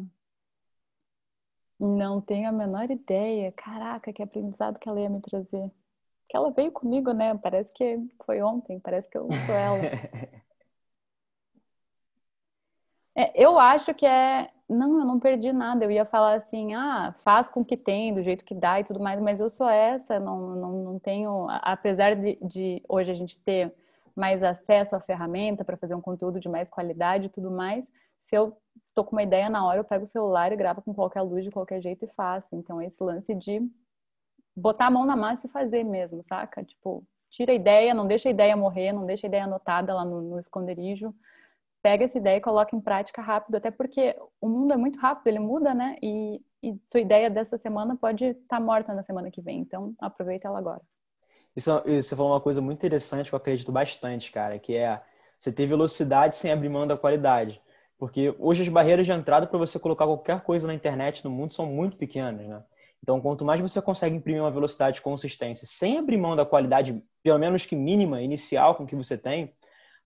Não 1.79 2.21
tenho 2.21 2.49
a 2.49 2.53
menor 2.53 2.91
ideia. 2.91 3.53
Caraca, 3.53 4.13
que 4.13 4.23
aprendizado 4.23 4.79
que 4.79 4.89
ela 4.89 5.01
ia 5.01 5.09
me 5.09 5.21
trazer. 5.21 5.71
Que 6.29 6.37
ela 6.37 6.51
veio 6.51 6.73
comigo, 6.73 7.13
né? 7.13 7.37
Parece 7.37 7.73
que 7.73 7.99
foi 8.25 8.43
ontem, 8.43 8.81
parece 8.81 9.09
que 9.09 9.17
eu 9.17 9.29
sou 9.47 9.55
ela. 9.55 9.79
é, 13.17 13.33
eu 13.43 13.59
acho 13.59 13.95
que 13.95 14.07
é. 14.07 14.51
Não, 14.69 14.99
eu 14.99 15.05
não 15.05 15.19
perdi 15.21 15.53
nada. 15.53 15.85
Eu 15.85 15.91
ia 15.91 16.05
falar 16.05 16.35
assim, 16.35 16.75
ah, 16.75 17.15
faz 17.19 17.49
com 17.49 17.65
que 17.65 17.77
tem, 17.77 18.13
do 18.13 18.23
jeito 18.23 18.45
que 18.45 18.55
dá 18.55 18.81
e 18.81 18.85
tudo 18.85 19.01
mais, 19.01 19.21
mas 19.21 19.41
eu 19.41 19.49
sou 19.49 19.69
essa, 19.69 20.21
não, 20.21 20.57
não, 20.57 20.73
não 20.85 20.99
tenho. 20.99 21.47
Apesar 21.63 22.15
de, 22.17 22.39
de 22.43 22.83
hoje 22.89 23.11
a 23.11 23.15
gente 23.15 23.39
ter 23.39 23.73
mais 24.15 24.43
acesso 24.43 24.97
à 24.97 25.01
ferramenta 25.01 25.65
para 25.65 25.77
fazer 25.77 25.95
um 25.95 26.01
conteúdo 26.01 26.41
de 26.41 26.49
mais 26.49 26.69
qualidade 26.69 27.27
e 27.27 27.31
tudo 27.31 27.51
mais, 27.51 27.91
se 28.21 28.37
eu 28.37 28.57
tô 28.99 29.05
com 29.05 29.15
uma 29.15 29.23
ideia 29.23 29.49
na 29.49 29.65
hora, 29.65 29.79
eu 29.79 29.85
pego 29.85 30.03
o 30.03 30.07
celular 30.07 30.51
e 30.51 30.57
gravo 30.57 30.83
com 30.83 30.93
qualquer 30.93 31.23
luz, 31.23 31.45
de 31.45 31.53
qualquer 31.53 31.81
jeito 31.81 32.05
e 32.05 32.09
faço. 32.09 32.57
Então, 32.57 32.83
esse 32.83 33.01
lance 33.01 33.33
de 33.33 33.63
botar 34.57 34.87
a 34.87 34.91
mão 34.91 35.07
na 35.07 35.15
massa 35.15 35.47
e 35.47 35.51
fazer 35.51 35.85
mesmo, 35.85 36.21
saca? 36.25 36.65
Tipo, 36.65 37.07
tira 37.31 37.53
a 37.53 37.55
ideia, 37.55 37.95
não 37.95 38.09
deixa 38.09 38.29
a 38.29 38.33
ideia 38.33 38.57
morrer, 38.57 38.91
não 38.91 39.07
deixa 39.07 39.25
a 39.25 39.29
ideia 39.29 39.45
anotada 39.45 39.95
lá 39.95 40.05
no, 40.05 40.21
no 40.21 40.41
esconderijo. 40.41 41.15
Pega 41.81 42.07
essa 42.07 42.19
ideia 42.19 42.39
e 42.39 42.41
coloca 42.41 42.75
em 42.75 42.81
prática 42.81 43.23
rápido, 43.23 43.55
até 43.55 43.71
porque 43.71 44.17
o 44.41 44.49
mundo 44.49 44.75
é 44.75 44.77
muito 44.77 44.99
rápido, 44.99 45.29
ele 45.29 45.39
muda, 45.39 45.73
né? 45.73 45.97
E, 46.03 46.43
e 46.61 46.75
tua 46.91 47.01
ideia 47.01 47.31
dessa 47.31 47.57
semana 47.57 47.97
pode 47.97 48.25
estar 48.25 48.57
tá 48.57 48.61
morta 48.61 48.93
na 48.93 49.05
semana 49.05 49.31
que 49.31 49.41
vem. 49.41 49.61
Então, 49.61 49.95
aproveita 50.01 50.49
ela 50.49 50.59
agora. 50.59 50.83
Isso, 51.55 51.71
você 51.85 52.17
falou 52.17 52.33
uma 52.33 52.41
coisa 52.41 52.61
muito 52.61 52.79
interessante 52.79 53.29
que 53.29 53.35
eu 53.35 53.37
acredito 53.37 53.71
bastante, 53.71 54.33
cara, 54.33 54.59
que 54.59 54.75
é 54.75 55.01
você 55.39 55.53
ter 55.53 55.67
velocidade 55.67 56.37
sem 56.37 56.51
abrir 56.51 56.69
mão 56.69 56.85
da 56.85 56.97
qualidade. 56.97 57.63
Porque 57.99 58.35
hoje 58.39 58.63
as 58.63 58.69
barreiras 58.69 59.05
de 59.05 59.13
entrada 59.13 59.47
para 59.47 59.59
você 59.59 59.79
colocar 59.79 60.07
qualquer 60.07 60.41
coisa 60.43 60.67
na 60.67 60.75
internet 60.75 61.25
no 61.25 61.31
mundo 61.31 61.53
são 61.53 61.67
muito 61.67 61.97
pequenas, 61.97 62.47
né? 62.47 62.63
Então, 63.03 63.21
quanto 63.21 63.45
mais 63.45 63.61
você 63.61 63.81
consegue 63.81 64.17
imprimir 64.17 64.43
uma 64.43 64.51
velocidade 64.51 64.97
de 64.97 65.03
consistência 65.03 65.67
sem 65.69 65.99
abrir 65.99 66.17
mão 66.17 66.35
da 66.35 66.45
qualidade, 66.45 67.03
pelo 67.23 67.39
menos 67.39 67.65
que 67.65 67.77
mínima, 67.77 68.23
inicial 68.23 68.75
com 68.75 68.87
que 68.87 68.97
você 68.97 69.17
tem, 69.17 69.53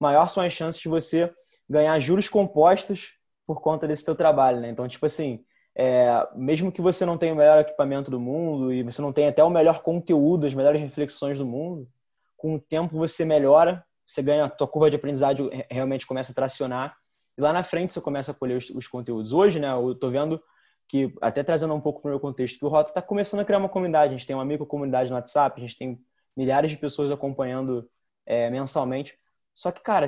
maior 0.00 0.28
são 0.28 0.42
as 0.42 0.52
chances 0.52 0.80
de 0.80 0.88
você 0.88 1.32
ganhar 1.68 1.98
juros 1.98 2.28
compostos 2.28 3.14
por 3.46 3.60
conta 3.60 3.86
desse 3.86 4.04
teu 4.04 4.14
trabalho, 4.14 4.60
né? 4.60 4.70
Então, 4.70 4.86
tipo 4.88 5.04
assim, 5.04 5.44
é, 5.74 6.26
mesmo 6.34 6.70
que 6.70 6.82
você 6.82 7.04
não 7.04 7.18
tenha 7.18 7.32
o 7.32 7.36
melhor 7.36 7.58
equipamento 7.60 8.10
do 8.10 8.20
mundo 8.20 8.72
e 8.72 8.82
você 8.82 9.00
não 9.00 9.12
tenha 9.12 9.30
até 9.30 9.42
o 9.42 9.50
melhor 9.50 9.82
conteúdo, 9.82 10.46
as 10.46 10.54
melhores 10.54 10.80
reflexões 10.80 11.38
do 11.38 11.46
mundo, 11.46 11.88
com 12.36 12.54
o 12.54 12.60
tempo 12.60 12.96
você 12.96 13.24
melhora, 13.24 13.84
você 14.06 14.22
ganha, 14.22 14.44
a 14.44 14.50
tua 14.50 14.68
curva 14.68 14.90
de 14.90 14.96
aprendizagem 14.96 15.50
realmente 15.70 16.06
começa 16.06 16.32
a 16.32 16.34
tracionar 16.34 16.96
e 17.36 17.40
lá 17.40 17.52
na 17.52 17.62
frente 17.62 17.92
você 17.92 18.00
começa 18.00 18.32
a 18.32 18.34
colher 18.34 18.58
os, 18.58 18.70
os 18.70 18.86
conteúdos. 18.86 19.32
Hoje, 19.32 19.58
né, 19.58 19.72
eu 19.72 19.94
tô 19.94 20.10
vendo 20.10 20.42
que, 20.88 21.12
até 21.20 21.42
trazendo 21.42 21.74
um 21.74 21.80
pouco 21.80 22.00
para 22.02 22.08
o 22.08 22.12
meu 22.12 22.20
contexto, 22.20 22.58
que 22.58 22.64
o 22.64 22.68
Rota 22.68 22.90
está 22.90 23.00
começando 23.00 23.40
a 23.40 23.44
criar 23.44 23.58
uma 23.58 23.68
comunidade. 23.68 24.14
A 24.14 24.16
gente 24.16 24.26
tem 24.26 24.36
uma 24.36 24.44
micro 24.44 24.66
comunidade 24.66 25.10
no 25.10 25.16
WhatsApp, 25.16 25.58
a 25.58 25.64
gente 25.64 25.78
tem 25.78 25.98
milhares 26.36 26.70
de 26.70 26.76
pessoas 26.76 27.10
acompanhando 27.10 27.88
é, 28.26 28.50
mensalmente. 28.50 29.18
Só 29.54 29.70
que, 29.70 29.80
cara, 29.80 30.06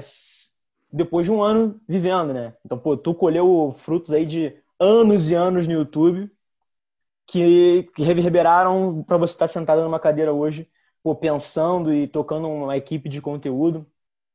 depois 0.92 1.26
de 1.26 1.32
um 1.32 1.42
ano 1.42 1.80
vivendo, 1.88 2.32
né? 2.32 2.54
Então, 2.64 2.78
pô, 2.78 2.96
tu 2.96 3.14
colheu 3.14 3.74
frutos 3.76 4.12
aí 4.12 4.26
de 4.26 4.56
anos 4.78 5.30
e 5.30 5.34
anos 5.34 5.66
no 5.66 5.72
YouTube 5.72 6.30
que, 7.26 7.88
que 7.94 8.02
reverberaram 8.02 9.02
para 9.02 9.16
você 9.16 9.32
estar 9.32 9.48
sentado 9.48 9.82
numa 9.82 9.98
cadeira 10.00 10.32
hoje, 10.32 10.68
pô, 11.02 11.14
pensando 11.14 11.92
e 11.92 12.06
tocando 12.06 12.48
uma 12.48 12.76
equipe 12.76 13.08
de 13.08 13.20
conteúdo, 13.20 13.86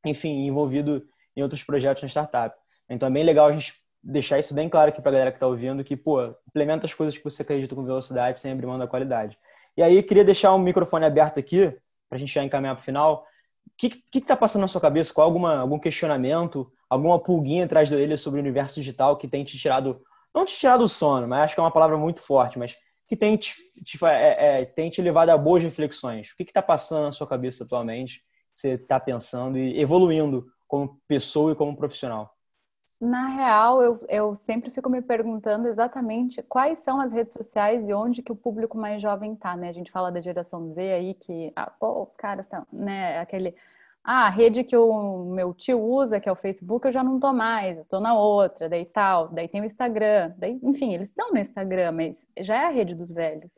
enfim, 0.05 0.47
envolvido 0.47 1.07
em 1.35 1.43
outros 1.43 1.63
projetos 1.63 2.03
na 2.03 2.09
startup. 2.09 2.55
Então 2.89 3.07
é 3.07 3.11
bem 3.11 3.23
legal 3.23 3.47
a 3.47 3.51
gente 3.51 3.73
deixar 4.01 4.39
isso 4.39 4.53
bem 4.53 4.69
claro 4.69 4.89
aqui 4.89 5.01
para 5.01 5.11
a 5.11 5.13
galera 5.13 5.31
que 5.31 5.37
está 5.37 5.47
ouvindo, 5.47 5.83
que, 5.83 5.95
pô, 5.95 6.33
implementa 6.47 6.85
as 6.85 6.93
coisas 6.93 7.17
que 7.17 7.23
você 7.23 7.41
acredita 7.41 7.75
com 7.75 7.83
velocidade, 7.83 8.39
sem 8.39 8.51
abrir 8.51 8.65
mão 8.65 8.79
da 8.79 8.87
qualidade. 8.87 9.37
E 9.75 9.83
aí, 9.83 10.01
queria 10.01 10.23
deixar 10.23 10.51
o 10.53 10.55
um 10.55 10.59
microfone 10.59 11.05
aberto 11.05 11.39
aqui, 11.39 11.67
para 12.09 12.15
a 12.15 12.17
gente 12.17 12.33
já 12.33 12.43
encaminhar 12.43 12.75
para 12.75 12.81
o 12.81 12.85
final. 12.85 13.25
O 13.67 13.71
que 13.77 14.01
está 14.15 14.35
passando 14.35 14.61
na 14.61 14.67
sua 14.67 14.81
cabeça? 14.81 15.13
Qual 15.13 15.25
alguma, 15.25 15.57
algum 15.57 15.77
questionamento, 15.77 16.71
alguma 16.89 17.19
pulguinha 17.19 17.65
atrás 17.65 17.89
da 17.89 17.95
orelha 17.95 18.17
sobre 18.17 18.39
o 18.39 18.43
universo 18.43 18.75
digital 18.75 19.15
que 19.15 19.27
tem 19.27 19.43
te 19.43 19.57
tirado, 19.57 20.01
não 20.33 20.45
te 20.45 20.57
tirado 20.57 20.79
do 20.79 20.89
sono, 20.89 21.27
mas 21.27 21.41
acho 21.41 21.55
que 21.55 21.59
é 21.59 21.63
uma 21.63 21.71
palavra 21.71 21.97
muito 21.97 22.19
forte, 22.21 22.57
mas 22.57 22.75
que 23.07 23.15
tem 23.15 23.37
te, 23.37 23.53
te 23.83 24.03
é, 24.05 24.61
é, 24.61 24.65
tem 24.65 24.89
te 24.89 25.01
levado 25.01 25.29
a 25.29 25.37
boas 25.37 25.63
reflexões? 25.63 26.31
O 26.31 26.35
que 26.35 26.43
está 26.43 26.61
passando 26.61 27.05
na 27.05 27.11
sua 27.11 27.27
cabeça 27.27 27.63
atualmente? 27.63 28.21
Você 28.53 28.71
está 28.71 28.99
pensando 28.99 29.57
e 29.57 29.79
evoluindo 29.79 30.45
como 30.67 30.99
pessoa 31.07 31.51
e 31.51 31.55
como 31.55 31.77
profissional? 31.77 32.35
Na 33.01 33.27
real, 33.29 33.81
eu, 33.81 34.05
eu 34.09 34.35
sempre 34.35 34.69
fico 34.71 34.89
me 34.89 35.01
perguntando 35.01 35.69
exatamente 35.69 36.43
quais 36.43 36.81
são 36.81 36.99
as 36.99 37.13
redes 37.13 37.31
sociais 37.33 37.87
e 37.87 37.93
onde 37.93 38.21
que 38.21 38.31
o 38.31 38.35
público 38.35 38.77
mais 38.77 39.01
jovem 39.01 39.35
tá, 39.37 39.55
né? 39.55 39.69
A 39.69 39.73
gente 39.73 39.89
fala 39.89 40.11
da 40.11 40.19
geração 40.19 40.73
Z 40.73 40.81
aí 40.81 41.13
que, 41.13 41.53
ah, 41.55 41.71
pô, 41.79 42.03
os 42.03 42.15
caras 42.17 42.45
estão, 42.45 42.67
né? 42.73 43.17
Aquele, 43.19 43.55
ah, 44.03 44.25
a 44.27 44.29
rede 44.29 44.65
que 44.65 44.75
o 44.75 45.23
meu 45.33 45.53
tio 45.53 45.79
usa, 45.81 46.19
que 46.19 46.27
é 46.27 46.31
o 46.31 46.35
Facebook, 46.35 46.85
eu 46.87 46.91
já 46.91 47.01
não 47.01 47.19
tô 47.21 47.31
mais, 47.31 47.77
eu 47.77 47.85
tô 47.85 48.01
na 48.01 48.13
outra, 48.13 48.67
daí 48.67 48.85
tal, 48.85 49.29
daí 49.29 49.47
tem 49.47 49.61
o 49.61 49.65
Instagram, 49.65 50.33
daí, 50.37 50.59
enfim, 50.61 50.93
eles 50.93 51.07
estão 51.09 51.31
no 51.31 51.37
Instagram, 51.37 51.93
mas 51.93 52.27
já 52.39 52.63
é 52.63 52.65
a 52.67 52.69
rede 52.69 52.95
dos 52.95 53.11
velhos. 53.11 53.57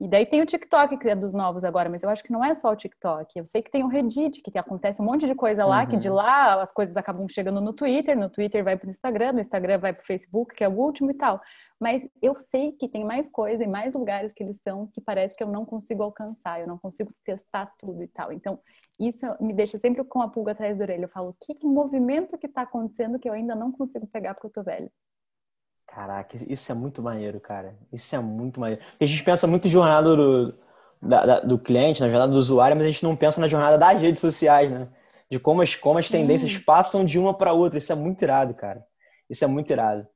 E 0.00 0.08
daí 0.08 0.24
tem 0.24 0.40
o 0.40 0.46
TikTok, 0.46 0.96
que 0.96 1.10
é 1.10 1.14
dos 1.14 1.34
novos 1.34 1.62
agora, 1.62 1.90
mas 1.90 2.02
eu 2.02 2.08
acho 2.08 2.24
que 2.24 2.32
não 2.32 2.42
é 2.42 2.54
só 2.54 2.72
o 2.72 2.76
TikTok. 2.76 3.38
Eu 3.38 3.44
sei 3.44 3.60
que 3.60 3.70
tem 3.70 3.84
o 3.84 3.86
Reddit, 3.86 4.40
que 4.40 4.58
acontece 4.58 5.02
um 5.02 5.04
monte 5.04 5.26
de 5.26 5.34
coisa 5.34 5.66
lá, 5.66 5.82
uhum. 5.82 5.90
que 5.90 5.96
de 5.98 6.08
uhum. 6.08 6.14
lá 6.14 6.62
as 6.62 6.72
coisas 6.72 6.96
acabam 6.96 7.28
chegando 7.28 7.60
no 7.60 7.74
Twitter, 7.74 8.18
no 8.18 8.30
Twitter 8.30 8.64
vai 8.64 8.78
para 8.78 8.88
o 8.88 8.90
Instagram, 8.90 9.32
no 9.34 9.40
Instagram 9.40 9.78
vai 9.78 9.92
para 9.92 10.02
o 10.02 10.06
Facebook, 10.06 10.54
que 10.54 10.64
é 10.64 10.68
o 10.68 10.72
último 10.72 11.10
e 11.10 11.14
tal. 11.14 11.38
Mas 11.78 12.08
eu 12.22 12.34
sei 12.38 12.72
que 12.72 12.88
tem 12.88 13.04
mais 13.04 13.28
coisa 13.28 13.62
e 13.62 13.68
mais 13.68 13.92
lugares 13.92 14.32
que 14.32 14.42
eles 14.42 14.56
estão 14.56 14.86
que 14.86 15.02
parece 15.02 15.36
que 15.36 15.44
eu 15.44 15.48
não 15.48 15.66
consigo 15.66 16.02
alcançar, 16.02 16.62
eu 16.62 16.66
não 16.66 16.78
consigo 16.78 17.12
testar 17.22 17.70
tudo 17.78 18.02
e 18.02 18.08
tal. 18.08 18.32
Então, 18.32 18.58
isso 18.98 19.26
me 19.38 19.52
deixa 19.52 19.78
sempre 19.78 20.02
com 20.04 20.22
a 20.22 20.28
pulga 20.28 20.52
atrás 20.52 20.78
da 20.78 20.84
orelha. 20.84 21.04
Eu 21.04 21.08
falo, 21.10 21.36
que, 21.44 21.54
que 21.54 21.66
movimento 21.66 22.38
que 22.38 22.46
está 22.46 22.62
acontecendo 22.62 23.18
que 23.18 23.28
eu 23.28 23.34
ainda 23.34 23.54
não 23.54 23.70
consigo 23.70 24.06
pegar 24.06 24.32
porque 24.32 24.46
eu 24.46 24.52
tô 24.52 24.62
velha? 24.62 24.90
Caraca, 25.94 26.36
isso 26.48 26.70
é 26.70 26.74
muito 26.74 27.02
maneiro, 27.02 27.40
cara. 27.40 27.74
Isso 27.92 28.14
é 28.14 28.20
muito 28.20 28.60
maneiro. 28.60 28.82
A 29.00 29.04
gente 29.04 29.24
pensa 29.24 29.46
muito 29.46 29.66
em 29.66 29.70
jornada 29.70 30.14
do, 30.14 30.54
da, 31.02 31.26
da, 31.26 31.40
do 31.40 31.58
cliente, 31.58 32.00
na 32.00 32.08
jornada 32.08 32.32
do 32.32 32.38
usuário, 32.38 32.76
mas 32.76 32.86
a 32.86 32.90
gente 32.90 33.02
não 33.02 33.16
pensa 33.16 33.40
na 33.40 33.48
jornada 33.48 33.76
das 33.76 34.00
redes 34.00 34.20
sociais, 34.20 34.70
né? 34.70 34.88
De 35.28 35.38
como 35.40 35.62
as, 35.62 35.74
como 35.74 35.98
as 35.98 36.08
tendências 36.08 36.56
passam 36.58 37.04
de 37.04 37.18
uma 37.18 37.34
para 37.36 37.52
outra. 37.52 37.78
Isso 37.78 37.92
é 37.92 37.96
muito 37.96 38.22
irado, 38.22 38.54
cara. 38.54 38.84
Isso 39.28 39.44
é 39.44 39.48
muito 39.48 39.70
irado. 39.70 40.06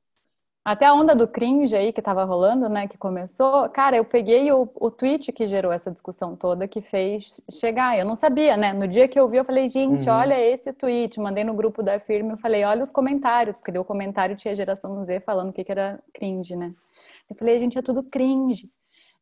Até 0.65 0.87
a 0.87 0.93
onda 0.95 1.13
do 1.13 1.27
cringe 1.27 1.75
aí 1.75 1.93
que 1.93 2.01
tava 2.01 2.23
rolando, 2.23 2.67
né, 2.67 2.87
que 2.87 2.97
começou, 2.97 3.69
cara, 3.69 3.97
eu 3.97 4.03
peguei 4.03 4.51
o, 4.51 4.67
o 4.73 4.89
tweet 4.89 5.31
que 5.31 5.45
gerou 5.45 5.71
essa 5.71 5.91
discussão 5.91 6.35
toda, 6.35 6.67
que 6.67 6.81
fez 6.81 7.39
chegar. 7.51 7.99
Eu 7.99 8.03
não 8.03 8.15
sabia, 8.15 8.57
né? 8.57 8.73
No 8.73 8.87
dia 8.87 9.07
que 9.07 9.19
eu 9.19 9.29
vi, 9.29 9.37
eu 9.37 9.45
falei, 9.45 9.67
gente, 9.67 10.09
uhum. 10.09 10.15
olha 10.15 10.41
esse 10.41 10.73
tweet. 10.73 11.19
Mandei 11.19 11.43
no 11.43 11.53
grupo 11.53 11.83
da 11.83 11.99
firma, 11.99 12.33
eu 12.33 12.37
falei, 12.37 12.63
olha 12.63 12.81
os 12.81 12.89
comentários, 12.89 13.57
porque 13.57 13.71
deu 13.71 13.85
comentário, 13.85 14.35
tinha 14.35 14.55
geração 14.55 15.05
Z 15.05 15.19
falando 15.19 15.49
o 15.49 15.53
que, 15.53 15.63
que 15.63 15.71
era 15.71 15.99
cringe, 16.11 16.55
né? 16.55 16.73
Eu 17.29 17.35
falei, 17.35 17.59
gente, 17.59 17.77
é 17.77 17.81
tudo 17.83 18.01
cringe. 18.01 18.67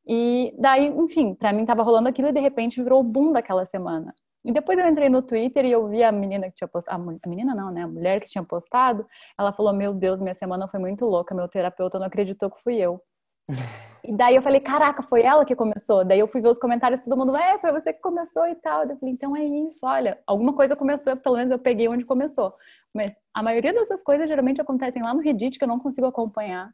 E 0.08 0.56
daí, 0.58 0.88
enfim, 0.88 1.36
para 1.36 1.52
mim 1.52 1.66
tava 1.66 1.84
rolando 1.84 2.08
aquilo 2.08 2.30
e 2.30 2.34
de 2.34 2.40
repente 2.40 2.82
virou 2.82 3.02
o 3.02 3.04
boom 3.04 3.34
daquela 3.34 3.66
semana. 3.66 4.16
E 4.44 4.52
depois 4.52 4.78
eu 4.78 4.86
entrei 4.88 5.10
no 5.10 5.22
Twitter 5.22 5.66
e 5.66 5.72
eu 5.72 5.88
vi 5.88 6.04
a 6.04 6.12
menina 6.12 6.50
que 6.50 6.56
tinha 6.56 6.68
postado, 6.68 7.20
a 7.24 7.30
menina 7.30 7.56
não, 7.56 7.72
né, 7.72 7.84
a 7.84 7.88
mulher 7.88 8.20
que 8.20 8.28
tinha 8.28 8.44
postado, 8.44 9.08
ela 9.40 9.54
falou, 9.54 9.72
meu 9.74 9.94
Deus, 9.94 10.20
minha 10.20 10.34
semana 10.34 10.68
foi 10.68 10.80
muito 10.80 11.06
louca, 11.06 11.34
meu 11.34 11.48
terapeuta 11.48 11.98
não 11.98 12.08
acreditou 12.08 12.52
que 12.52 12.62
fui 12.62 12.76
eu. 12.76 13.02
E 14.06 14.12
daí 14.12 14.36
eu 14.36 14.42
falei, 14.42 14.60
caraca, 14.60 15.02
foi 15.02 15.22
ela 15.22 15.46
que 15.46 15.56
começou. 15.56 16.04
Daí 16.04 16.20
eu 16.20 16.28
fui 16.28 16.42
ver 16.42 16.50
os 16.50 16.60
comentários, 16.60 17.00
todo 17.02 17.16
mundo, 17.16 17.34
é, 17.38 17.58
foi 17.60 17.72
você 17.72 17.94
que 17.94 18.02
começou 18.02 18.46
e 18.46 18.56
tal. 18.56 18.84
Eu 18.84 18.98
falei, 18.98 19.14
então 19.14 19.34
é 19.34 19.46
isso, 19.46 19.80
olha, 19.86 20.20
alguma 20.28 20.54
coisa 20.54 20.76
começou, 20.76 21.16
pelo 21.16 21.38
menos 21.38 21.52
eu 21.52 21.58
peguei 21.58 21.88
onde 21.88 22.04
começou. 22.04 22.54
Mas 22.94 23.18
a 23.34 23.42
maioria 23.42 23.72
dessas 23.72 24.04
coisas 24.04 24.28
geralmente 24.28 24.60
acontecem 24.60 25.02
lá 25.02 25.14
no 25.14 25.22
Reddit, 25.22 25.58
que 25.58 25.64
eu 25.64 25.70
não 25.70 25.80
consigo 25.80 26.06
acompanhar. 26.06 26.70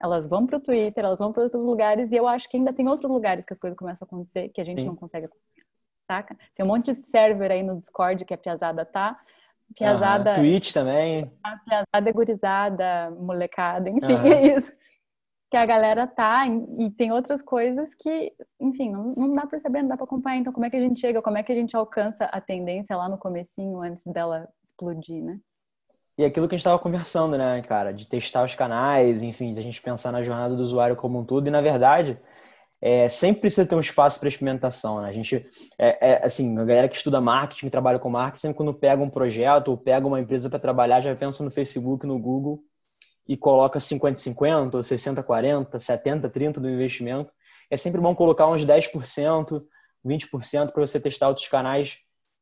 Elas 0.00 0.28
vão 0.28 0.46
para 0.46 0.58
o 0.58 0.60
Twitter, 0.60 1.04
elas 1.04 1.18
vão 1.18 1.32
para 1.32 1.42
outros 1.42 1.64
lugares, 1.64 2.12
e 2.12 2.16
eu 2.16 2.28
acho 2.28 2.48
que 2.48 2.56
ainda 2.56 2.72
tem 2.72 2.86
outros 2.88 3.10
lugares 3.10 3.44
que 3.44 3.52
as 3.52 3.58
coisas 3.58 3.76
começam 3.76 4.06
a 4.06 4.08
acontecer 4.08 4.48
que 4.50 4.60
a 4.60 4.64
gente 4.64 4.82
Sim. 4.82 4.86
não 4.86 4.94
consegue 4.94 5.26
acompanhar 5.26 5.57
saca? 6.08 6.36
Tem 6.54 6.64
um 6.64 6.68
monte 6.68 6.94
de 6.94 7.06
server 7.06 7.52
aí 7.52 7.62
no 7.62 7.76
Discord 7.76 8.24
que 8.24 8.32
a 8.32 8.38
Piazada 8.38 8.84
tá. 8.84 9.20
Piazada. 9.76 10.30
Uhum. 10.30 10.36
Twitch 10.36 10.72
também. 10.72 11.30
A 11.44 11.58
Piazada 11.58 12.08
é 12.08 12.12
gurizada, 12.12 13.10
molecada, 13.10 13.90
enfim, 13.90 14.14
é 14.32 14.56
isso. 14.56 14.72
Que 15.50 15.56
a 15.56 15.64
galera 15.64 16.06
tá, 16.06 16.46
e 16.46 16.90
tem 16.90 17.12
outras 17.12 17.40
coisas 17.40 17.94
que, 17.94 18.32
enfim, 18.60 18.90
não, 18.90 19.14
não 19.16 19.32
dá 19.32 19.46
pra 19.46 19.60
saber, 19.60 19.82
não 19.82 19.88
dá 19.88 19.96
pra 19.96 20.04
acompanhar. 20.04 20.38
Então, 20.38 20.52
como 20.52 20.66
é 20.66 20.70
que 20.70 20.76
a 20.76 20.80
gente 20.80 21.00
chega, 21.00 21.22
como 21.22 21.38
é 21.38 21.42
que 21.42 21.52
a 21.52 21.54
gente 21.54 21.76
alcança 21.76 22.24
a 22.26 22.40
tendência 22.40 22.96
lá 22.96 23.08
no 23.08 23.16
comecinho, 23.16 23.80
antes 23.80 24.04
dela 24.04 24.48
explodir, 24.64 25.22
né? 25.22 25.38
E 26.18 26.24
aquilo 26.24 26.48
que 26.48 26.54
a 26.54 26.58
gente 26.58 26.62
estava 26.62 26.78
conversando, 26.80 27.38
né, 27.38 27.62
cara, 27.62 27.92
de 27.94 28.06
testar 28.06 28.44
os 28.44 28.54
canais, 28.54 29.22
enfim, 29.22 29.52
de 29.52 29.60
a 29.60 29.62
gente 29.62 29.80
pensar 29.80 30.10
na 30.10 30.20
jornada 30.20 30.56
do 30.56 30.62
usuário 30.62 30.96
como 30.96 31.18
um 31.20 31.24
todo. 31.24 31.46
E, 31.46 31.50
na 31.50 31.60
verdade, 31.60 32.18
é, 32.80 33.08
sempre 33.08 33.42
precisa 33.42 33.66
ter 33.66 33.74
um 33.74 33.80
espaço 33.80 34.20
para 34.20 34.28
experimentação. 34.28 35.02
Né? 35.02 35.08
A 35.08 35.12
gente, 35.12 35.46
é, 35.78 36.10
é, 36.10 36.26
assim, 36.26 36.56
a 36.58 36.64
galera 36.64 36.88
que 36.88 36.96
estuda 36.96 37.20
marketing, 37.20 37.66
que 37.66 37.70
trabalha 37.70 37.98
com 37.98 38.08
marketing, 38.08 38.40
sempre 38.40 38.56
quando 38.56 38.74
pega 38.74 39.02
um 39.02 39.10
projeto 39.10 39.68
ou 39.68 39.76
pega 39.76 40.06
uma 40.06 40.20
empresa 40.20 40.48
para 40.48 40.58
trabalhar, 40.58 41.00
já 41.00 41.14
pensa 41.14 41.42
no 41.42 41.50
Facebook, 41.50 42.06
no 42.06 42.18
Google 42.18 42.62
e 43.26 43.36
coloca 43.36 43.78
50-50, 43.78 44.74
ou 44.74 44.80
60-40, 44.80 45.76
70-30 45.76 46.52
do 46.54 46.70
investimento. 46.70 47.30
É 47.70 47.76
sempre 47.76 48.00
bom 48.00 48.14
colocar 48.14 48.48
uns 48.48 48.64
10%, 48.64 49.62
20% 50.06 50.72
para 50.72 50.86
você 50.86 50.98
testar 50.98 51.28
outros 51.28 51.48
canais 51.48 51.98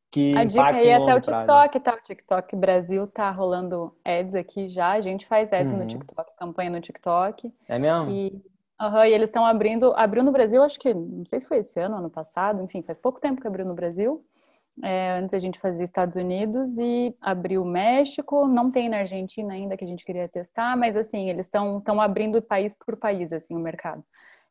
que 0.09 0.37
A 0.37 0.45
dica 0.45 0.65
aí 0.67 0.87
é 0.87 0.95
até 0.95 1.15
o 1.15 1.19
TikTok, 1.19 1.79
tá? 1.81 1.95
O 1.95 2.01
TikTok 2.01 2.55
Brasil 2.55 3.07
tá 3.07 3.29
rolando 3.29 3.93
ads 4.05 4.35
aqui 4.35 4.69
já. 4.69 4.91
A 4.91 5.01
gente 5.01 5.25
faz 5.25 5.51
ads 5.51 5.73
uhum. 5.73 5.79
no 5.79 5.87
TikTok, 5.87 6.31
campanha 6.37 6.69
no 6.69 6.79
TikTok. 6.79 7.53
É 7.67 7.77
mesmo? 7.77 8.09
E, 8.09 8.41
uhum, 8.81 9.05
e 9.05 9.13
eles 9.13 9.29
estão 9.29 9.45
abrindo, 9.45 9.93
abriu 9.95 10.23
no 10.23 10.31
Brasil, 10.31 10.63
acho 10.63 10.79
que, 10.79 10.93
não 10.93 11.25
sei 11.25 11.39
se 11.39 11.47
foi 11.47 11.57
esse 11.57 11.79
ano, 11.79 11.97
ano 11.97 12.09
passado, 12.09 12.61
enfim, 12.61 12.81
faz 12.81 12.97
pouco 12.97 13.19
tempo 13.19 13.41
que 13.41 13.47
abriu 13.47 13.65
no 13.65 13.73
Brasil. 13.73 14.23
É, 14.83 15.13
antes 15.13 15.33
a 15.33 15.39
gente 15.39 15.57
fazia 15.59 15.83
Estados 15.83 16.15
Unidos 16.15 16.77
e 16.77 17.15
abriu 17.19 17.65
México, 17.65 18.47
não 18.47 18.69
tem 18.69 18.87
na 18.87 18.99
Argentina 18.99 19.53
ainda 19.53 19.75
que 19.75 19.83
a 19.83 19.87
gente 19.87 20.05
queria 20.05 20.27
testar, 20.29 20.77
mas 20.77 20.95
assim, 20.95 21.29
eles 21.29 21.47
estão 21.47 21.99
abrindo 21.99 22.41
país 22.41 22.75
por 22.75 22.95
país, 22.95 23.33
assim, 23.33 23.55
o 23.55 23.59
mercado. 23.59 24.03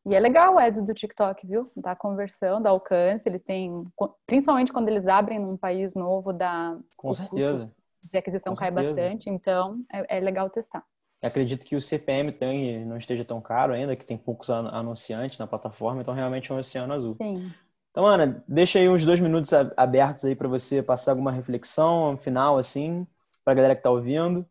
E 0.06 0.14
é 0.14 0.20
legal 0.20 0.54
o 0.54 0.58
ads 0.58 0.82
do 0.82 0.94
TikTok, 0.94 1.44
viu? 1.44 1.68
Dá 1.76 1.96
conversão, 1.96 2.62
dá 2.62 2.70
alcance. 2.70 3.28
Eles 3.28 3.42
têm, 3.42 3.84
principalmente 4.24 4.72
quando 4.72 4.88
eles 4.88 5.08
abrem 5.08 5.40
num 5.40 5.56
país 5.56 5.96
novo, 5.96 6.32
dá. 6.32 6.78
Com 6.96 7.12
certeza. 7.12 7.68
De 8.04 8.16
aquisição 8.16 8.54
Com 8.54 8.60
cai 8.60 8.72
certeza. 8.72 8.94
bastante, 8.94 9.28
então 9.28 9.80
é, 9.92 10.18
é, 10.18 10.20
legal 10.20 10.48
testar. 10.48 10.84
Acredito 11.22 11.66
que 11.66 11.76
o 11.76 11.80
CPM 11.80 12.32
também 12.32 12.84
não 12.84 12.96
esteja 12.96 13.24
tão 13.24 13.40
caro 13.40 13.72
ainda, 13.72 13.96
que 13.96 14.04
tem 14.04 14.16
poucos 14.16 14.50
anunciantes 14.50 15.38
na 15.38 15.46
plataforma, 15.46 16.00
então 16.00 16.14
realmente 16.14 16.50
é 16.50 16.54
um 16.54 16.58
oceano 16.58 16.92
azul. 16.92 17.16
Sim. 17.20 17.50
Então, 17.90 18.06
Ana, 18.06 18.44
deixa 18.46 18.78
aí 18.78 18.88
uns 18.88 19.04
dois 19.04 19.20
minutos 19.20 19.52
abertos 19.76 20.24
aí 20.24 20.34
para 20.34 20.46
você 20.46 20.82
passar 20.82 21.12
alguma 21.12 21.32
reflexão 21.32 22.16
final, 22.18 22.58
assim, 22.58 23.06
para 23.42 23.52
a 23.52 23.56
galera 23.56 23.74
que 23.74 23.80
está 23.80 23.90
ouvindo. 23.90 24.46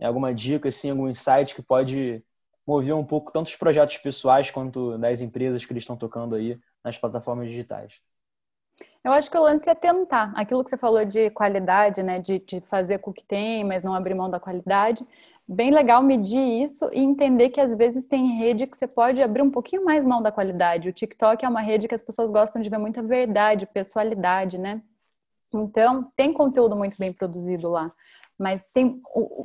Alguma 0.00 0.34
dica, 0.34 0.68
assim, 0.68 0.90
algum 0.90 1.08
insight 1.08 1.54
que 1.54 1.62
pode 1.62 2.22
mover 2.66 2.94
um 2.94 3.04
pouco 3.04 3.32
tanto 3.32 3.46
os 3.46 3.56
projetos 3.56 3.96
pessoais 3.96 4.50
quanto 4.50 4.98
das 4.98 5.20
empresas 5.20 5.64
que 5.64 5.72
eles 5.72 5.84
estão 5.84 5.96
tocando 5.96 6.34
aí 6.34 6.60
nas 6.84 6.98
plataformas 6.98 7.48
digitais? 7.48 7.92
Eu 9.04 9.12
acho 9.12 9.30
que 9.30 9.36
o 9.36 9.42
lance 9.42 9.68
é 9.68 9.74
tentar. 9.74 10.32
Aquilo 10.36 10.62
que 10.62 10.70
você 10.70 10.76
falou 10.76 11.04
de 11.04 11.30
qualidade, 11.30 12.02
né? 12.02 12.18
De, 12.18 12.38
de 12.38 12.60
fazer 12.62 12.98
com 12.98 13.10
o 13.10 13.14
que 13.14 13.24
tem, 13.24 13.64
mas 13.64 13.82
não 13.82 13.94
abrir 13.94 14.14
mão 14.14 14.30
da 14.30 14.38
qualidade. 14.38 15.06
Bem 15.46 15.70
legal 15.70 16.02
medir 16.02 16.62
isso 16.64 16.88
e 16.92 17.00
entender 17.00 17.50
que 17.50 17.60
às 17.60 17.74
vezes 17.76 18.06
tem 18.06 18.38
rede 18.38 18.66
que 18.66 18.78
você 18.78 18.86
pode 18.86 19.20
abrir 19.20 19.42
um 19.42 19.50
pouquinho 19.50 19.84
mais 19.84 20.04
mão 20.04 20.22
da 20.22 20.30
qualidade. 20.30 20.88
O 20.88 20.92
TikTok 20.92 21.44
é 21.44 21.48
uma 21.48 21.60
rede 21.60 21.88
que 21.88 21.94
as 21.94 22.02
pessoas 22.02 22.30
gostam 22.30 22.62
de 22.62 22.70
ver 22.70 22.78
muita 22.78 23.02
verdade, 23.02 23.66
pessoalidade, 23.66 24.56
né? 24.56 24.80
Então, 25.52 26.04
tem 26.16 26.32
conteúdo 26.32 26.76
muito 26.76 26.96
bem 26.96 27.12
produzido 27.12 27.68
lá. 27.68 27.92
Mas 28.38 28.66
tem, 28.72 29.00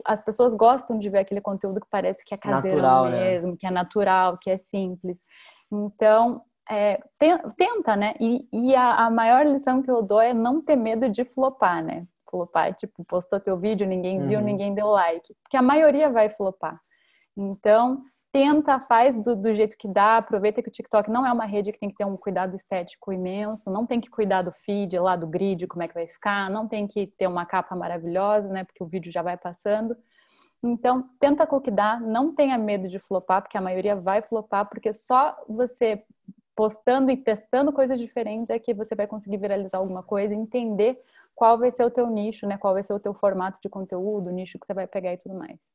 as 0.05 0.21
pessoas 0.21 0.53
gostam 0.53 0.97
de 0.97 1.09
ver 1.09 1.19
aquele 1.19 1.41
conteúdo 1.41 1.81
que 1.81 1.88
parece 1.89 2.23
que 2.23 2.33
é 2.33 2.38
caseiro 2.38 2.77
natural, 2.77 3.05
né? 3.05 3.19
mesmo, 3.19 3.51
né? 3.51 3.57
que 3.59 3.67
é 3.67 3.71
natural, 3.71 4.38
que 4.38 4.49
é 4.49 4.57
simples. 4.57 5.21
Então, 5.71 6.41
é, 6.70 6.99
tenta, 7.57 7.95
né? 7.95 8.13
E, 8.20 8.47
e 8.51 8.76
a, 8.76 9.05
a, 9.05 9.09
maior 9.09 9.45
lição 9.45 9.82
que 9.82 9.89
eu 9.89 10.01
dou 10.01 10.22
é 10.22 10.34
não 10.34 10.61
ter 10.61 10.76
medo 10.76 11.09
de 11.09 11.24
flopar, 11.24 11.84
né? 11.84 12.05
Flopar, 12.30 12.74
tipo, 12.74 13.03
postou 13.05 13.39
teu 13.39 13.57
vídeo, 13.57 13.88
ninguém 13.88 14.22
uhum. 14.22 14.28
viu, 14.28 14.41
ninguém 14.41 14.74
deu 14.74 14.88
like. 14.88 15.34
Porque 15.43 15.57
a 15.57 15.61
maioria 15.61 16.09
vai 16.09 16.30
flopar. 16.30 16.80
Então, 17.36 18.03
tenta, 18.32 18.80
faz 18.80 19.18
do, 19.22 19.36
do, 19.36 19.53
jeito 19.53 19.78
que 19.78 19.88
dá, 19.88 20.18
aproveita 20.18 20.61
que 20.61 20.70
o 20.70 20.72
TikTok 20.72 21.09
não 21.09 21.26
é 21.26 21.32
uma 21.32 21.45
rede 21.45 21.72
que 21.72 21.80
tem 21.80 21.89
que 21.89 21.95
ter 21.95 22.05
um 22.05 22.18
cuidado 22.18 22.55
estético 22.55 23.13
imenso, 23.13 23.72
não 23.72 23.86
tem 23.86 23.99
que 24.01 24.09
cuidar 24.09 24.41
do 24.41 24.51
feed 24.51 24.99
lá, 24.99 25.15
do 25.15 25.28
grid, 25.28 25.65
como 25.68 25.84
é 25.84 25.88
que 25.88 25.93
vai 25.93 26.07
ficar, 26.07 26.49
não 26.49 26.68
tem 26.68 26.86
que 26.86 27.07
ter 27.18 27.28
uma 27.28 27.45
capa 27.45 27.76
maravilhosa, 27.76 28.49
né, 28.49 28.63
porque 28.63 28.84
o 28.84 28.88
vídeo 28.88 29.11
já 29.11 29.22
vai 29.22 29.38
passando. 29.38 29.95
Então, 30.63 31.07
tenta 31.20 31.45
com 31.47 31.57
o 31.57 31.61
que 31.61 31.72
dá, 31.72 31.99
não 31.99 32.34
tenha 32.34 32.57
medo 32.57 32.88
de 32.88 32.99
flopar, 32.99 33.41
porque 33.41 33.57
a 33.57 33.61
maioria 33.61 33.95
vai 33.95 34.22
flopar, 34.22 34.68
porque 34.68 34.91
só 34.91 35.36
você 35.47 36.03
postando 36.58 37.12
e 37.12 37.16
testando 37.16 37.72
coisas 37.72 37.99
diferentes 37.99 38.49
é 38.49 38.58
que 38.58 38.74
você 38.74 38.95
vai 38.95 39.05
conseguir 39.05 39.38
viralizar 39.38 39.78
alguma 39.78 40.01
coisa, 40.01 40.34
entender 40.34 40.99
qual 41.36 41.55
vai 41.55 41.72
ser 41.72 41.86
o 41.86 41.91
teu 41.91 42.10
nicho, 42.10 42.47
né, 42.47 42.58
qual 42.58 42.74
vai 42.74 42.84
ser 42.84 42.93
o 42.93 42.99
teu 42.99 43.14
formato 43.14 43.60
de 43.62 43.70
conteúdo, 43.70 44.32
o 44.32 44.34
nicho 44.34 44.58
que 44.58 44.66
você 44.66 44.74
vai 44.74 44.88
pegar 44.88 45.14
e 45.14 45.18
tudo 45.18 45.36
mais. 45.36 45.72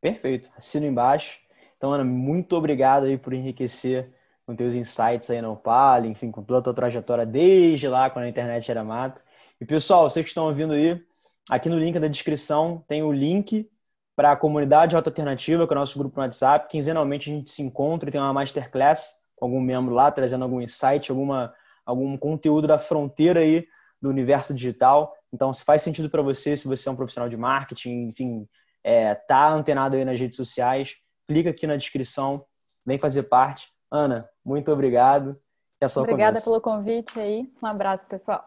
Perfeito. 0.00 0.48
Assino 0.56 0.86
embaixo. 0.86 1.40
Então, 1.76 1.90
Ana, 1.90 2.04
muito 2.04 2.56
obrigado 2.56 3.06
aí 3.06 3.18
por 3.18 3.32
enriquecer 3.32 4.12
com 4.46 4.54
teus 4.54 4.76
insights 4.76 5.28
aí 5.30 5.42
no 5.42 5.54
Opala, 5.54 6.06
enfim, 6.06 6.30
com 6.30 6.44
toda 6.44 6.60
a 6.60 6.62
tua 6.62 6.74
trajetória 6.74 7.26
desde 7.26 7.88
lá, 7.88 8.08
quando 8.08 8.26
a 8.26 8.28
internet 8.28 8.70
era 8.70 8.84
mato. 8.84 9.20
E, 9.60 9.64
pessoal, 9.64 10.08
vocês 10.08 10.24
que 10.24 10.30
estão 10.30 10.46
ouvindo 10.46 10.74
aí, 10.74 11.04
aqui 11.50 11.68
no 11.68 11.76
link 11.76 11.98
da 11.98 12.06
descrição 12.06 12.84
tem 12.86 13.02
o 13.02 13.10
link 13.10 13.68
para 14.14 14.30
a 14.30 14.36
comunidade 14.36 14.94
Rota 14.94 15.10
Alternativa, 15.10 15.66
que 15.66 15.72
é 15.72 15.76
o 15.76 15.80
nosso 15.80 15.98
grupo 15.98 16.16
no 16.16 16.22
WhatsApp. 16.22 16.68
Quinzenalmente 16.68 17.28
a 17.28 17.34
gente 17.34 17.50
se 17.50 17.62
encontra 17.62 18.08
e 18.08 18.12
tem 18.12 18.20
uma 18.20 18.32
masterclass 18.32 19.21
algum 19.44 19.60
membro 19.60 19.92
lá, 19.94 20.10
trazendo 20.10 20.44
algum 20.44 20.60
insight, 20.60 21.10
alguma, 21.10 21.52
algum 21.84 22.16
conteúdo 22.16 22.68
da 22.68 22.78
fronteira 22.78 23.40
aí 23.40 23.66
do 24.00 24.08
universo 24.08 24.54
digital. 24.54 25.12
Então, 25.32 25.52
se 25.52 25.64
faz 25.64 25.82
sentido 25.82 26.08
para 26.08 26.22
você, 26.22 26.56
se 26.56 26.68
você 26.68 26.88
é 26.88 26.92
um 26.92 26.96
profissional 26.96 27.28
de 27.28 27.36
marketing, 27.36 28.08
enfim, 28.08 28.48
é, 28.84 29.14
tá 29.14 29.48
antenado 29.48 29.96
aí 29.96 30.04
nas 30.04 30.18
redes 30.18 30.36
sociais, 30.36 30.94
clica 31.26 31.50
aqui 31.50 31.66
na 31.66 31.76
descrição, 31.76 32.44
vem 32.86 32.98
fazer 32.98 33.24
parte. 33.24 33.68
Ana, 33.90 34.28
muito 34.44 34.70
obrigado. 34.70 35.36
É 35.80 35.86
Obrigada 35.98 36.40
começo. 36.40 36.44
pelo 36.44 36.60
convite 36.60 37.18
aí. 37.18 37.52
Um 37.60 37.66
abraço, 37.66 38.06
pessoal. 38.06 38.44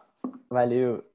Valeu. 0.49 1.14